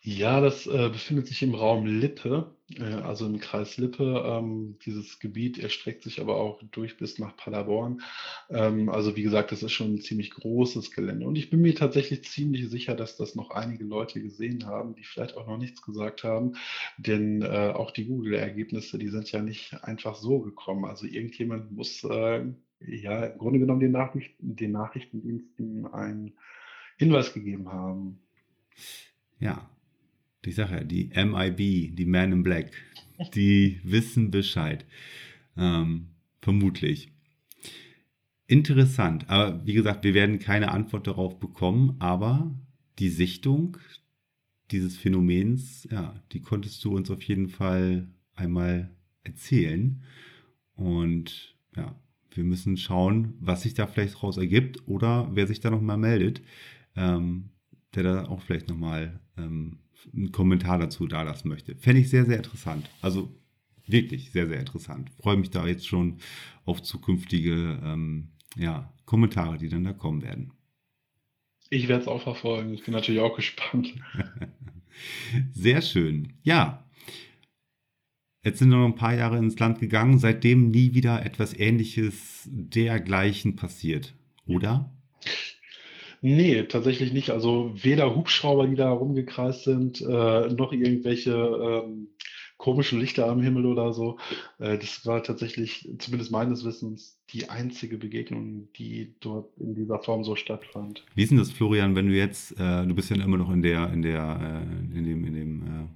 Ja, 0.00 0.40
das 0.40 0.66
äh, 0.66 0.88
befindet 0.90 1.26
sich 1.26 1.42
im 1.42 1.54
Raum 1.54 1.84
Lippe, 1.84 2.54
äh, 2.78 2.84
also 2.84 3.26
im 3.26 3.40
Kreis 3.40 3.78
Lippe. 3.78 4.22
Ähm, 4.24 4.78
dieses 4.86 5.18
Gebiet 5.18 5.58
erstreckt 5.58 6.04
sich 6.04 6.20
aber 6.20 6.36
auch 6.36 6.62
durch 6.70 6.96
bis 6.96 7.18
nach 7.18 7.36
Paderborn. 7.36 8.00
Ähm, 8.48 8.88
also 8.90 9.16
wie 9.16 9.24
gesagt, 9.24 9.50
das 9.50 9.64
ist 9.64 9.72
schon 9.72 9.94
ein 9.94 10.00
ziemlich 10.00 10.30
großes 10.30 10.92
Gelände. 10.92 11.26
Und 11.26 11.36
ich 11.36 11.50
bin 11.50 11.60
mir 11.60 11.74
tatsächlich 11.74 12.24
ziemlich 12.24 12.70
sicher, 12.70 12.94
dass 12.94 13.16
das 13.16 13.34
noch 13.34 13.50
einige 13.50 13.84
Leute 13.84 14.22
gesehen 14.22 14.66
haben, 14.66 14.94
die 14.94 15.02
vielleicht 15.02 15.36
auch 15.36 15.48
noch 15.48 15.58
nichts 15.58 15.82
gesagt 15.82 16.22
haben. 16.22 16.52
Denn 16.96 17.42
äh, 17.42 17.72
auch 17.74 17.90
die 17.90 18.06
Google-Ergebnisse, 18.06 18.98
die 18.98 19.08
sind 19.08 19.30
ja 19.32 19.42
nicht 19.42 19.82
einfach 19.82 20.14
so 20.14 20.38
gekommen. 20.38 20.84
Also 20.84 21.06
irgendjemand 21.06 21.72
muss 21.72 22.04
äh, 22.04 22.44
ja 22.86 23.26
im 23.26 23.38
Grunde 23.38 23.58
genommen 23.58 23.80
den, 23.80 23.92
Nachrichten, 23.92 24.54
den 24.54 24.70
Nachrichtendiensten 24.72 25.86
einen 25.92 26.34
Hinweis 26.98 27.34
gegeben 27.34 27.72
haben. 27.72 28.20
Ja, 29.40 29.68
ich 30.44 30.54
sage 30.54 30.76
ja, 30.76 30.84
die 30.84 31.10
MIB, 31.14 31.96
die 31.96 32.06
Man 32.06 32.32
in 32.32 32.42
Black, 32.42 32.72
die 33.34 33.80
wissen 33.84 34.30
Bescheid. 34.30 34.84
Ähm, 35.56 36.08
vermutlich. 36.40 37.10
Interessant, 38.46 39.28
aber 39.28 39.66
wie 39.66 39.74
gesagt, 39.74 40.04
wir 40.04 40.14
werden 40.14 40.38
keine 40.38 40.70
Antwort 40.70 41.06
darauf 41.06 41.38
bekommen, 41.38 41.96
aber 41.98 42.54
die 42.98 43.10
Sichtung 43.10 43.76
dieses 44.70 44.96
Phänomens, 44.96 45.86
ja, 45.90 46.14
die 46.32 46.40
konntest 46.40 46.84
du 46.84 46.96
uns 46.96 47.10
auf 47.10 47.22
jeden 47.22 47.48
Fall 47.48 48.08
einmal 48.34 48.90
erzählen. 49.24 50.02
Und 50.74 51.56
ja, 51.76 51.94
wir 52.30 52.44
müssen 52.44 52.76
schauen, 52.76 53.34
was 53.40 53.62
sich 53.62 53.74
da 53.74 53.86
vielleicht 53.86 54.14
daraus 54.14 54.36
ergibt 54.36 54.86
oder 54.86 55.28
wer 55.34 55.46
sich 55.46 55.60
da 55.60 55.70
nochmal 55.70 55.96
meldet, 55.96 56.42
ähm, 56.96 57.50
der 57.94 58.02
da 58.02 58.24
auch 58.26 58.42
vielleicht 58.42 58.68
nochmal 58.68 59.20
ähm, 59.36 59.78
einen 60.12 60.32
Kommentar 60.32 60.78
dazu 60.78 61.06
da 61.06 61.22
lassen 61.22 61.48
möchte. 61.48 61.76
Fände 61.76 62.00
ich 62.00 62.10
sehr, 62.10 62.24
sehr 62.24 62.36
interessant. 62.36 62.88
Also 63.00 63.34
wirklich 63.86 64.30
sehr, 64.30 64.46
sehr 64.46 64.60
interessant. 64.60 65.10
Freue 65.20 65.36
mich 65.36 65.50
da 65.50 65.66
jetzt 65.66 65.86
schon 65.86 66.18
auf 66.64 66.82
zukünftige 66.82 67.80
ähm, 67.82 68.28
ja, 68.56 68.92
Kommentare, 69.04 69.58
die 69.58 69.68
dann 69.68 69.84
da 69.84 69.92
kommen 69.92 70.22
werden. 70.22 70.52
Ich 71.70 71.88
werde 71.88 72.02
es 72.02 72.08
auch 72.08 72.22
verfolgen. 72.22 72.72
Ich 72.72 72.84
bin 72.84 72.94
natürlich 72.94 73.20
auch 73.20 73.36
gespannt. 73.36 73.94
sehr 75.52 75.82
schön. 75.82 76.34
Ja. 76.42 76.84
Jetzt 78.44 78.60
sind 78.60 78.70
noch 78.70 78.86
ein 78.86 78.94
paar 78.94 79.14
Jahre 79.14 79.36
ins 79.36 79.58
Land 79.58 79.80
gegangen, 79.80 80.18
seitdem 80.18 80.70
nie 80.70 80.94
wieder 80.94 81.24
etwas 81.26 81.52
Ähnliches 81.58 82.48
dergleichen 82.50 83.56
passiert, 83.56 84.14
oder? 84.46 84.90
Nee, 86.20 86.64
tatsächlich 86.64 87.12
nicht. 87.12 87.30
Also 87.30 87.72
weder 87.74 88.14
Hubschrauber, 88.14 88.66
die 88.66 88.74
da 88.74 88.90
rumgekreist 88.90 89.64
sind, 89.64 90.00
äh, 90.00 90.48
noch 90.48 90.72
irgendwelche 90.72 91.32
ähm, 91.32 92.08
komischen 92.56 92.98
Lichter 92.98 93.28
am 93.28 93.40
Himmel 93.40 93.66
oder 93.66 93.92
so. 93.92 94.18
Äh, 94.58 94.78
das 94.78 95.06
war 95.06 95.22
tatsächlich, 95.22 95.88
zumindest 95.98 96.32
meines 96.32 96.64
Wissens, 96.64 97.18
die 97.30 97.48
einzige 97.48 97.96
Begegnung, 97.96 98.68
die 98.76 99.14
dort 99.20 99.56
in 99.58 99.74
dieser 99.74 100.00
Form 100.00 100.24
so 100.24 100.34
stattfand. 100.34 101.04
Wie 101.14 101.22
ist 101.22 101.30
denn 101.30 101.38
das, 101.38 101.52
Florian, 101.52 101.94
wenn 101.94 102.08
du 102.08 102.14
jetzt, 102.14 102.58
äh, 102.58 102.86
du 102.86 102.94
bist 102.94 103.10
ja 103.10 103.16
immer 103.16 103.38
noch 103.38 103.50
in 103.50 103.62
der, 103.62 103.92
in 103.92 104.02
der, 104.02 104.64
äh, 104.66 104.98
in 104.98 105.04
dem, 105.04 105.24
in 105.24 105.34
dem 105.34 105.62
äh, 105.62 105.86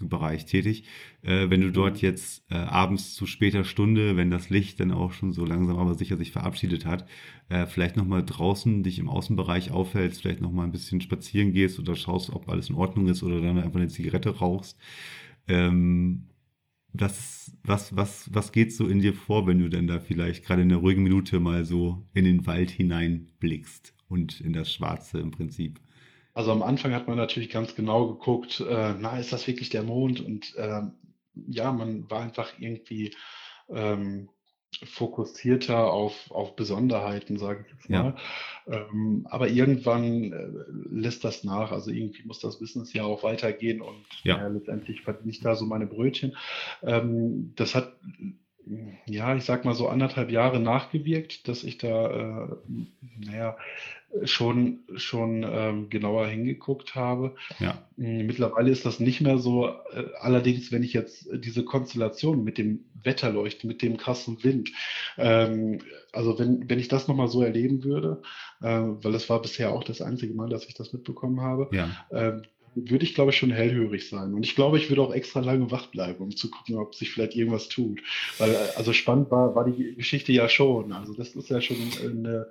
Bereich 0.00 0.46
tätig. 0.46 0.84
Äh, 1.22 1.50
wenn 1.50 1.60
du 1.60 1.72
dort 1.72 2.00
jetzt 2.00 2.44
äh, 2.50 2.54
abends 2.54 3.14
zu 3.14 3.26
später 3.26 3.64
Stunde, 3.64 4.16
wenn 4.16 4.30
das 4.30 4.50
Licht 4.50 4.78
dann 4.80 4.92
auch 4.92 5.12
schon 5.12 5.32
so 5.32 5.44
langsam 5.44 5.76
aber 5.76 5.94
sicher 5.94 6.16
sich 6.16 6.30
verabschiedet 6.30 6.86
hat, 6.86 7.08
äh, 7.48 7.66
vielleicht 7.66 7.96
nochmal 7.96 8.24
draußen 8.24 8.82
dich 8.82 8.98
im 8.98 9.08
Außenbereich 9.08 9.70
aufhältst, 9.70 10.22
vielleicht 10.22 10.40
nochmal 10.40 10.66
ein 10.66 10.72
bisschen 10.72 11.00
spazieren 11.00 11.52
gehst 11.52 11.78
oder 11.78 11.96
schaust, 11.96 12.30
ob 12.30 12.48
alles 12.48 12.70
in 12.70 12.76
Ordnung 12.76 13.08
ist 13.08 13.22
oder 13.22 13.40
dann 13.40 13.58
einfach 13.58 13.80
eine 13.80 13.88
Zigarette 13.88 14.30
rauchst. 14.30 14.78
Ähm, 15.48 16.28
was, 16.92 17.56
was, 17.62 17.94
was, 17.96 18.32
was 18.32 18.52
geht 18.52 18.72
so 18.72 18.86
in 18.86 19.00
dir 19.00 19.14
vor, 19.14 19.46
wenn 19.46 19.58
du 19.58 19.68
denn 19.68 19.86
da 19.86 20.00
vielleicht 20.00 20.44
gerade 20.44 20.62
in 20.62 20.70
einer 20.70 20.80
ruhigen 20.80 21.02
Minute 21.02 21.40
mal 21.40 21.64
so 21.64 22.06
in 22.14 22.24
den 22.24 22.46
Wald 22.46 22.70
hineinblickst 22.70 23.94
und 24.08 24.40
in 24.40 24.52
das 24.52 24.72
Schwarze 24.72 25.18
im 25.18 25.30
Prinzip? 25.30 25.80
Also 26.38 26.52
am 26.52 26.62
Anfang 26.62 26.94
hat 26.94 27.08
man 27.08 27.16
natürlich 27.16 27.50
ganz 27.50 27.74
genau 27.74 28.06
geguckt, 28.06 28.60
äh, 28.60 28.94
na, 28.96 29.18
ist 29.18 29.32
das 29.32 29.48
wirklich 29.48 29.70
der 29.70 29.82
Mond? 29.82 30.20
Und 30.20 30.54
äh, 30.54 30.82
ja, 31.48 31.72
man 31.72 32.08
war 32.08 32.20
einfach 32.20 32.52
irgendwie 32.60 33.12
ähm, 33.68 34.28
fokussierter 34.84 35.92
auf, 35.92 36.30
auf 36.30 36.54
Besonderheiten, 36.54 37.38
sage 37.38 37.64
ich 37.66 37.72
jetzt 37.72 37.90
mal. 37.90 38.14
Ja. 38.68 38.86
Ähm, 38.88 39.26
aber 39.28 39.48
irgendwann 39.48 40.32
äh, 40.32 40.48
lässt 40.88 41.24
das 41.24 41.42
nach. 41.42 41.72
Also 41.72 41.90
irgendwie 41.90 42.22
muss 42.24 42.38
das 42.38 42.60
Business 42.60 42.92
ja 42.92 43.02
auch 43.02 43.24
weitergehen 43.24 43.80
und 43.80 44.06
ja. 44.22 44.46
letztendlich 44.46 45.00
verdiene 45.00 45.32
ich 45.32 45.40
da 45.40 45.56
so 45.56 45.66
meine 45.66 45.88
Brötchen. 45.88 46.36
Ähm, 46.84 47.52
das 47.56 47.74
hat 47.74 47.96
ja, 49.06 49.34
ich 49.36 49.44
sag 49.44 49.64
mal 49.64 49.74
so 49.74 49.88
anderthalb 49.88 50.30
Jahre 50.30 50.60
nachgewirkt, 50.60 51.48
dass 51.48 51.64
ich 51.64 51.78
da, 51.78 52.46
äh, 52.46 52.56
naja, 53.18 53.56
schon, 54.24 54.80
schon 54.96 55.44
ähm, 55.48 55.90
genauer 55.90 56.26
hingeguckt 56.28 56.94
habe. 56.94 57.34
Ja. 57.58 57.86
Hm, 57.96 58.26
mittlerweile 58.26 58.70
ist 58.70 58.86
das 58.86 59.00
nicht 59.00 59.20
mehr 59.20 59.38
so. 59.38 59.68
Äh, 59.68 60.04
allerdings, 60.20 60.72
wenn 60.72 60.82
ich 60.82 60.94
jetzt 60.94 61.28
diese 61.32 61.64
Konstellation 61.64 62.42
mit 62.42 62.56
dem 62.58 62.84
Wetterleuchten, 63.02 63.68
mit 63.68 63.82
dem 63.82 63.96
krassen 63.98 64.42
Wind, 64.42 64.70
ähm, 65.18 65.80
also 66.12 66.38
wenn, 66.38 66.68
wenn 66.70 66.78
ich 66.78 66.88
das 66.88 67.06
nochmal 67.06 67.28
so 67.28 67.42
erleben 67.42 67.84
würde, 67.84 68.22
äh, 68.62 68.66
weil 68.80 69.12
das 69.12 69.28
war 69.28 69.42
bisher 69.42 69.72
auch 69.72 69.84
das 69.84 70.00
einzige 70.00 70.34
Mal, 70.34 70.48
dass 70.48 70.66
ich 70.66 70.74
das 70.74 70.92
mitbekommen 70.92 71.40
habe, 71.42 71.68
Ja. 71.72 71.90
äh, 72.10 72.40
würde 72.74 73.04
ich, 73.04 73.14
glaube 73.14 73.30
ich, 73.30 73.36
schon 73.36 73.50
hellhörig 73.50 74.08
sein. 74.08 74.34
Und 74.34 74.44
ich 74.44 74.54
glaube, 74.54 74.78
ich 74.78 74.88
würde 74.88 75.02
auch 75.02 75.14
extra 75.14 75.40
lange 75.40 75.70
wach 75.70 75.86
bleiben, 75.86 76.22
um 76.22 76.34
zu 76.34 76.50
gucken, 76.50 76.76
ob 76.76 76.94
sich 76.94 77.10
vielleicht 77.10 77.36
irgendwas 77.36 77.68
tut. 77.68 78.00
Weil, 78.38 78.56
also 78.76 78.92
spannend 78.92 79.30
war, 79.30 79.54
war 79.54 79.64
die 79.64 79.94
Geschichte 79.94 80.32
ja 80.32 80.48
schon. 80.48 80.92
Also 80.92 81.14
das 81.14 81.34
ist 81.34 81.50
ja 81.50 81.60
schon 81.60 81.76
eine, 82.02 82.46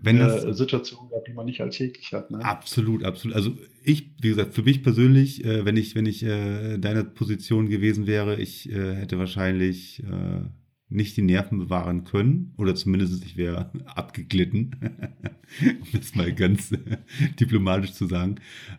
Wenn 0.00 0.20
eine 0.20 0.40
das, 0.40 0.56
Situation, 0.58 1.10
die 1.26 1.32
man 1.32 1.46
nicht 1.46 1.60
alltäglich 1.60 2.12
hat. 2.12 2.30
Ne? 2.30 2.44
Absolut, 2.44 3.04
absolut. 3.04 3.36
Also 3.36 3.52
ich, 3.84 4.10
wie 4.20 4.28
gesagt, 4.28 4.54
für 4.54 4.62
mich 4.62 4.82
persönlich, 4.82 5.44
äh, 5.44 5.64
wenn 5.64 5.76
ich, 5.76 5.94
wenn 5.94 6.06
ich 6.06 6.22
äh, 6.22 6.78
deiner 6.78 7.04
Position 7.04 7.68
gewesen 7.68 8.06
wäre, 8.06 8.40
ich 8.40 8.70
äh, 8.70 8.94
hätte 8.94 9.18
wahrscheinlich 9.18 10.02
äh, 10.02 10.48
nicht 10.88 11.16
die 11.16 11.22
Nerven 11.22 11.58
bewahren 11.58 12.04
können 12.04 12.52
oder 12.56 12.74
zumindest 12.74 13.24
ich 13.24 13.36
wäre 13.36 13.70
abgeglitten, 13.86 14.76
um 15.60 15.88
das 15.92 16.14
mal 16.14 16.32
ganz 16.32 16.72
diplomatisch 17.40 17.92
zu 17.92 18.06
sagen. 18.06 18.36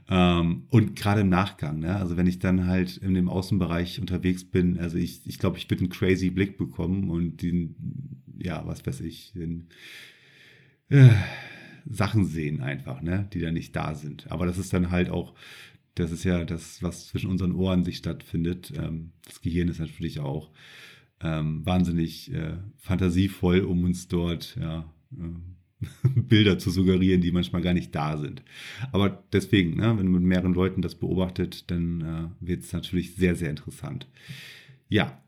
Ähm, 0.09 0.63
und 0.69 0.95
gerade 0.95 1.21
im 1.21 1.29
Nachgang, 1.29 1.79
ne? 1.79 1.97
also 1.97 2.15
wenn 2.15 2.27
ich 2.27 2.39
dann 2.39 2.65
halt 2.65 2.97
in 2.97 3.13
dem 3.13 3.29
Außenbereich 3.29 3.99
unterwegs 3.99 4.45
bin, 4.45 4.79
also 4.79 4.97
ich, 4.97 5.27
ich 5.27 5.37
glaube, 5.37 5.57
ich 5.57 5.69
würde 5.69 5.83
einen 5.83 5.89
crazy 5.89 6.29
Blick 6.29 6.57
bekommen 6.57 7.09
und 7.09 7.41
den, 7.41 7.75
ja, 8.37 8.65
was 8.65 8.85
weiß 8.85 9.01
ich, 9.01 9.33
den 9.33 9.67
äh, 10.89 11.09
Sachen 11.89 12.25
sehen 12.25 12.61
einfach, 12.61 13.01
ne, 13.01 13.27
die 13.33 13.41
da 13.41 13.51
nicht 13.51 13.75
da 13.75 13.95
sind. 13.95 14.31
Aber 14.31 14.45
das 14.45 14.57
ist 14.57 14.71
dann 14.71 14.91
halt 14.91 15.09
auch, 15.09 15.33
das 15.95 16.11
ist 16.11 16.23
ja 16.23 16.45
das, 16.45 16.81
was 16.83 17.07
zwischen 17.07 17.29
unseren 17.29 17.53
Ohren 17.53 17.83
sich 17.83 17.97
stattfindet. 17.97 18.71
Ähm, 18.77 19.11
das 19.25 19.41
Gehirn 19.41 19.67
ist 19.67 19.79
natürlich 19.79 20.19
auch 20.19 20.51
ähm, 21.21 21.65
wahnsinnig 21.65 22.33
äh, 22.33 22.57
fantasievoll, 22.77 23.61
um 23.61 23.83
uns 23.83 24.07
dort 24.07 24.57
ja, 24.59 24.91
äh, 25.13 25.79
Bilder 26.15 26.57
zu 26.59 26.71
suggerieren, 26.71 27.21
die 27.21 27.31
manchmal 27.31 27.61
gar 27.61 27.73
nicht 27.73 27.93
da 27.93 28.17
sind. 28.17 28.43
Aber 28.91 29.23
deswegen, 29.31 29.77
ne, 29.77 29.97
wenn 29.97 30.07
man 30.07 30.21
mit 30.21 30.23
mehreren 30.23 30.53
Leuten 30.53 30.81
das 30.81 30.95
beobachtet, 30.95 31.69
dann 31.71 32.01
äh, 32.01 32.45
wird 32.45 32.63
es 32.63 32.73
natürlich 32.73 33.15
sehr, 33.15 33.35
sehr 33.35 33.49
interessant. 33.49 34.07
Ja, 34.89 35.21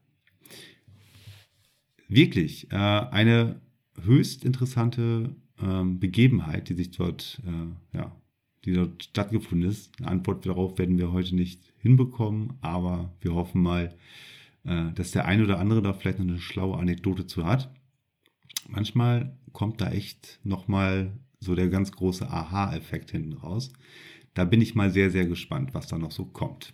wirklich 2.07 2.71
äh, 2.71 2.75
eine 2.75 3.61
höchst 4.03 4.43
interessante 4.43 5.35
ähm, 5.61 5.99
Begebenheit, 5.99 6.69
die 6.69 6.73
sich 6.73 6.91
dort, 6.91 7.41
äh, 7.45 7.97
ja, 7.97 8.15
die 8.65 8.73
dort 8.73 9.03
stattgefunden 9.03 9.69
ist. 9.69 9.91
Eine 9.99 10.09
Antwort 10.09 10.45
darauf 10.45 10.77
werden 10.77 10.97
wir 10.97 11.11
heute 11.11 11.35
nicht 11.35 11.61
hinbekommen, 11.77 12.53
aber 12.61 13.13
wir 13.21 13.33
hoffen 13.33 13.61
mal, 13.61 13.95
äh, 14.70 14.93
dass 14.93 15.11
der 15.11 15.26
ein 15.26 15.41
oder 15.41 15.59
andere 15.59 15.82
da 15.82 15.93
vielleicht 15.93 16.20
noch 16.20 16.28
eine 16.28 16.39
schlaue 16.39 16.78
Anekdote 16.78 17.26
zu 17.26 17.45
hat. 17.45 17.74
Manchmal 18.67 19.36
kommt 19.51 19.82
da 19.82 19.89
echt 19.91 20.39
nochmal 20.43 21.17
so 21.39 21.55
der 21.55 21.70
ganz 21.70 21.91
große 21.91 22.30
Aha-Effekt 22.30 23.09
hinten 23.11 23.34
raus. 23.34 23.74
Da 24.36 24.45
bin 24.45 24.61
ich 24.61 24.76
mal 24.76 24.91
sehr, 24.91 25.09
sehr 25.09 25.26
gespannt, 25.26 25.74
was 25.74 25.88
da 25.88 25.97
noch 25.97 26.11
so 26.11 26.26
kommt. 26.26 26.74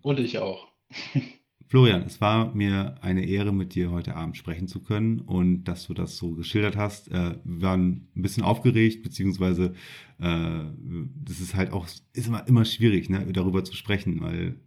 Und 0.00 0.20
ich 0.20 0.38
auch. 0.38 0.68
Florian, 1.66 2.02
es 2.02 2.20
war 2.20 2.54
mir 2.54 2.94
eine 3.02 3.26
Ehre, 3.26 3.52
mit 3.52 3.74
dir 3.74 3.90
heute 3.90 4.14
Abend 4.14 4.38
sprechen 4.38 4.68
zu 4.68 4.80
können 4.80 5.20
und 5.20 5.64
dass 5.64 5.86
du 5.86 5.92
das 5.92 6.16
so 6.16 6.32
geschildert 6.32 6.76
hast. 6.76 7.08
Äh, 7.08 7.36
wir 7.44 7.62
waren 7.62 8.08
ein 8.16 8.22
bisschen 8.22 8.42
aufgeregt, 8.42 9.02
beziehungsweise 9.02 9.74
äh, 10.18 10.64
das 11.24 11.40
ist 11.40 11.54
halt 11.54 11.72
auch, 11.72 11.86
ist 11.86 12.26
immer, 12.26 12.46
immer 12.46 12.64
schwierig, 12.64 13.10
ne, 13.10 13.26
darüber 13.32 13.64
zu 13.64 13.74
sprechen, 13.74 14.20
weil 14.22 14.60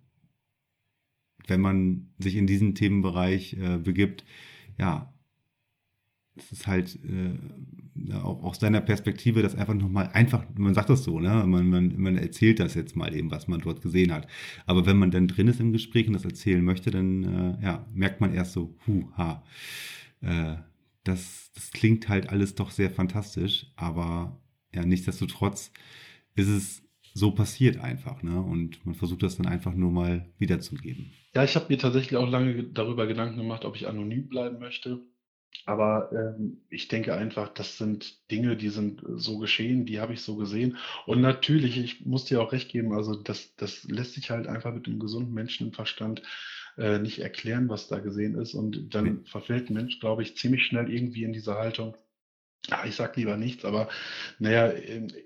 wenn 1.48 1.62
man 1.62 2.10
sich 2.20 2.36
in 2.36 2.48
diesen 2.48 2.76
Themenbereich 2.76 3.54
äh, 3.54 3.78
begibt, 3.78 4.24
ja, 4.78 5.14
es 6.36 6.52
ist 6.52 6.68
halt 6.68 6.98
äh, 7.04 8.14
auch 8.16 8.44
aus 8.44 8.60
deiner 8.60 8.82
Perspektive 8.82 9.42
das 9.42 9.56
einfach 9.56 9.74
nochmal 9.74 10.10
einfach, 10.14 10.46
man 10.56 10.74
sagt 10.74 10.90
das 10.90 11.04
so, 11.04 11.20
ne? 11.20 11.44
Man, 11.46 11.70
man, 11.70 12.00
man 12.02 12.18
erzählt 12.18 12.60
das 12.60 12.74
jetzt 12.74 12.96
mal 12.96 13.14
eben, 13.14 13.32
was 13.32 13.48
man 13.48 13.60
dort 13.60 13.82
gesehen 13.82 14.14
hat. 14.14 14.28
Aber 14.66 14.86
wenn 14.86 14.98
man 14.98 15.12
dann 15.12 15.28
drin 15.28 15.48
ist 15.48 15.60
im 15.60 15.74
Gespräch 15.74 16.08
und 16.08 16.14
das 16.14 16.26
erzählen 16.26 16.64
möchte, 16.64 16.90
dann 16.90 17.24
äh, 17.24 17.64
ja, 17.64 17.86
merkt 17.94 18.22
man 18.22 18.34
erst 18.34 18.54
so, 18.54 18.76
hu, 18.88 19.10
ha. 19.18 19.44
Äh, 20.22 20.56
das, 21.04 21.52
das 21.54 21.72
klingt 21.72 22.10
halt 22.10 22.30
alles 22.30 22.56
doch 22.56 22.72
sehr 22.72 22.92
fantastisch, 22.92 23.66
aber 23.76 24.40
ja, 24.74 24.86
nichtsdestotrotz 24.86 25.72
ist 26.36 26.48
es 26.48 26.81
so 27.14 27.32
passiert 27.32 27.80
einfach, 27.80 28.24
ne? 28.24 28.42
Und 28.42 28.86
man 28.86 28.96
versucht 28.96 29.24
das 29.24 29.38
dann 29.38 29.48
einfach 29.48 29.74
nur 29.74 29.92
mal 29.92 30.26
wiederzugeben. 30.38 31.12
Ja, 31.34 31.44
ich 31.44 31.56
habe 31.56 31.68
mir 31.70 31.78
tatsächlich 31.78 32.18
auch 32.18 32.30
lange 32.30 32.64
darüber 32.64 33.08
Gedanken 33.08 33.38
gemacht, 33.38 33.66
ob 33.66 33.76
ich 33.76 33.88
anonym 33.88 34.28
bleiben 34.28 34.60
möchte. 34.60 35.02
Aber 35.66 36.12
ähm, 36.14 36.62
ich 36.70 36.88
denke 36.88 37.14
einfach, 37.14 37.50
das 37.50 37.78
sind 37.78 38.32
Dinge, 38.32 38.56
die 38.56 38.70
sind 38.70 39.04
so 39.16 39.38
geschehen, 39.38 39.86
die 39.86 40.00
habe 40.00 40.14
ich 40.14 40.22
so 40.22 40.36
gesehen. 40.36 40.78
Und 41.06 41.22
natürlich, 41.22 41.78
ich 41.78 42.06
muss 42.06 42.26
dir 42.26 42.42
auch 42.42 42.52
recht 42.52 42.70
geben, 42.70 42.94
also 42.94 43.16
das, 43.16 43.56
das 43.58 43.84
lässt 43.84 44.14
sich 44.14 44.32
halt 44.32 44.48
einfach 44.48 44.74
mit 44.74 44.88
einem 44.88 45.00
gesunden 45.00 45.34
Menschenverstand 45.34 46.24
äh, 46.78 47.00
nicht 47.00 47.20
erklären, 47.20 47.70
was 47.70 47.88
da 47.88 48.00
gesehen 48.00 48.36
ist. 48.36 48.54
Und 48.54 48.96
dann 48.96 49.26
verfällt 49.26 49.70
ein 49.70 49.74
Mensch, 49.74 50.00
glaube 50.00 50.24
ich, 50.24 50.38
ziemlich 50.38 50.66
schnell 50.66 50.92
irgendwie 50.92 51.24
in 51.24 51.34
diese 51.34 51.56
Haltung. 51.56 51.96
Ah, 52.72 52.86
ich 52.88 52.96
sag 52.96 53.16
lieber 53.18 53.38
nichts, 53.38 53.66
aber 53.66 53.90
naja, 54.40 54.68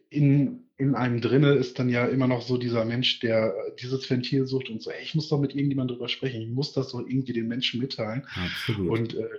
in, 0.09 0.65
in 0.77 0.95
einem 0.95 1.21
drinne 1.21 1.53
ist 1.53 1.79
dann 1.79 1.89
ja 1.89 2.05
immer 2.05 2.27
noch 2.27 2.41
so 2.41 2.57
dieser 2.57 2.85
Mensch, 2.85 3.19
der 3.19 3.53
dieses 3.79 4.09
Ventil 4.09 4.45
sucht 4.45 4.69
und 4.69 4.81
so, 4.81 4.89
ey, 4.89 5.01
ich 5.03 5.15
muss 5.15 5.29
doch 5.29 5.39
mit 5.39 5.55
irgendjemandem 5.55 5.95
drüber 5.95 6.09
sprechen, 6.09 6.41
ich 6.41 6.49
muss 6.49 6.73
das 6.73 6.89
doch 6.89 6.99
irgendwie 6.99 7.33
den 7.33 7.47
Menschen 7.47 7.79
mitteilen. 7.79 8.27
Absolut. 8.35 8.89
Und 8.89 9.13
äh, 9.15 9.29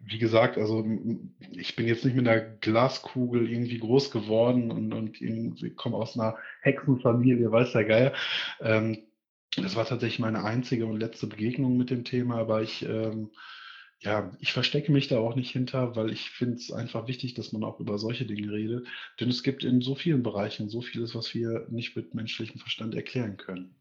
wie 0.00 0.18
gesagt, 0.18 0.58
also 0.58 0.84
ich 1.52 1.76
bin 1.76 1.86
jetzt 1.86 2.04
nicht 2.04 2.16
mit 2.16 2.28
einer 2.28 2.40
Glaskugel 2.40 3.50
irgendwie 3.50 3.78
groß 3.78 4.10
geworden 4.10 4.70
und, 4.70 4.92
und 4.92 5.76
komme 5.76 5.96
aus 5.96 6.18
einer 6.18 6.36
Hexenfamilie, 6.60 7.50
weiß 7.50 7.72
der 7.72 7.84
Geier. 7.84 8.12
Ähm, 8.60 8.98
das 9.56 9.76
war 9.76 9.86
tatsächlich 9.86 10.18
meine 10.18 10.44
einzige 10.44 10.86
und 10.86 10.98
letzte 10.98 11.26
Begegnung 11.26 11.76
mit 11.76 11.90
dem 11.90 12.04
Thema, 12.04 12.38
aber 12.38 12.62
ich, 12.62 12.84
ähm, 12.84 13.30
ja, 14.00 14.30
ich 14.40 14.52
verstecke 14.52 14.92
mich 14.92 15.08
da 15.08 15.18
auch 15.18 15.34
nicht 15.34 15.50
hinter, 15.50 15.96
weil 15.96 16.10
ich 16.10 16.30
finde 16.30 16.56
es 16.56 16.70
einfach 16.70 17.08
wichtig, 17.08 17.34
dass 17.34 17.52
man 17.52 17.64
auch 17.64 17.80
über 17.80 17.98
solche 17.98 18.26
Dinge 18.26 18.52
redet. 18.52 18.86
Denn 19.18 19.30
es 19.30 19.42
gibt 19.42 19.64
in 19.64 19.80
so 19.80 19.94
vielen 19.94 20.22
Bereichen 20.22 20.68
so 20.68 20.82
vieles, 20.82 21.14
was 21.14 21.34
wir 21.34 21.66
nicht 21.70 21.96
mit 21.96 22.14
menschlichem 22.14 22.60
Verstand 22.60 22.94
erklären 22.94 23.36
können. 23.36 23.74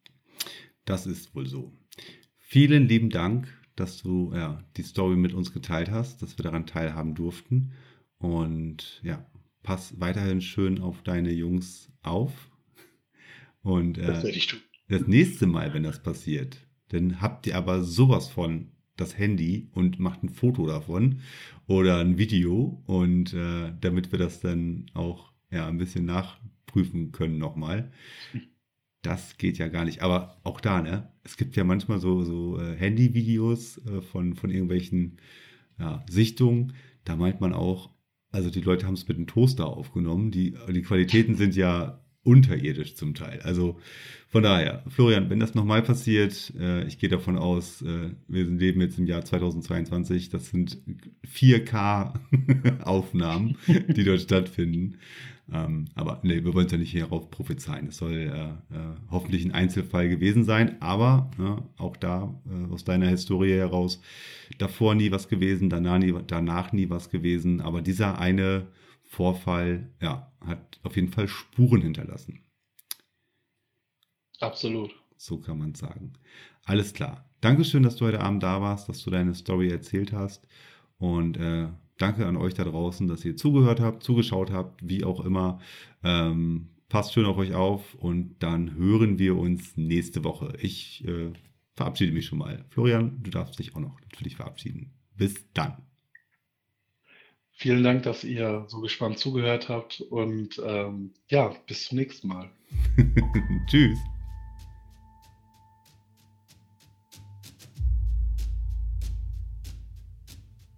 Das 0.85 1.05
ist 1.05 1.35
wohl 1.35 1.47
so. 1.47 1.73
Vielen 2.37 2.87
lieben 2.87 3.09
Dank 3.09 3.47
dass 3.75 4.01
du 4.01 4.31
ja, 4.33 4.63
die 4.77 4.83
Story 4.83 5.15
mit 5.15 5.33
uns 5.33 5.53
geteilt 5.53 5.89
hast, 5.89 6.21
dass 6.21 6.37
wir 6.37 6.43
daran 6.43 6.65
teilhaben 6.65 7.15
durften. 7.15 7.73
Und 8.17 9.01
ja, 9.03 9.25
pass 9.63 9.99
weiterhin 9.99 10.41
schön 10.41 10.79
auf 10.79 11.01
deine 11.03 11.31
Jungs 11.31 11.91
auf. 12.01 12.31
Und 13.61 13.97
äh, 13.97 14.05
das, 14.05 14.23
werde 14.23 14.37
ich 14.37 14.47
tun. 14.47 14.59
das 14.89 15.07
nächste 15.07 15.47
Mal, 15.47 15.73
wenn 15.73 15.83
das 15.83 16.03
passiert, 16.03 16.57
dann 16.89 17.21
habt 17.21 17.47
ihr 17.47 17.57
aber 17.57 17.83
sowas 17.83 18.27
von 18.27 18.71
das 18.95 19.17
Handy 19.17 19.69
und 19.73 19.99
macht 19.99 20.23
ein 20.23 20.29
Foto 20.29 20.67
davon 20.67 21.21
oder 21.67 21.99
ein 21.99 22.17
Video 22.17 22.81
und 22.85 23.33
äh, 23.33 23.71
damit 23.81 24.11
wir 24.11 24.19
das 24.19 24.39
dann 24.39 24.85
auch 24.93 25.31
ja 25.49 25.67
ein 25.67 25.77
bisschen 25.77 26.05
nachprüfen 26.05 27.11
können 27.11 27.37
nochmal. 27.37 27.91
Das 29.01 29.37
geht 29.37 29.57
ja 29.57 29.67
gar 29.67 29.85
nicht. 29.85 30.01
Aber 30.01 30.37
auch 30.43 30.61
da, 30.61 30.81
ne? 30.81 31.11
Es 31.23 31.37
gibt 31.37 31.55
ja 31.55 31.63
manchmal 31.63 31.99
so, 31.99 32.23
so 32.23 32.59
äh, 32.59 32.75
Handyvideos 32.75 33.85
äh, 33.85 34.01
von, 34.01 34.35
von 34.35 34.49
irgendwelchen 34.49 35.17
ja, 35.79 36.05
Sichtungen. 36.09 36.73
Da 37.03 37.15
meint 37.15 37.41
man 37.41 37.53
auch, 37.53 37.89
also 38.31 38.49
die 38.49 38.61
Leute 38.61 38.87
haben 38.87 38.93
es 38.93 39.07
mit 39.07 39.17
einem 39.17 39.27
Toaster 39.27 39.67
aufgenommen. 39.67 40.31
Die, 40.31 40.55
die 40.69 40.81
Qualitäten 40.81 41.35
sind 41.35 41.55
ja 41.55 42.02
unterirdisch 42.23 42.95
zum 42.95 43.13
Teil. 43.13 43.39
Also 43.41 43.77
von 44.29 44.43
daher, 44.43 44.83
Florian, 44.87 45.29
wenn 45.29 45.39
das 45.39 45.53
nochmal 45.53 45.83
passiert, 45.83 46.51
äh, 46.59 46.87
ich 46.87 46.97
gehe 46.97 47.09
davon 47.09 47.37
aus, 47.37 47.83
äh, 47.83 48.09
wir 48.27 48.45
leben 48.45 48.81
jetzt 48.81 48.97
im 48.97 49.05
Jahr 49.05 49.23
2022, 49.23 50.29
das 50.29 50.47
sind 50.47 50.79
4K-Aufnahmen, 51.31 53.57
die 53.67 54.03
dort 54.03 54.21
stattfinden. 54.21 54.97
Ähm, 55.51 55.85
aber 55.93 56.21
nee, 56.23 56.43
wir 56.43 56.53
wollen 56.53 56.67
es 56.67 56.71
ja 56.71 56.77
nicht 56.77 56.91
hierauf 56.91 57.29
prophezeien. 57.29 57.89
Es 57.89 57.97
soll 57.97 58.13
äh, 58.13 58.53
hoffentlich 59.11 59.43
ein 59.45 59.51
Einzelfall 59.51 60.07
gewesen 60.07 60.45
sein, 60.45 60.81
aber 60.81 61.29
ja, 61.37 61.61
auch 61.77 61.97
da 61.97 62.33
äh, 62.49 62.73
aus 62.73 62.85
deiner 62.85 63.09
Historie 63.09 63.51
heraus, 63.51 64.01
davor 64.57 64.95
nie 64.95 65.11
was 65.11 65.27
gewesen, 65.27 65.69
danach 65.69 65.99
nie, 65.99 66.13
danach 66.25 66.71
nie 66.71 66.89
was 66.89 67.09
gewesen, 67.09 67.59
aber 67.61 67.81
dieser 67.81 68.19
eine 68.19 68.67
Vorfall 69.13 69.91
ja, 70.01 70.33
hat 70.41 70.79
auf 70.81 70.95
jeden 70.95 71.09
Fall 71.09 71.27
Spuren 71.27 71.81
hinterlassen. 71.81 72.39
Absolut. 74.39 74.91
So 75.17 75.37
kann 75.37 75.59
man 75.59 75.75
sagen. 75.75 76.13
Alles 76.65 76.93
klar. 76.93 77.29
Dankeschön, 77.39 77.83
dass 77.83 77.95
du 77.95 78.05
heute 78.05 78.21
Abend 78.21 78.41
da 78.41 78.59
warst, 78.59 78.89
dass 78.89 79.03
du 79.03 79.11
deine 79.11 79.35
Story 79.35 79.69
erzählt 79.69 80.13
hast. 80.13 80.47
Und 80.97 81.37
äh, 81.37 81.69
danke 81.97 82.25
an 82.25 82.37
euch 82.37 82.55
da 82.55 82.63
draußen, 82.63 83.07
dass 83.07 83.23
ihr 83.23 83.37
zugehört 83.37 83.79
habt, 83.79 84.01
zugeschaut 84.01 84.51
habt, 84.51 84.87
wie 84.87 85.03
auch 85.03 85.23
immer. 85.23 85.59
Ähm, 86.03 86.69
passt 86.89 87.13
schön 87.13 87.25
auf 87.25 87.37
euch 87.37 87.53
auf 87.53 87.93
und 87.95 88.41
dann 88.41 88.73
hören 88.73 89.19
wir 89.19 89.37
uns 89.37 89.77
nächste 89.77 90.23
Woche. 90.23 90.57
Ich 90.59 91.05
äh, 91.07 91.31
verabschiede 91.75 92.13
mich 92.13 92.25
schon 92.25 92.39
mal. 92.39 92.65
Florian, 92.69 93.21
du 93.21 93.29
darfst 93.29 93.59
dich 93.59 93.75
auch 93.75 93.79
noch 93.79 94.01
natürlich 94.01 94.37
verabschieden. 94.37 94.91
Bis 95.15 95.45
dann. 95.53 95.77
Vielen 97.55 97.83
Dank, 97.83 98.03
dass 98.03 98.23
ihr 98.23 98.65
so 98.67 98.81
gespannt 98.81 99.19
zugehört 99.19 99.69
habt 99.69 100.01
und 100.01 100.59
ähm, 100.65 101.13
ja, 101.29 101.55
bis 101.67 101.85
zum 101.85 101.99
nächsten 101.99 102.27
Mal. 102.27 102.49
Tschüss. 103.67 103.97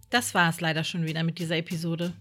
Das 0.09 0.33
war 0.33 0.49
es 0.49 0.61
leider 0.61 0.83
schon 0.83 1.05
wieder 1.05 1.23
mit 1.23 1.39
dieser 1.39 1.57
Episode. 1.57 2.13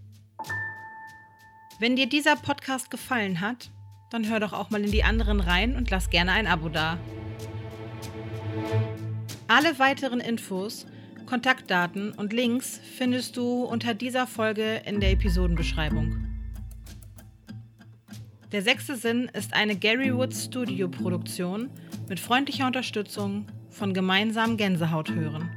Wenn 1.79 1.97
dir 1.97 2.09
dieser 2.09 2.37
Podcast 2.37 2.91
gefallen 2.91 3.41
hat, 3.41 3.71
dann 4.11 4.29
hör 4.29 4.41
doch 4.41 4.53
auch 4.53 4.71
mal 4.71 4.83
in 4.83 4.93
die 4.93 5.05
anderen 5.05 5.41
rein 5.41 5.77
und 5.77 5.91
lass 5.91 6.11
gerne 6.11 6.33
ein 6.33 6.47
Abo 6.47 6.69
da. 6.69 6.99
Alle 9.49 9.79
weiteren 9.79 10.21
Infos, 10.21 10.87
Kontaktdaten 11.35 12.13
und 12.13 12.33
Links 12.33 12.81
findest 12.97 13.37
du 13.37 13.65
unter 13.65 13.93
dieser 13.93 14.29
Folge 14.29 14.83
in 14.87 15.01
der 15.01 15.11
Episodenbeschreibung. 15.11 16.29
Der 18.53 18.63
sechste 18.63 18.95
Sinn 18.95 19.29
ist 19.33 19.53
eine 19.53 19.75
Gary 19.75 20.15
Woods 20.15 20.45
Studio 20.45 20.87
Produktion 20.87 21.71
mit 22.09 22.21
freundlicher 22.21 22.69
Unterstützung 22.69 23.47
von 23.69 23.93
Gemeinsam 23.93 24.57
Gänsehaut 24.57 25.11
hören. 25.11 25.51